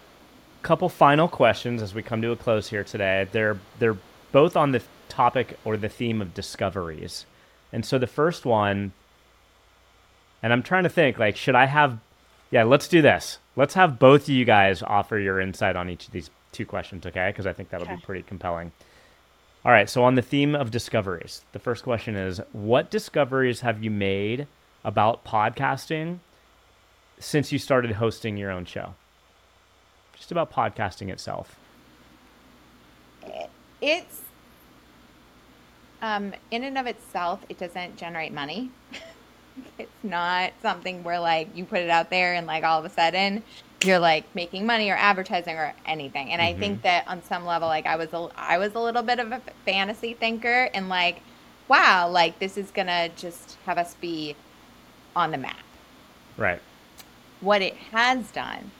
couple 0.62 0.88
final 0.88 1.29
questions 1.29 1.81
as 1.81 1.94
we 1.94 2.03
come 2.03 2.21
to 2.23 2.33
a 2.33 2.37
close 2.37 2.68
here 2.68 2.83
today. 2.83 3.29
They're 3.31 3.59
they're 3.79 3.97
both 4.33 4.57
on 4.57 4.73
the 4.73 4.83
topic 5.09 5.57
or 5.64 5.77
the 5.77 5.88
theme 5.88 6.21
of 6.21 6.35
discoveries. 6.35 7.25
And 7.73 7.87
so 7.87 7.99
the 7.99 8.07
first 8.09 8.44
one 8.44 8.90
and 10.42 10.53
I'm 10.53 10.62
trying 10.62 10.85
to 10.85 10.88
think 10.88 11.18
like 11.18 11.37
should 11.37 11.55
I 11.55 11.66
have 11.66 11.98
Yeah, 12.51 12.64
let's 12.64 12.88
do 12.88 13.03
this. 13.03 13.38
Let's 13.57 13.74
have 13.74 13.98
both 13.98 14.22
of 14.22 14.29
you 14.31 14.44
guys 14.44 14.83
offer 14.83 15.18
your 15.18 15.40
insight 15.40 15.77
on 15.77 15.90
each 15.90 16.07
of 16.07 16.12
these 16.12 16.31
two 16.53 16.64
questions, 16.64 17.05
okay? 17.07 17.29
Because 17.31 17.46
I 17.46 17.53
think 17.53 17.70
that'll 17.70 17.88
be 17.88 18.03
pretty 18.03 18.22
compelling. 18.22 18.72
All 19.64 19.72
right, 19.72 19.90
so 19.90 20.05
on 20.05 20.14
the 20.14 20.22
theme 20.22 20.55
of 20.55 20.70
discoveries, 20.70 21.42
the 21.53 21.59
first 21.59 21.83
question 21.83 22.16
is 22.16 22.40
what 22.53 22.90
discoveries 22.90 23.61
have 23.61 23.83
you 23.83 23.90
made 23.90 24.46
about 24.85 25.24
podcasting 25.24 26.20
since 27.18 27.53
you 27.53 27.59
started 27.59 27.92
hosting 27.92 28.37
your 28.37 28.51
own 28.51 28.64
show? 28.64 28.94
Just 30.16 30.31
about 30.31 30.53
podcasting 30.53 31.11
itself. 31.11 31.57
It's 33.81 34.22
um, 36.01 36.32
in 36.51 36.64
and 36.64 36.78
of 36.78 36.86
itself, 36.86 37.45
it 37.49 37.59
doesn't 37.59 37.97
generate 37.97 38.32
money. 38.32 38.70
it's 39.78 39.90
not 40.02 40.52
something 40.62 41.02
where 41.04 41.20
like 41.20 41.56
you 41.56 41.64
put 41.64 41.80
it 41.80 41.90
out 41.90 42.11
there 42.11 42.34
and 42.34 42.46
like 42.46 42.64
all 42.64 42.78
of 42.78 42.84
a 42.84 42.90
sudden 42.90 43.42
you're 43.84 43.98
like 43.98 44.24
making 44.34 44.66
money 44.66 44.90
or 44.90 44.96
advertising 44.96 45.56
or 45.56 45.72
anything. 45.86 46.32
And 46.32 46.42
I 46.42 46.52
think 46.54 46.74
mm-hmm. 46.78 46.82
that 46.82 47.06
on 47.06 47.22
some 47.22 47.44
level, 47.44 47.68
like 47.68 47.86
I 47.86 47.96
was 47.96 48.12
a, 48.12 48.28
I 48.36 48.59
was 48.59 48.74
a 48.74 48.80
little 48.80 49.02
bit 49.02 49.20
of 49.20 49.30
a 49.32 49.40
fantasy 49.64 50.14
thinker 50.14 50.68
and 50.74 50.88
like, 50.88 51.22
wow, 51.68 52.09
like 52.09 52.38
this 52.40 52.56
is 52.56 52.70
gonna 52.72 53.09
just 53.11 53.56
have 53.66 53.78
us 53.78 53.94
be 53.94 54.34
on 55.14 55.30
the 55.30 55.38
map 55.38 55.56
Right. 56.36 56.61
what 57.40 57.62
it 57.62 57.74
has 57.92 58.30
done 58.30 58.70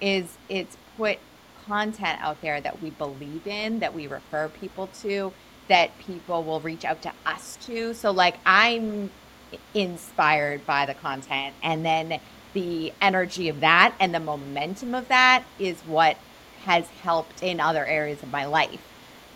is 0.00 0.36
it's 0.48 0.76
put 0.96 1.18
content 1.66 2.20
out 2.22 2.40
there 2.40 2.60
that 2.60 2.82
we 2.82 2.90
believe 2.90 3.46
in, 3.46 3.78
that 3.80 3.94
we 3.94 4.06
refer 4.06 4.48
people 4.48 4.88
to, 5.02 5.32
that 5.68 5.96
people 5.98 6.42
will 6.42 6.60
reach 6.60 6.84
out 6.84 7.02
to 7.02 7.12
us 7.24 7.56
to. 7.66 7.94
So, 7.94 8.10
like, 8.10 8.36
I'm 8.44 9.10
inspired 9.74 10.66
by 10.66 10.86
the 10.86 10.94
content, 10.94 11.54
and 11.62 11.84
then 11.84 12.20
the 12.52 12.92
energy 13.00 13.48
of 13.48 13.60
that 13.60 13.94
and 13.98 14.14
the 14.14 14.20
momentum 14.20 14.94
of 14.94 15.08
that 15.08 15.44
is 15.58 15.80
what 15.82 16.16
has 16.64 16.88
helped 16.88 17.42
in 17.42 17.60
other 17.60 17.84
areas 17.86 18.22
of 18.22 18.30
my 18.30 18.44
life 18.44 18.80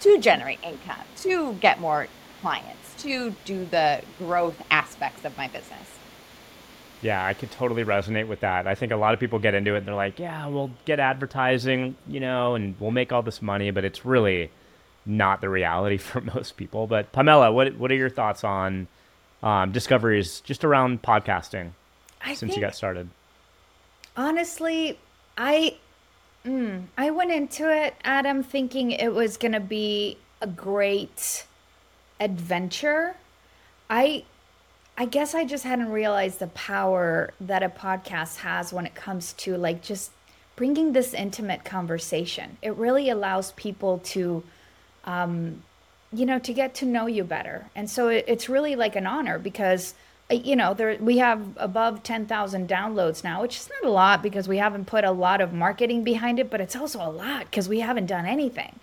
to 0.01 0.19
generate 0.19 0.59
income, 0.62 0.97
to 1.17 1.55
get 1.55 1.81
more 1.81 2.07
clients, 2.41 2.95
to 3.03 3.35
do 3.45 3.64
the 3.64 4.03
growth 4.19 4.61
aspects 4.71 5.25
of 5.25 5.37
my 5.37 5.49
business. 5.49 5.97
Yeah, 7.03 7.25
I 7.25 7.35
could 7.35 7.51
totally 7.51 7.85
resonate 7.85 8.27
with 8.27 8.41
that. 8.41 8.67
I 8.67 8.75
think 8.75 8.93
a 8.93 8.97
lot 8.97 9.14
of 9.14 9.21
people 9.21 9.39
get 9.39 9.55
into 9.55 9.75
it 9.75 9.79
and 9.79 9.87
they're 9.87 9.95
like, 9.95 10.19
yeah, 10.19 10.47
we'll 10.47 10.71
get 10.85 10.99
advertising, 10.99 11.97
you 12.07 12.21
know, 12.21 12.55
and 12.55 12.75
we'll 12.81 12.91
make 12.91 13.12
all 13.12 13.23
this 13.23 13.43
money, 13.43 13.71
but 13.71 13.85
it's 13.85 14.05
really 14.05 14.51
not 15.05 15.41
the 15.41 15.49
reality 15.49 15.97
for 15.99 16.21
most 16.21 16.57
people. 16.57 16.87
But 16.87 17.12
Pamela, 17.12 17.53
what 17.53 17.77
what 17.77 17.91
are 17.91 17.97
your 17.97 18.11
thoughts 18.11 18.45
on 18.45 18.89
um, 19.43 19.72
discoveries 19.72 20.41
just 20.41 20.64
around 20.64 21.03
podcasting 21.03 21.70
I 22.22 22.34
since 22.34 22.55
you 22.57 22.61
got 22.61 22.74
started? 22.74 23.09
Honestly, 24.16 24.99
I 25.37 25.76
mm, 26.45 26.84
I 26.97 27.11
went 27.11 27.30
into 27.30 27.70
it, 27.70 27.95
Adam, 28.05 28.43
thinking 28.43 28.91
it 28.91 29.12
was 29.12 29.37
gonna 29.37 29.61
be 29.61 30.18
a 30.41 30.47
great 30.47 31.47
adventure. 32.20 33.16
I 33.91 34.24
I 34.99 35.05
guess 35.05 35.34
I 35.34 35.45
just 35.45 35.64
hadn't 35.64 35.91
realized 35.91 36.39
the 36.39 36.47
power 36.49 37.34
that 37.41 37.62
a 37.62 37.68
podcast 37.68 38.39
has 38.39 38.72
when 38.72 38.87
it 38.87 38.95
comes 38.95 39.34
to 39.34 39.57
like 39.57 39.82
just 39.82 40.11
bringing 40.57 40.95
this 40.95 41.12
intimate 41.12 41.64
conversation. 41.64 42.57
It 42.62 42.74
really 42.76 43.11
allows 43.11 43.53
people 43.53 43.99
to 44.05 44.43
um, 45.05 45.62
you 46.13 46.25
know, 46.27 46.39
to 46.39 46.53
get 46.53 46.75
to 46.77 46.87
know 46.87 47.07
you 47.07 47.25
better. 47.25 47.67
And 47.75 47.91
so 47.91 48.09
it, 48.09 48.25
it's 48.29 48.49
really 48.49 48.77
like 48.77 48.97
an 48.97 49.07
honor 49.07 49.39
because, 49.39 49.95
uh, 50.31 50.35
you 50.35 50.57
know, 50.57 50.73
there 50.75 50.97
we 51.01 51.19
have 51.19 51.41
above 51.57 52.03
10,000 52.03 52.69
downloads 52.69 53.25
now, 53.25 53.43
which 53.43 53.57
is 53.59 53.69
not 53.69 53.89
a 53.89 53.93
lot 53.93 54.23
because 54.23 54.49
we 54.49 54.59
haven't 54.59 54.87
put 54.87 55.05
a 55.05 55.11
lot 55.11 55.41
of 55.41 55.53
marketing 55.53 56.05
behind 56.05 56.39
it, 56.39 56.51
but 56.51 56.61
it's 56.61 56.77
also 56.77 57.01
a 57.01 57.11
lot 57.11 57.47
because 57.47 57.69
we 57.69 57.81
haven't 57.81 58.07
done 58.07 58.27
anything. 58.27 58.79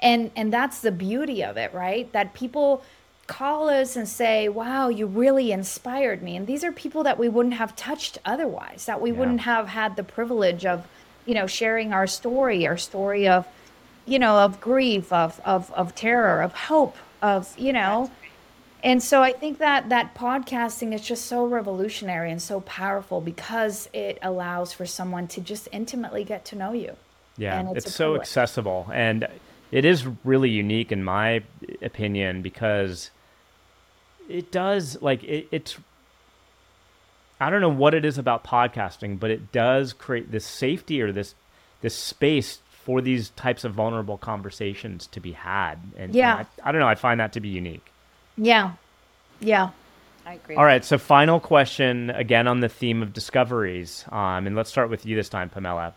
And 0.00 0.30
and 0.34 0.52
that's 0.52 0.80
the 0.80 0.90
beauty 0.90 1.44
of 1.44 1.56
it, 1.56 1.72
right? 1.72 2.10
That 2.12 2.34
people 2.34 2.82
call 3.28 3.68
us 3.68 3.94
and 3.94 4.08
say, 4.08 4.48
"Wow, 4.48 4.88
you 4.88 5.06
really 5.06 5.52
inspired 5.52 6.22
me." 6.22 6.36
And 6.36 6.46
these 6.48 6.64
are 6.64 6.72
people 6.72 7.04
that 7.04 7.18
we 7.20 7.28
wouldn't 7.28 7.54
have 7.54 7.76
touched 7.76 8.18
otherwise, 8.24 8.86
that 8.86 9.00
we 9.00 9.12
Yeah. 9.12 9.18
wouldn't 9.18 9.42
have 9.42 9.68
had 9.68 9.94
the 9.94 10.02
privilege 10.02 10.66
of, 10.66 10.88
you 11.24 11.34
know, 11.34 11.46
sharing 11.46 11.92
our 11.92 12.08
story, 12.08 12.66
our 12.66 12.76
story 12.76 13.28
of 13.28 13.46
you 14.06 14.18
know, 14.18 14.38
of 14.38 14.60
grief, 14.60 15.12
of 15.12 15.40
of 15.44 15.70
of 15.72 15.94
terror, 15.94 16.42
of 16.42 16.52
hope, 16.52 16.96
of 17.20 17.56
you 17.58 17.72
know. 17.72 18.10
And 18.84 19.00
so 19.00 19.22
I 19.22 19.32
think 19.32 19.58
that 19.58 19.90
that 19.90 20.14
podcasting 20.14 20.92
is 20.92 21.02
just 21.02 21.26
so 21.26 21.46
revolutionary 21.46 22.32
and 22.32 22.42
so 22.42 22.60
powerful 22.62 23.20
because 23.20 23.88
it 23.92 24.18
allows 24.22 24.72
for 24.72 24.86
someone 24.86 25.28
to 25.28 25.40
just 25.40 25.68
intimately 25.70 26.24
get 26.24 26.44
to 26.46 26.56
know 26.56 26.72
you. 26.72 26.96
Yeah, 27.36 27.60
And 27.60 27.76
it's, 27.76 27.86
it's 27.86 27.94
so 27.94 28.16
accessible, 28.16 28.90
and 28.92 29.26
it 29.70 29.84
is 29.84 30.06
really 30.24 30.50
unique 30.50 30.92
in 30.92 31.02
my 31.02 31.42
opinion 31.80 32.42
because 32.42 33.10
it 34.28 34.50
does 34.50 35.00
like 35.00 35.22
it, 35.24 35.48
it's. 35.50 35.78
I 37.40 37.50
don't 37.50 37.60
know 37.60 37.68
what 37.68 37.94
it 37.94 38.04
is 38.04 38.18
about 38.18 38.44
podcasting, 38.44 39.18
but 39.18 39.30
it 39.30 39.50
does 39.50 39.92
create 39.92 40.30
this 40.30 40.46
safety 40.46 41.00
or 41.02 41.10
this 41.10 41.34
this 41.80 41.94
space 41.96 42.58
for 42.84 43.00
these 43.00 43.30
types 43.30 43.64
of 43.64 43.72
vulnerable 43.74 44.18
conversations 44.18 45.06
to 45.08 45.20
be 45.20 45.32
had, 45.32 45.74
and 45.96 46.06
and 46.06 46.14
Yeah. 46.14 46.44
I, 46.64 46.68
I 46.68 46.72
don't 46.72 46.80
know. 46.80 46.88
I 46.88 46.94
find 46.96 47.20
that 47.20 47.32
to 47.34 47.40
be 47.40 47.48
unique. 47.48 47.86
Yeah. 48.36 48.72
Yeah. 49.40 49.70
I 50.24 50.34
agree. 50.34 50.54
All 50.56 50.64
right, 50.64 50.84
so 50.84 50.98
final 50.98 51.40
question 51.40 52.10
again 52.10 52.46
on 52.46 52.60
the 52.60 52.68
theme 52.68 53.02
of 53.02 53.12
discoveries, 53.12 54.04
um, 54.12 54.46
and 54.46 54.54
let's 54.54 54.70
start 54.70 54.88
with 54.88 55.04
you 55.04 55.16
this 55.16 55.28
time, 55.28 55.48
Pamela. 55.48 55.94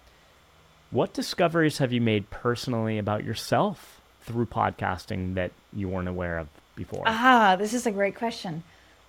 What 0.92 1.14
discoveries 1.14 1.78
have 1.80 1.92
you 1.94 2.02
made 2.02 2.30
personally 2.32 2.98
about 2.98 3.24
yourself 3.24 4.02
through 4.24 4.48
podcasting 4.48 5.36
that 5.36 5.52
you 5.74 5.90
weren't 5.90 6.08
aware 6.08 6.38
of 6.40 6.48
before? 6.76 7.04
Ah, 7.06 7.56
this 7.56 7.74
is 7.74 7.86
a 7.86 7.92
great 7.92 8.16
question. 8.16 8.64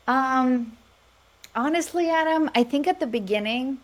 Um, 0.06 0.76
honestly, 1.54 2.10
Adam, 2.10 2.50
I 2.54 2.64
think 2.64 2.86
at 2.86 3.00
the 3.00 3.06
beginning, 3.06 3.78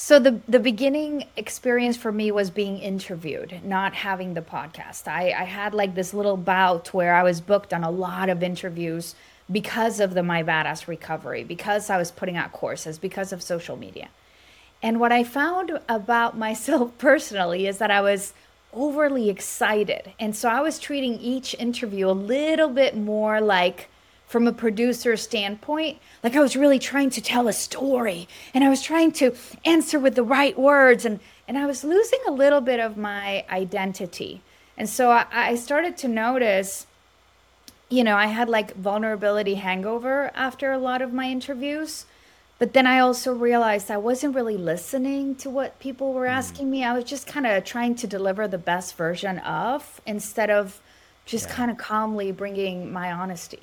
so 0.00 0.20
the 0.20 0.38
the 0.46 0.60
beginning 0.60 1.24
experience 1.36 1.96
for 1.96 2.12
me 2.12 2.30
was 2.30 2.50
being 2.50 2.78
interviewed, 2.78 3.60
not 3.64 3.94
having 3.94 4.34
the 4.34 4.40
podcast. 4.40 5.08
I, 5.08 5.32
I 5.32 5.42
had 5.42 5.74
like 5.74 5.96
this 5.96 6.14
little 6.14 6.36
bout 6.36 6.94
where 6.94 7.16
I 7.16 7.24
was 7.24 7.40
booked 7.40 7.74
on 7.74 7.82
a 7.82 7.90
lot 7.90 8.28
of 8.28 8.40
interviews 8.40 9.16
because 9.50 9.98
of 9.98 10.14
the 10.14 10.22
My 10.22 10.44
Badass 10.44 10.86
recovery, 10.86 11.42
because 11.42 11.90
I 11.90 11.96
was 11.96 12.12
putting 12.12 12.36
out 12.36 12.52
courses, 12.52 12.96
because 12.96 13.32
of 13.32 13.42
social 13.42 13.76
media. 13.76 14.08
And 14.84 15.00
what 15.00 15.10
I 15.10 15.24
found 15.24 15.80
about 15.88 16.38
myself 16.46 16.96
personally 16.98 17.66
is 17.66 17.78
that 17.78 17.90
I 17.90 18.00
was 18.00 18.34
overly 18.72 19.28
excited. 19.28 20.12
And 20.20 20.36
so 20.36 20.48
I 20.48 20.60
was 20.60 20.78
treating 20.78 21.18
each 21.18 21.56
interview 21.58 22.08
a 22.08 22.12
little 22.12 22.68
bit 22.68 22.96
more 22.96 23.40
like 23.40 23.88
from 24.28 24.46
a 24.46 24.52
producer 24.52 25.16
standpoint, 25.16 25.98
like 26.22 26.36
I 26.36 26.40
was 26.40 26.54
really 26.54 26.78
trying 26.78 27.10
to 27.10 27.20
tell 27.20 27.48
a 27.48 27.52
story 27.52 28.28
and 28.54 28.62
I 28.62 28.68
was 28.68 28.82
trying 28.82 29.10
to 29.12 29.34
answer 29.64 29.98
with 29.98 30.14
the 30.14 30.22
right 30.22 30.56
words 30.56 31.04
and 31.04 31.18
and 31.48 31.56
I 31.56 31.64
was 31.64 31.82
losing 31.82 32.20
a 32.28 32.30
little 32.30 32.60
bit 32.60 32.78
of 32.78 32.98
my 32.98 33.46
identity. 33.50 34.42
And 34.76 34.86
so 34.86 35.10
I, 35.10 35.24
I 35.32 35.54
started 35.54 35.96
to 35.98 36.08
notice 36.08 36.86
you 37.90 38.04
know, 38.04 38.16
I 38.16 38.26
had 38.26 38.50
like 38.50 38.74
vulnerability 38.76 39.54
hangover 39.54 40.30
after 40.34 40.72
a 40.72 40.78
lot 40.78 41.00
of 41.00 41.14
my 41.14 41.30
interviews. 41.30 42.04
But 42.58 42.74
then 42.74 42.86
I 42.86 42.98
also 42.98 43.32
realized 43.32 43.90
I 43.90 43.96
wasn't 43.96 44.34
really 44.34 44.56
listening 44.56 45.36
to 45.36 45.48
what 45.48 45.78
people 45.78 46.12
were 46.12 46.26
mm-hmm. 46.26 46.38
asking 46.38 46.70
me. 46.70 46.84
I 46.84 46.92
was 46.92 47.04
just 47.04 47.26
kind 47.26 47.46
of 47.46 47.64
trying 47.64 47.94
to 47.96 48.06
deliver 48.06 48.46
the 48.46 48.58
best 48.58 48.96
version 48.96 49.38
of 49.38 50.00
instead 50.06 50.50
of 50.50 50.80
just 51.24 51.48
kind 51.48 51.70
of 51.70 51.78
calmly 51.78 52.32
bringing 52.32 52.92
my 52.92 53.12
honesty. 53.12 53.60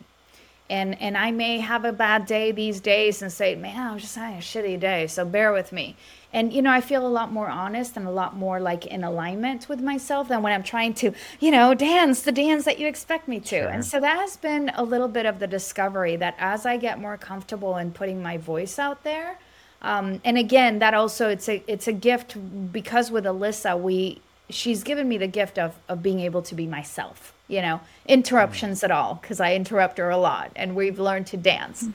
And 0.69 0.99
and 0.99 1.15
I 1.17 1.31
may 1.31 1.59
have 1.59 1.85
a 1.85 1.91
bad 1.91 2.25
day 2.25 2.51
these 2.51 2.79
days 2.79 3.21
and 3.21 3.31
say, 3.31 3.55
"Man, 3.55 3.91
I'm 3.91 3.99
just 3.99 4.15
having 4.15 4.37
a 4.37 4.41
shitty 4.41 4.79
day." 4.79 5.05
So 5.07 5.23
bear 5.23 5.53
with 5.53 5.71
me. 5.71 5.95
And 6.33 6.51
you 6.51 6.61
know, 6.61 6.71
I 6.71 6.81
feel 6.81 7.05
a 7.05 7.07
lot 7.07 7.31
more 7.31 7.49
honest 7.49 7.95
and 7.95 8.07
a 8.07 8.11
lot 8.11 8.35
more 8.35 8.59
like 8.59 8.85
in 8.87 9.03
alignment 9.03 9.69
with 9.69 9.79
myself 9.79 10.27
than 10.27 10.41
when 10.41 10.53
I'm 10.53 10.63
trying 10.63 10.93
to, 10.95 11.11
you 11.39 11.51
know, 11.51 11.73
dance 11.73 12.21
the 12.21 12.31
dance 12.31 12.65
that 12.65 12.79
you 12.79 12.87
expect 12.87 13.27
me 13.27 13.39
to. 13.41 13.47
Sure. 13.47 13.67
And 13.67 13.85
so 13.85 13.99
that 13.99 14.17
has 14.17 14.37
been 14.37 14.71
a 14.75 14.83
little 14.83 15.07
bit 15.07 15.25
of 15.25 15.39
the 15.39 15.47
discovery 15.47 16.15
that 16.17 16.35
as 16.39 16.65
I 16.65 16.77
get 16.77 16.99
more 16.99 17.17
comfortable 17.17 17.77
in 17.77 17.91
putting 17.91 18.21
my 18.23 18.37
voice 18.37 18.79
out 18.79 19.03
there, 19.03 19.37
um, 19.81 20.19
and 20.25 20.37
again, 20.37 20.79
that 20.79 20.95
also 20.95 21.29
it's 21.29 21.47
a 21.47 21.63
it's 21.67 21.87
a 21.87 21.93
gift 21.93 22.35
because 22.73 23.11
with 23.11 23.25
Alyssa, 23.25 23.79
we 23.79 24.19
she's 24.49 24.83
given 24.83 25.07
me 25.07 25.17
the 25.17 25.27
gift 25.27 25.57
of 25.57 25.75
of 25.87 26.01
being 26.03 26.19
able 26.19 26.41
to 26.43 26.55
be 26.55 26.67
myself. 26.67 27.33
You 27.47 27.61
know, 27.61 27.81
interruptions 28.07 28.83
at 28.83 28.89
all 28.89 29.19
because 29.21 29.39
I 29.39 29.53
interrupt 29.53 29.99
her 29.99 30.09
a 30.09 30.17
lot, 30.17 30.51
and 30.55 30.75
we've 30.75 30.99
learned 30.99 31.27
to 31.27 31.37
dance, 31.37 31.85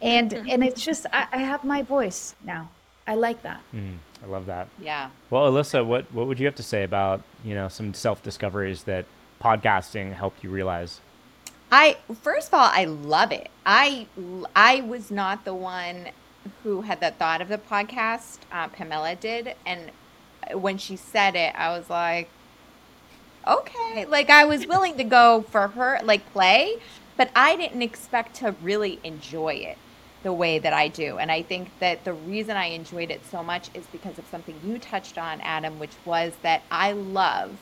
and 0.00 0.32
and 0.32 0.64
it's 0.64 0.82
just 0.82 1.06
I, 1.12 1.26
I 1.32 1.38
have 1.38 1.64
my 1.64 1.82
voice 1.82 2.34
now. 2.44 2.70
I 3.06 3.14
like 3.14 3.42
that. 3.42 3.60
Mm, 3.74 3.96
I 4.22 4.26
love 4.26 4.46
that. 4.46 4.68
Yeah. 4.80 5.10
Well, 5.28 5.50
Alyssa, 5.52 5.84
what 5.84 6.10
what 6.12 6.26
would 6.26 6.40
you 6.40 6.46
have 6.46 6.54
to 6.56 6.62
say 6.62 6.84
about 6.84 7.22
you 7.44 7.54
know 7.54 7.68
some 7.68 7.92
self 7.92 8.22
discoveries 8.22 8.84
that 8.84 9.04
podcasting 9.42 10.14
helped 10.14 10.42
you 10.42 10.50
realize? 10.50 11.00
I 11.70 11.98
first 12.22 12.48
of 12.48 12.54
all, 12.54 12.70
I 12.72 12.84
love 12.84 13.30
it. 13.32 13.50
I 13.66 14.06
I 14.56 14.80
was 14.82 15.10
not 15.10 15.44
the 15.44 15.54
one 15.54 16.08
who 16.62 16.82
had 16.82 17.00
the 17.00 17.10
thought 17.10 17.40
of 17.40 17.48
the 17.48 17.58
podcast. 17.58 18.38
Uh, 18.52 18.68
Pamela 18.68 19.16
did, 19.16 19.54
and 19.66 19.90
when 20.52 20.78
she 20.78 20.96
said 20.96 21.36
it, 21.36 21.54
I 21.56 21.76
was 21.76 21.88
like, 21.90 22.28
okay. 23.46 24.06
Like 24.06 24.30
I 24.30 24.44
was 24.44 24.66
willing 24.66 24.96
to 24.98 25.04
go 25.04 25.42
for 25.50 25.68
her, 25.68 26.00
like 26.04 26.30
play, 26.32 26.76
but 27.16 27.30
I 27.36 27.56
didn't 27.56 27.82
expect 27.82 28.36
to 28.36 28.52
really 28.62 29.00
enjoy 29.04 29.54
it 29.54 29.78
the 30.22 30.32
way 30.32 30.58
that 30.58 30.72
I 30.72 30.88
do. 30.88 31.18
And 31.18 31.30
I 31.30 31.42
think 31.42 31.70
that 31.80 32.04
the 32.04 32.14
reason 32.14 32.56
I 32.56 32.66
enjoyed 32.66 33.10
it 33.10 33.26
so 33.26 33.42
much 33.42 33.70
is 33.74 33.86
because 33.86 34.18
of 34.18 34.26
something 34.26 34.60
you 34.64 34.78
touched 34.78 35.18
on, 35.18 35.40
Adam, 35.42 35.78
which 35.78 35.96
was 36.04 36.32
that 36.42 36.62
I 36.70 36.92
love 36.92 37.58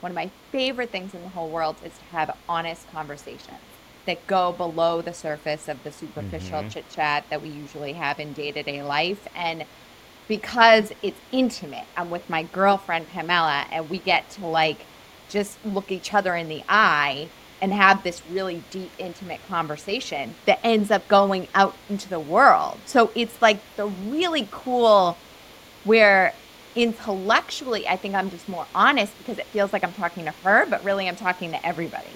one 0.00 0.12
of 0.12 0.16
my 0.16 0.30
favorite 0.52 0.92
things 0.92 1.14
in 1.14 1.22
the 1.22 1.30
whole 1.30 1.48
world 1.50 1.76
is 1.82 1.98
to 1.98 2.04
have 2.06 2.36
honest 2.48 2.86
conversations 2.92 3.58
that 4.06 4.26
go 4.26 4.52
below 4.52 5.00
the 5.00 5.14
surface 5.14 5.66
of 5.66 5.82
the 5.82 5.90
superficial 5.90 6.62
Mhm. 6.62 6.70
chit 6.70 6.90
chat 6.90 7.24
that 7.30 7.40
we 7.40 7.48
usually 7.48 7.94
have 7.94 8.20
in 8.20 8.34
day 8.34 8.52
to 8.52 8.62
day 8.62 8.82
life. 8.82 9.26
And 9.34 9.64
because 10.28 10.92
it's 11.02 11.20
intimate, 11.32 11.84
I'm 11.96 12.10
with 12.10 12.28
my 12.30 12.44
girlfriend 12.44 13.08
Pamela, 13.10 13.66
and 13.70 13.90
we 13.90 13.98
get 13.98 14.28
to 14.30 14.46
like 14.46 14.86
just 15.28 15.64
look 15.64 15.90
each 15.90 16.14
other 16.14 16.34
in 16.34 16.48
the 16.48 16.62
eye 16.68 17.28
and 17.60 17.72
have 17.72 18.02
this 18.02 18.22
really 18.30 18.62
deep, 18.70 18.90
intimate 18.98 19.40
conversation 19.48 20.34
that 20.44 20.60
ends 20.62 20.90
up 20.90 21.06
going 21.08 21.48
out 21.54 21.74
into 21.88 22.08
the 22.08 22.20
world. 22.20 22.78
So 22.86 23.10
it's 23.14 23.40
like 23.40 23.58
the 23.76 23.86
really 23.86 24.48
cool 24.50 25.16
where 25.84 26.34
intellectually 26.76 27.86
I 27.86 27.96
think 27.96 28.14
I'm 28.14 28.30
just 28.30 28.48
more 28.48 28.66
honest 28.74 29.16
because 29.18 29.38
it 29.38 29.46
feels 29.46 29.72
like 29.72 29.84
I'm 29.84 29.92
talking 29.92 30.24
to 30.24 30.30
her, 30.30 30.66
but 30.66 30.84
really 30.84 31.08
I'm 31.08 31.16
talking 31.16 31.52
to 31.52 31.66
everybody. 31.66 32.08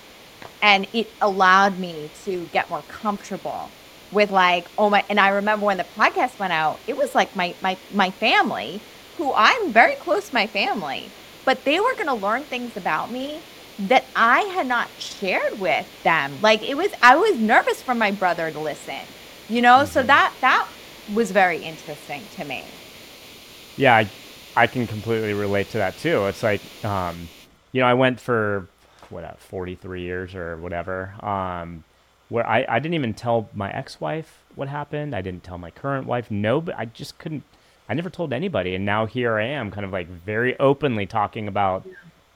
And 0.61 0.86
it 0.92 1.11
allowed 1.20 1.78
me 1.78 2.11
to 2.24 2.46
get 2.46 2.68
more 2.68 2.82
comfortable 2.88 3.70
with 4.11 4.30
like, 4.30 4.68
oh 4.78 4.90
my 4.90 5.04
and 5.09 5.20
I 5.20 5.28
remember 5.28 5.66
when 5.66 5.76
the 5.78 5.84
podcast 5.84 6.38
went 6.38 6.52
out, 6.52 6.80
it 6.86 6.96
was 6.96 7.14
like 7.14 7.34
my 7.36 7.54
my 7.61 7.78
my 7.90 8.11
family, 8.11 8.82
who 9.16 9.32
I'm 9.34 9.72
very 9.72 9.96
close 9.96 10.28
to 10.28 10.34
my 10.34 10.46
family, 10.46 11.12
but 11.44 11.64
they 11.64 11.80
were 11.80 11.94
gonna 11.96 12.14
learn 12.14 12.44
things 12.44 12.76
about 12.76 13.11
me 13.11 13.42
that 13.78 14.11
I 14.14 14.40
had 14.42 14.66
not 14.66 14.90
shared 14.98 15.59
with 15.59 15.86
them. 16.02 16.40
Like 16.40 16.62
it 16.62 16.76
was, 16.76 16.90
I 17.02 17.16
was 17.16 17.38
nervous 17.38 17.82
for 17.82 17.94
my 17.94 18.11
brother 18.11 18.50
to 18.50 18.59
listen, 18.61 19.06
you 19.48 19.62
know. 19.62 19.84
So 19.84 20.02
Mm-hmm. 20.02 20.04
that 20.04 20.34
that 20.40 20.68
was 21.06 21.30
very 21.32 21.62
interesting 21.62 22.28
to 22.32 22.44
me. 22.44 22.64
Yeah, 23.76 23.96
I, 23.96 24.12
I 24.56 24.66
can 24.66 24.86
completely 24.86 25.32
relate 25.34 25.70
to 25.70 25.78
that 25.78 25.98
too. 25.98 26.26
It's 26.26 26.42
like, 26.42 26.62
um, 26.84 27.30
you 27.72 27.80
know, 27.80 27.86
I 27.86 27.94
went 27.94 28.20
for 28.20 28.70
what, 29.09 29.24
uh, 29.24 29.34
43 29.38 30.02
years 30.02 30.34
or 30.34 30.56
whatever, 30.59 31.14
um, 31.24 31.84
where 32.28 32.46
I, 32.46 32.64
I 32.68 32.78
didn't 32.78 32.94
even 32.94 33.14
tell 33.14 33.48
my 33.54 33.70
ex-wife 33.70 34.42
what 34.54 34.68
happened. 34.68 35.14
I 35.14 35.22
didn't 35.22 35.44
tell 35.44 35.58
my 35.58 35.70
current 35.70 36.06
wife. 36.06 36.30
No, 36.30 36.60
but 36.60 36.76
I 36.78 36.86
just 36.86 37.18
couldn't. 37.18 37.44
I 37.88 37.94
never 37.94 38.10
told 38.10 38.32
anybody, 38.32 38.74
and 38.74 38.84
now 38.84 39.06
here 39.06 39.38
I 39.38 39.44
am, 39.44 39.70
kind 39.70 39.84
of 39.84 39.92
like 39.92 40.08
very 40.08 40.58
openly 40.60 41.06
talking 41.06 41.48
about, 41.48 41.86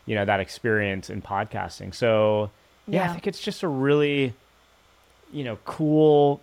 you 0.07 0.15
know, 0.15 0.25
that 0.25 0.41
experience 0.41 1.11
in 1.11 1.21
podcasting. 1.21 1.95
So 1.95 2.51
yeah, 2.87 3.05
I 3.05 3.09
think 3.09 3.27
it's 3.27 3.41
just 3.41 3.63
a 3.63 3.69
really, 3.69 4.33
you 5.31 5.45
know, 5.45 5.59
cool 5.65 6.41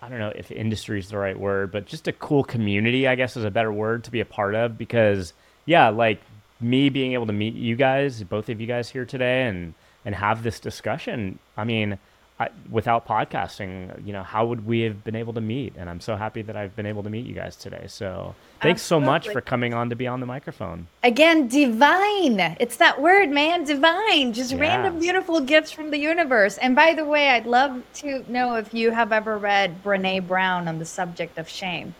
I 0.00 0.08
don't 0.08 0.18
know 0.18 0.32
if 0.34 0.50
industry 0.50 0.98
is 0.98 1.10
the 1.10 1.18
right 1.18 1.38
word, 1.38 1.70
but 1.70 1.84
just 1.84 2.08
a 2.08 2.12
cool 2.12 2.42
community, 2.42 3.06
I 3.06 3.16
guess 3.16 3.36
is 3.36 3.44
a 3.44 3.50
better 3.50 3.72
word 3.72 4.04
to 4.04 4.10
be 4.10 4.20
a 4.20 4.24
part 4.24 4.54
of 4.54 4.78
because 4.78 5.34
yeah, 5.66 5.90
like 5.90 6.20
me 6.58 6.88
being 6.88 7.12
able 7.12 7.26
to 7.26 7.32
meet 7.32 7.54
you 7.54 7.76
guys, 7.76 8.22
both 8.22 8.48
of 8.48 8.60
you 8.60 8.66
guys 8.66 8.88
here 8.88 9.04
today 9.04 9.46
and 9.46 9.74
and 10.06 10.14
have 10.14 10.42
this 10.42 10.58
discussion. 10.58 11.38
I 11.58 11.64
mean, 11.64 11.98
I, 12.40 12.48
without 12.70 13.06
podcasting, 13.06 14.06
you 14.06 14.14
know, 14.14 14.22
how 14.22 14.46
would 14.46 14.64
we 14.64 14.80
have 14.80 15.04
been 15.04 15.14
able 15.14 15.34
to 15.34 15.42
meet? 15.42 15.74
And 15.76 15.90
I'm 15.90 16.00
so 16.00 16.16
happy 16.16 16.40
that 16.40 16.56
I've 16.56 16.74
been 16.74 16.86
able 16.86 17.02
to 17.02 17.10
meet 17.10 17.26
you 17.26 17.34
guys 17.34 17.54
today. 17.54 17.84
So, 17.86 18.34
thanks 18.62 18.80
so 18.80 18.98
much 18.98 19.28
for 19.28 19.42
coming 19.42 19.74
on 19.74 19.90
to 19.90 19.94
Beyond 19.96 20.22
the 20.22 20.26
Microphone. 20.26 20.86
Again, 21.02 21.48
divine. 21.48 22.40
It's 22.58 22.78
that 22.78 23.02
word, 23.02 23.28
man. 23.28 23.64
Divine. 23.64 24.32
Just 24.32 24.52
Yeah. 24.52 24.60
random, 24.60 24.98
beautiful 24.98 25.40
gifts 25.40 25.70
from 25.70 25.90
the 25.90 25.98
universe. 25.98 26.56
And 26.56 26.74
by 26.74 26.94
the 26.94 27.04
way, 27.04 27.28
I'd 27.28 27.44
love 27.44 27.82
to 27.96 28.24
know 28.26 28.54
if 28.54 28.72
you 28.72 28.90
have 28.90 29.12
ever 29.12 29.36
read 29.36 29.84
Brene 29.84 30.26
Brown 30.26 30.66
on 30.66 30.78
the 30.78 30.86
subject 30.86 31.36
of 31.36 31.46
shame. 31.46 31.94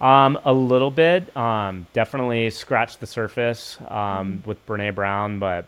Um, 0.00 0.38
a 0.44 0.52
little 0.52 0.92
bit. 0.92 1.36
Um, 1.36 1.86
definitely 1.92 2.48
scratched 2.50 3.00
the 3.00 3.06
surface 3.08 3.76
um, 3.88 4.42
with 4.46 4.64
Brene 4.66 4.94
Brown, 4.94 5.40
but 5.40 5.66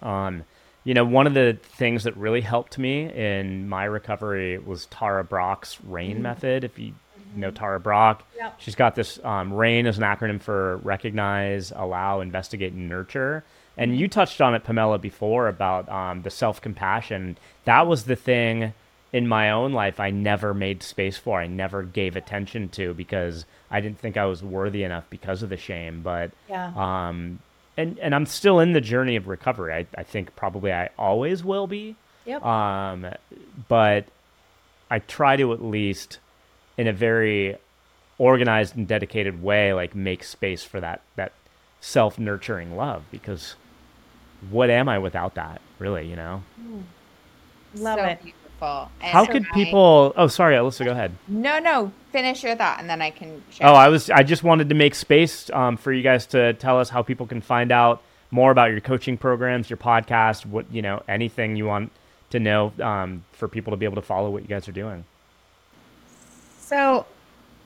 um, 0.00 0.44
you 0.84 0.94
know, 0.94 1.04
one 1.04 1.26
of 1.26 1.34
the 1.34 1.58
things 1.62 2.04
that 2.04 2.16
really 2.16 2.40
helped 2.40 2.78
me 2.78 3.02
in 3.12 3.68
my 3.68 3.84
recovery 3.84 4.58
was 4.58 4.86
Tara 4.86 5.22
Brach's 5.24 5.78
RAIN 5.84 6.22
method. 6.22 6.64
If 6.64 6.78
you 6.78 6.92
know 7.36 7.50
Tara 7.50 7.78
Brach, 7.78 8.22
Yep. 8.36 8.54
she's 8.58 8.74
got 8.74 8.94
this 8.94 9.22
um, 9.24 9.52
RAIN 9.52 9.86
is 9.86 9.98
an 9.98 10.04
acronym 10.04 10.40
for 10.40 10.78
recognize, 10.78 11.72
allow, 11.74 12.20
investigate, 12.20 12.72
and 12.72 12.88
nurture. 12.88 13.44
And 13.76 13.96
you 13.98 14.08
touched 14.08 14.40
on 14.40 14.54
it, 14.54 14.64
Pamela, 14.64 14.98
before 14.98 15.48
about 15.48 15.88
um, 15.88 16.22
the 16.22 16.30
self 16.30 16.60
compassion. 16.60 17.36
That 17.64 17.86
was 17.86 18.04
the 18.04 18.16
thing 18.16 18.74
in 19.12 19.26
my 19.26 19.50
own 19.50 19.72
life 19.72 19.98
I 20.00 20.10
never 20.10 20.54
made 20.54 20.82
space 20.82 21.16
for. 21.16 21.40
I 21.40 21.46
never 21.46 21.82
gave 21.82 22.14
attention 22.16 22.68
to 22.70 22.94
because 22.94 23.44
I 23.70 23.80
didn't 23.80 23.98
think 23.98 24.16
I 24.16 24.24
was 24.26 24.42
worthy 24.42 24.82
enough 24.84 25.04
because 25.10 25.42
of 25.42 25.48
the 25.50 25.56
shame. 25.56 26.00
But 26.02 26.30
Yeah. 26.48 26.72
um, 26.76 27.40
and 27.80 27.98
and 27.98 28.14
I'm 28.14 28.26
still 28.26 28.60
in 28.60 28.72
the 28.72 28.80
journey 28.80 29.16
of 29.16 29.28
recovery. 29.28 29.74
I, 29.74 29.86
I 29.96 30.02
think 30.02 30.36
probably 30.36 30.72
I 30.72 30.90
always 30.98 31.42
will 31.42 31.66
be. 31.66 31.96
Yep. 32.26 32.44
Um, 32.44 33.06
but 33.68 34.06
I 34.90 34.98
try 34.98 35.36
to 35.36 35.52
at 35.52 35.64
least, 35.64 36.18
in 36.76 36.86
a 36.86 36.92
very 36.92 37.56
organized 38.18 38.76
and 38.76 38.86
dedicated 38.86 39.42
way, 39.42 39.72
like 39.72 39.94
make 39.94 40.22
space 40.24 40.62
for 40.62 40.80
that 40.80 41.02
that 41.16 41.32
self 41.80 42.18
nurturing 42.18 42.76
love 42.76 43.04
because 43.10 43.56
what 44.50 44.70
am 44.70 44.88
I 44.88 44.98
without 44.98 45.34
that? 45.34 45.60
Really, 45.78 46.06
you 46.08 46.16
know. 46.16 46.42
Love 47.74 47.98
so 47.98 48.04
it. 48.04 48.22
beautiful. 48.22 48.39
And 48.62 49.10
How 49.10 49.26
could 49.26 49.46
I- 49.50 49.54
people? 49.54 50.12
Oh, 50.16 50.26
sorry, 50.26 50.56
Alyssa, 50.56 50.84
go 50.84 50.92
ahead. 50.92 51.12
No, 51.28 51.58
no. 51.58 51.92
Finish 52.12 52.42
your 52.42 52.56
thought, 52.56 52.80
and 52.80 52.90
then 52.90 53.00
I 53.00 53.10
can. 53.10 53.42
Share. 53.50 53.68
Oh, 53.68 53.72
I 53.72 53.88
was. 53.88 54.10
I 54.10 54.22
just 54.22 54.42
wanted 54.42 54.68
to 54.70 54.74
make 54.74 54.94
space 54.94 55.48
um, 55.50 55.76
for 55.76 55.92
you 55.92 56.02
guys 56.02 56.26
to 56.26 56.54
tell 56.54 56.78
us 56.80 56.88
how 56.90 57.02
people 57.02 57.26
can 57.26 57.40
find 57.40 57.70
out 57.70 58.02
more 58.32 58.50
about 58.50 58.70
your 58.70 58.80
coaching 58.80 59.16
programs, 59.16 59.70
your 59.70 59.76
podcast, 59.76 60.44
what 60.46 60.66
you 60.72 60.82
know, 60.82 61.02
anything 61.08 61.56
you 61.56 61.66
want 61.66 61.92
to 62.30 62.40
know 62.40 62.72
um, 62.80 63.24
for 63.32 63.48
people 63.48 63.72
to 63.72 63.76
be 63.76 63.84
able 63.84 63.96
to 63.96 64.02
follow 64.02 64.30
what 64.30 64.42
you 64.42 64.48
guys 64.48 64.68
are 64.68 64.72
doing. 64.72 65.04
So, 66.58 67.06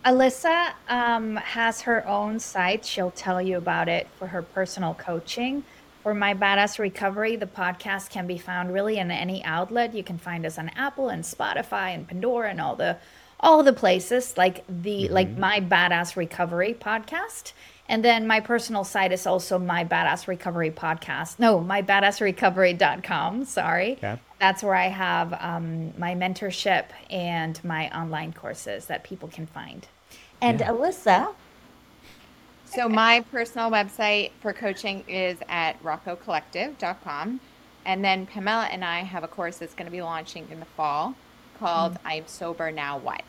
Alyssa 0.05 0.73
um, 0.89 1.37
has 1.37 1.83
her 1.83 2.07
own 2.07 2.39
site. 2.39 2.85
She'll 2.85 3.11
tell 3.11 3.41
you 3.41 3.57
about 3.57 3.89
it 3.89 4.07
for 4.19 4.27
her 4.27 4.43
personal 4.43 4.95
coaching. 4.95 5.65
For 6.05 6.13
My 6.13 6.35
Badass 6.35 6.79
Recovery, 6.79 7.37
the 7.37 7.47
podcast 7.47 8.11
can 8.11 8.27
be 8.27 8.37
found 8.37 8.75
really 8.75 8.99
in 8.99 9.11
any 9.11 9.43
outlet. 9.43 9.95
You 9.95 10.05
can 10.05 10.19
find 10.19 10.45
us 10.45 10.59
on 10.59 10.69
Apple 10.77 11.09
and 11.09 11.25
Spotify 11.25 11.95
and 11.95 12.07
Pandora 12.07 12.51
and 12.51 12.61
all 12.61 12.77
the 12.77 12.99
all 13.41 13.63
the 13.63 13.73
places 13.73 14.37
like 14.37 14.65
the 14.69 15.09
like 15.09 15.31
My 15.39 15.61
Badass 15.61 16.15
Recovery 16.15 16.77
podcast. 16.79 17.55
And 17.89 18.05
then 18.05 18.27
my 18.27 18.41
personal 18.41 18.85
site 18.85 19.13
is 19.13 19.27
also 19.27 19.59
My 19.59 19.83
Badass 19.83 20.29
Recovery 20.29 20.71
podcast. 20.71 21.39
No, 21.39 21.59
my 21.59 21.81
mybadassrecovery.com. 21.81 23.47
Sorry. 23.47 23.93
Okay. 23.93 24.19
That's 24.39 24.63
where 24.63 24.75
I 24.75 24.89
have 24.89 25.33
um, 25.41 25.99
my 25.99 26.15
mentorship 26.15 26.85
and 27.09 27.59
my 27.65 27.89
online 27.99 28.35
courses 28.35 28.85
that 28.87 29.05
people 29.05 29.31
can 29.31 29.47
find. 29.47 29.89
And 30.43 30.61
Alyssa, 30.61 31.35
So 32.75 32.89
my 32.89 33.21
personal 33.31 33.71
website 33.71 34.33
for 34.41 34.53
coaching 34.53 35.05
is 35.07 35.39
at 35.49 35.81
roccocollective.com. 35.85 37.41
And 37.85 38.05
then 38.05 38.27
Pamela 38.27 38.65
and 38.65 38.85
I 38.85 39.01
have 39.05 39.23
a 39.23 39.29
course 39.29 39.59
that's 39.59 39.75
going 39.75 39.87
to 39.87 39.93
be 39.93 40.03
launching 40.03 40.49
in 40.51 40.59
the 40.59 40.67
fall 40.67 41.15
called 41.61 41.97
I'm 42.05 42.27
Sober 42.27 42.73
Now 42.73 42.99
What? 42.99 43.23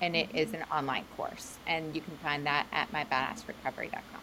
And 0.00 0.14
it 0.14 0.28
is 0.32 0.54
an 0.54 0.62
online 0.70 1.06
course. 1.16 1.56
And 1.66 1.92
you 1.92 2.00
can 2.00 2.16
find 2.18 2.46
that 2.46 2.68
at 2.70 2.92
mybadassrecovery.com. 2.92 4.20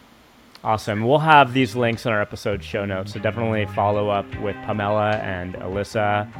Awesome. 0.63 1.05
We'll 1.05 1.19
have 1.19 1.53
these 1.53 1.75
links 1.75 2.05
in 2.05 2.13
our 2.13 2.21
episode 2.21 2.63
show 2.63 2.85
notes, 2.85 3.11
so 3.11 3.19
definitely 3.19 3.65
follow 3.75 4.09
up 4.09 4.25
with 4.39 4.55
Pamela 4.63 5.17
and 5.17 5.55
Alyssa. 5.55 6.31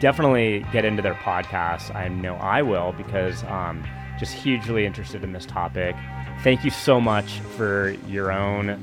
Definitely 0.00 0.64
get 0.72 0.84
into 0.84 1.02
their 1.02 1.14
podcast. 1.14 1.92
I 1.94 2.06
know 2.06 2.36
I 2.36 2.62
will 2.62 2.92
because 2.92 3.42
um, 3.44 3.84
just 4.20 4.34
hugely 4.34 4.86
interested 4.86 5.24
in 5.24 5.32
this 5.32 5.46
topic. 5.46 5.96
Thank 6.42 6.64
you 6.64 6.70
so 6.70 7.00
much 7.00 7.40
for 7.56 7.90
your 8.08 8.30
own 8.30 8.80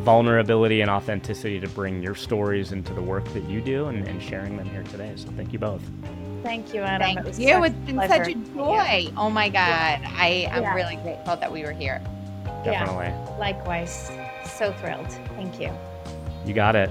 vulnerability 0.00 0.80
and 0.80 0.90
authenticity 0.90 1.58
to 1.60 1.68
bring 1.68 2.02
your 2.02 2.14
stories 2.14 2.72
into 2.72 2.92
the 2.94 3.02
work 3.02 3.24
that 3.32 3.44
you 3.44 3.60
do 3.60 3.86
and, 3.86 4.06
and 4.06 4.22
sharing 4.22 4.56
them 4.56 4.68
here 4.68 4.82
today. 4.84 5.12
So 5.16 5.28
thank 5.36 5.52
you 5.52 5.58
both. 5.58 5.82
thank 6.42 6.72
you, 6.72 6.82
Adam. 6.82 7.04
Thank 7.06 7.18
It 7.20 7.24
was 7.24 7.38
you. 7.38 7.48
such 7.48 7.64
It's 7.72 7.74
been 7.86 7.96
pleasure 7.96 8.14
such 8.14 8.28
a 8.28 8.32
to 8.32 8.38
meet 8.38 8.48
you. 8.48 8.54
joy. 8.54 9.12
Oh 9.16 9.30
my 9.30 9.48
God. 9.48 10.00
I 10.16 10.48
am 10.50 10.62
Yeah. 10.62 10.74
really 10.74 10.96
grateful 10.96 11.36
that 11.36 11.50
we 11.52 11.62
were 11.62 11.72
here. 11.72 12.00
Yeah. 12.64 12.84
Definitely. 12.86 13.12
Likewise. 13.38 14.10
So 14.44 14.72
thrilled. 14.74 15.10
Thank 15.36 15.58
you. 15.60 15.70
You 16.46 16.54
got 16.54 16.76
it. 16.76 16.90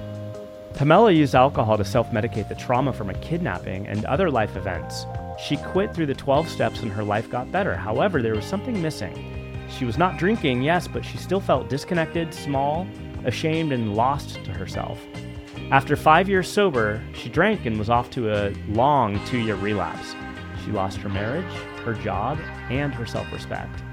Pamela 0.74 1.12
used 1.12 1.34
alcohol 1.34 1.78
to 1.78 1.86
self 1.86 2.12
medicate 2.12 2.50
the 2.50 2.56
trauma 2.56 2.92
from 2.94 3.10
a 3.10 3.14
kidnapping 3.16 3.88
and 3.88 4.04
other 4.06 4.30
life 4.30 4.56
events. 4.56 5.06
She 5.40 5.58
quit 5.58 5.94
through 5.94 6.06
the 6.08 6.14
12 6.16 6.50
steps 6.50 6.82
and 6.82 6.92
her 6.92 7.04
life 7.04 7.30
got 7.30 7.52
better. 7.52 7.76
However, 7.76 8.22
there 8.22 8.36
was 8.36 8.46
something 8.46 8.80
missing. 8.82 9.37
She 9.70 9.86
was 9.86 9.98
not 9.98 10.18
drinking, 10.18 10.62
yes, 10.62 10.88
but 10.88 11.04
she 11.04 11.18
still 11.18 11.40
felt 11.40 11.70
disconnected, 11.70 12.34
small, 12.34 12.88
ashamed, 13.26 13.72
and 13.72 13.96
lost 13.96 14.44
to 14.46 14.52
herself. 14.52 15.00
After 15.72 15.96
five 15.96 16.30
years 16.30 16.48
sober, 16.48 17.02
she 17.14 17.30
drank 17.30 17.66
and 17.66 17.78
was 17.78 17.90
off 17.90 18.10
to 18.12 18.34
a 18.34 18.54
long 18.70 19.24
two 19.26 19.40
year 19.40 19.56
relapse. 19.56 20.16
She 20.64 20.72
lost 20.72 20.98
her 21.00 21.10
marriage, 21.10 21.54
her 21.84 21.94
job, 21.94 22.40
and 22.70 22.94
her 22.94 23.06
self 23.06 23.32
respect. 23.34 23.84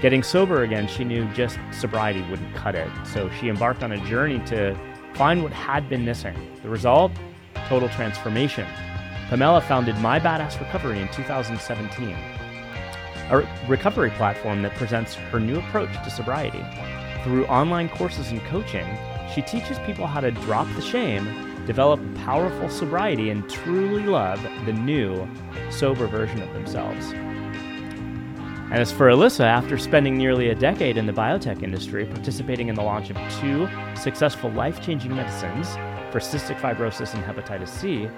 Getting 0.00 0.22
sober 0.22 0.62
again, 0.62 0.86
she 0.86 1.04
knew 1.04 1.26
just 1.32 1.58
sobriety 1.70 2.22
wouldn't 2.30 2.54
cut 2.54 2.74
it, 2.74 2.90
so 3.04 3.28
she 3.40 3.48
embarked 3.48 3.82
on 3.82 3.92
a 3.92 4.06
journey 4.06 4.38
to 4.46 4.78
find 5.14 5.42
what 5.42 5.52
had 5.52 5.88
been 5.88 6.04
missing. 6.04 6.36
The 6.62 6.68
result? 6.68 7.12
Total 7.68 7.88
transformation. 7.88 8.66
Pamela 9.28 9.60
founded 9.60 9.98
My 9.98 10.18
Badass 10.18 10.58
Recovery 10.60 11.00
in 11.00 11.08
2017, 11.08 12.16
a 13.30 13.46
recovery 13.66 14.10
platform 14.10 14.62
that 14.62 14.74
presents 14.74 15.14
her 15.14 15.40
new 15.40 15.58
approach 15.58 15.92
to 16.04 16.10
sobriety. 16.10 16.64
Through 17.24 17.46
online 17.46 17.88
courses 17.88 18.30
and 18.30 18.42
coaching, 18.44 18.86
she 19.34 19.42
teaches 19.42 19.78
people 19.80 20.06
how 20.06 20.20
to 20.20 20.30
drop 20.30 20.66
the 20.74 20.82
shame, 20.82 21.64
develop 21.66 22.00
powerful 22.14 22.70
sobriety, 22.70 23.30
and 23.30 23.48
truly 23.48 24.02
love 24.02 24.42
the 24.64 24.72
new, 24.72 25.28
sober 25.70 26.06
version 26.06 26.40
of 26.40 26.52
themselves. 26.54 27.12
And 28.70 28.80
as 28.80 28.92
for 28.92 29.08
Alyssa, 29.08 29.44
after 29.44 29.78
spending 29.78 30.18
nearly 30.18 30.50
a 30.50 30.54
decade 30.54 30.98
in 30.98 31.06
the 31.06 31.12
biotech 31.12 31.62
industry, 31.62 32.04
participating 32.04 32.68
in 32.68 32.74
the 32.74 32.82
launch 32.82 33.10
of 33.10 33.16
two 33.40 33.68
successful 33.94 34.50
life 34.50 34.82
changing 34.82 35.14
medicines 35.16 35.68
for 36.10 36.20
cystic 36.20 36.60
fibrosis 36.60 37.14
and 37.14 37.24
hepatitis 37.24 37.68
C, 37.68 38.08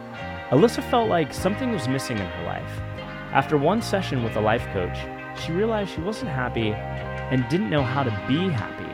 Alyssa 0.51 0.83
felt 0.91 1.09
like 1.09 1.33
something 1.33 1.71
was 1.71 1.87
missing 1.87 2.19
in 2.19 2.27
her 2.27 2.45
life. 2.45 3.00
After 3.33 3.57
one 3.57 3.81
session 3.81 4.25
with 4.25 4.35
a 4.35 4.41
life 4.41 4.67
coach, 4.73 4.99
she 5.41 5.53
realized 5.53 5.93
she 5.93 6.01
wasn't 6.01 6.33
happy 6.33 6.73
and 6.73 7.49
didn't 7.49 7.71
know 7.71 7.85
how 7.85 8.03
to 8.03 8.11
be 8.27 8.49
happy. 8.49 8.91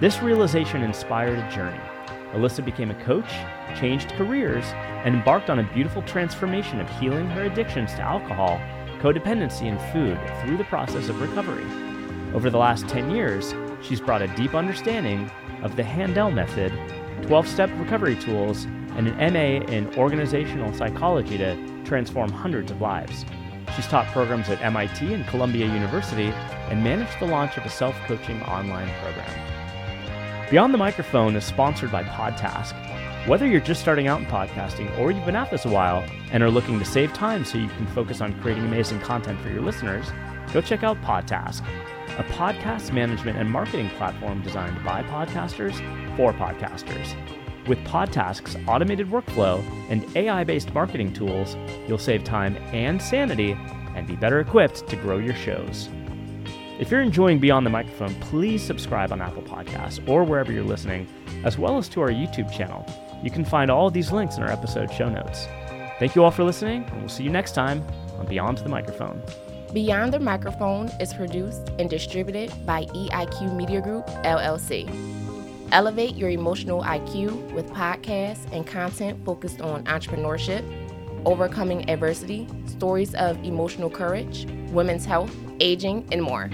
This 0.00 0.22
realization 0.22 0.82
inspired 0.82 1.38
a 1.38 1.50
journey. 1.50 1.78
Alyssa 2.32 2.64
became 2.64 2.90
a 2.90 3.04
coach, 3.04 3.30
changed 3.78 4.12
careers, 4.12 4.64
and 5.04 5.14
embarked 5.14 5.50
on 5.50 5.58
a 5.58 5.72
beautiful 5.74 6.00
transformation 6.02 6.80
of 6.80 6.88
healing 6.98 7.26
her 7.28 7.44
addictions 7.44 7.92
to 7.96 8.00
alcohol, 8.00 8.58
codependency, 8.98 9.68
and 9.68 9.78
food 9.92 10.18
through 10.40 10.56
the 10.56 10.64
process 10.64 11.10
of 11.10 11.20
recovery. 11.20 11.66
Over 12.34 12.48
the 12.48 12.56
last 12.56 12.88
10 12.88 13.10
years, 13.10 13.54
she's 13.82 14.00
brought 14.00 14.22
a 14.22 14.36
deep 14.36 14.54
understanding 14.54 15.30
of 15.62 15.76
the 15.76 15.84
Handel 15.84 16.30
method, 16.30 16.72
12 17.26 17.46
step 17.46 17.70
recovery 17.76 18.16
tools, 18.16 18.64
and 18.96 19.06
an 19.06 19.34
MA 19.34 19.66
in 19.70 19.86
organizational 19.98 20.72
psychology 20.72 21.36
to 21.36 21.82
transform 21.84 22.32
hundreds 22.32 22.70
of 22.70 22.80
lives. 22.80 23.26
She's 23.74 23.86
taught 23.86 24.06
programs 24.08 24.48
at 24.48 24.62
MIT 24.62 25.12
and 25.14 25.26
Columbia 25.26 25.66
University 25.66 26.28
and 26.68 26.82
managed 26.84 27.18
the 27.18 27.26
launch 27.26 27.56
of 27.56 27.64
a 27.64 27.70
self 27.70 27.94
coaching 28.06 28.42
online 28.42 28.90
program. 29.02 30.48
Beyond 30.50 30.74
the 30.74 30.78
Microphone 30.78 31.36
is 31.36 31.44
sponsored 31.44 31.92
by 31.92 32.02
Podtask. 32.02 32.74
Whether 33.28 33.46
you're 33.46 33.60
just 33.60 33.80
starting 33.80 34.08
out 34.08 34.20
in 34.20 34.26
podcasting 34.26 34.98
or 34.98 35.10
you've 35.10 35.26
been 35.26 35.36
at 35.36 35.50
this 35.50 35.64
a 35.64 35.68
while 35.68 36.04
and 36.32 36.42
are 36.42 36.50
looking 36.50 36.78
to 36.78 36.84
save 36.84 37.12
time 37.12 37.44
so 37.44 37.58
you 37.58 37.68
can 37.68 37.86
focus 37.88 38.20
on 38.20 38.40
creating 38.40 38.64
amazing 38.64 38.98
content 39.00 39.40
for 39.40 39.50
your 39.50 39.62
listeners, 39.62 40.06
go 40.52 40.60
check 40.60 40.82
out 40.82 41.00
Podtask, 41.02 41.62
a 42.18 42.24
podcast 42.24 42.92
management 42.92 43.38
and 43.38 43.50
marketing 43.50 43.90
platform 43.90 44.42
designed 44.42 44.82
by 44.84 45.02
podcasters 45.04 45.76
for 46.16 46.32
podcasters. 46.32 47.14
With 47.66 47.78
Podtask's 47.84 48.56
automated 48.66 49.08
workflow 49.10 49.62
and 49.88 50.04
AI 50.16 50.44
based 50.44 50.72
marketing 50.74 51.12
tools, 51.12 51.56
you'll 51.86 51.98
save 51.98 52.24
time 52.24 52.56
and 52.72 53.00
sanity 53.00 53.56
and 53.94 54.06
be 54.06 54.16
better 54.16 54.40
equipped 54.40 54.86
to 54.88 54.96
grow 54.96 55.18
your 55.18 55.34
shows. 55.34 55.88
If 56.78 56.90
you're 56.90 57.02
enjoying 57.02 57.38
Beyond 57.40 57.66
the 57.66 57.70
Microphone, 57.70 58.14
please 58.16 58.62
subscribe 58.62 59.12
on 59.12 59.20
Apple 59.20 59.42
Podcasts 59.42 60.06
or 60.08 60.24
wherever 60.24 60.50
you're 60.50 60.64
listening, 60.64 61.06
as 61.44 61.58
well 61.58 61.76
as 61.76 61.88
to 61.90 62.00
our 62.00 62.08
YouTube 62.08 62.50
channel. 62.50 62.86
You 63.22 63.30
can 63.30 63.44
find 63.44 63.70
all 63.70 63.90
these 63.90 64.12
links 64.12 64.38
in 64.38 64.42
our 64.42 64.50
episode 64.50 64.90
show 64.90 65.10
notes. 65.10 65.46
Thank 65.98 66.16
you 66.16 66.24
all 66.24 66.30
for 66.30 66.42
listening, 66.42 66.84
and 66.84 67.00
we'll 67.00 67.10
see 67.10 67.24
you 67.24 67.30
next 67.30 67.52
time 67.52 67.84
on 68.18 68.24
Beyond 68.24 68.58
the 68.58 68.70
Microphone. 68.70 69.22
Beyond 69.74 70.14
the 70.14 70.20
Microphone 70.20 70.88
is 70.98 71.12
produced 71.12 71.70
and 71.78 71.90
distributed 71.90 72.50
by 72.64 72.86
EIQ 72.86 73.54
Media 73.54 73.82
Group, 73.82 74.06
LLC. 74.24 74.88
Elevate 75.72 76.16
your 76.16 76.30
emotional 76.30 76.82
IQ 76.82 77.52
with 77.52 77.70
podcasts 77.70 78.52
and 78.52 78.66
content 78.66 79.24
focused 79.24 79.60
on 79.60 79.84
entrepreneurship, 79.84 80.64
overcoming 81.24 81.88
adversity, 81.88 82.48
stories 82.66 83.14
of 83.14 83.42
emotional 83.44 83.88
courage, 83.88 84.46
women's 84.72 85.04
health, 85.04 85.34
aging, 85.60 86.04
and 86.10 86.22
more. 86.22 86.50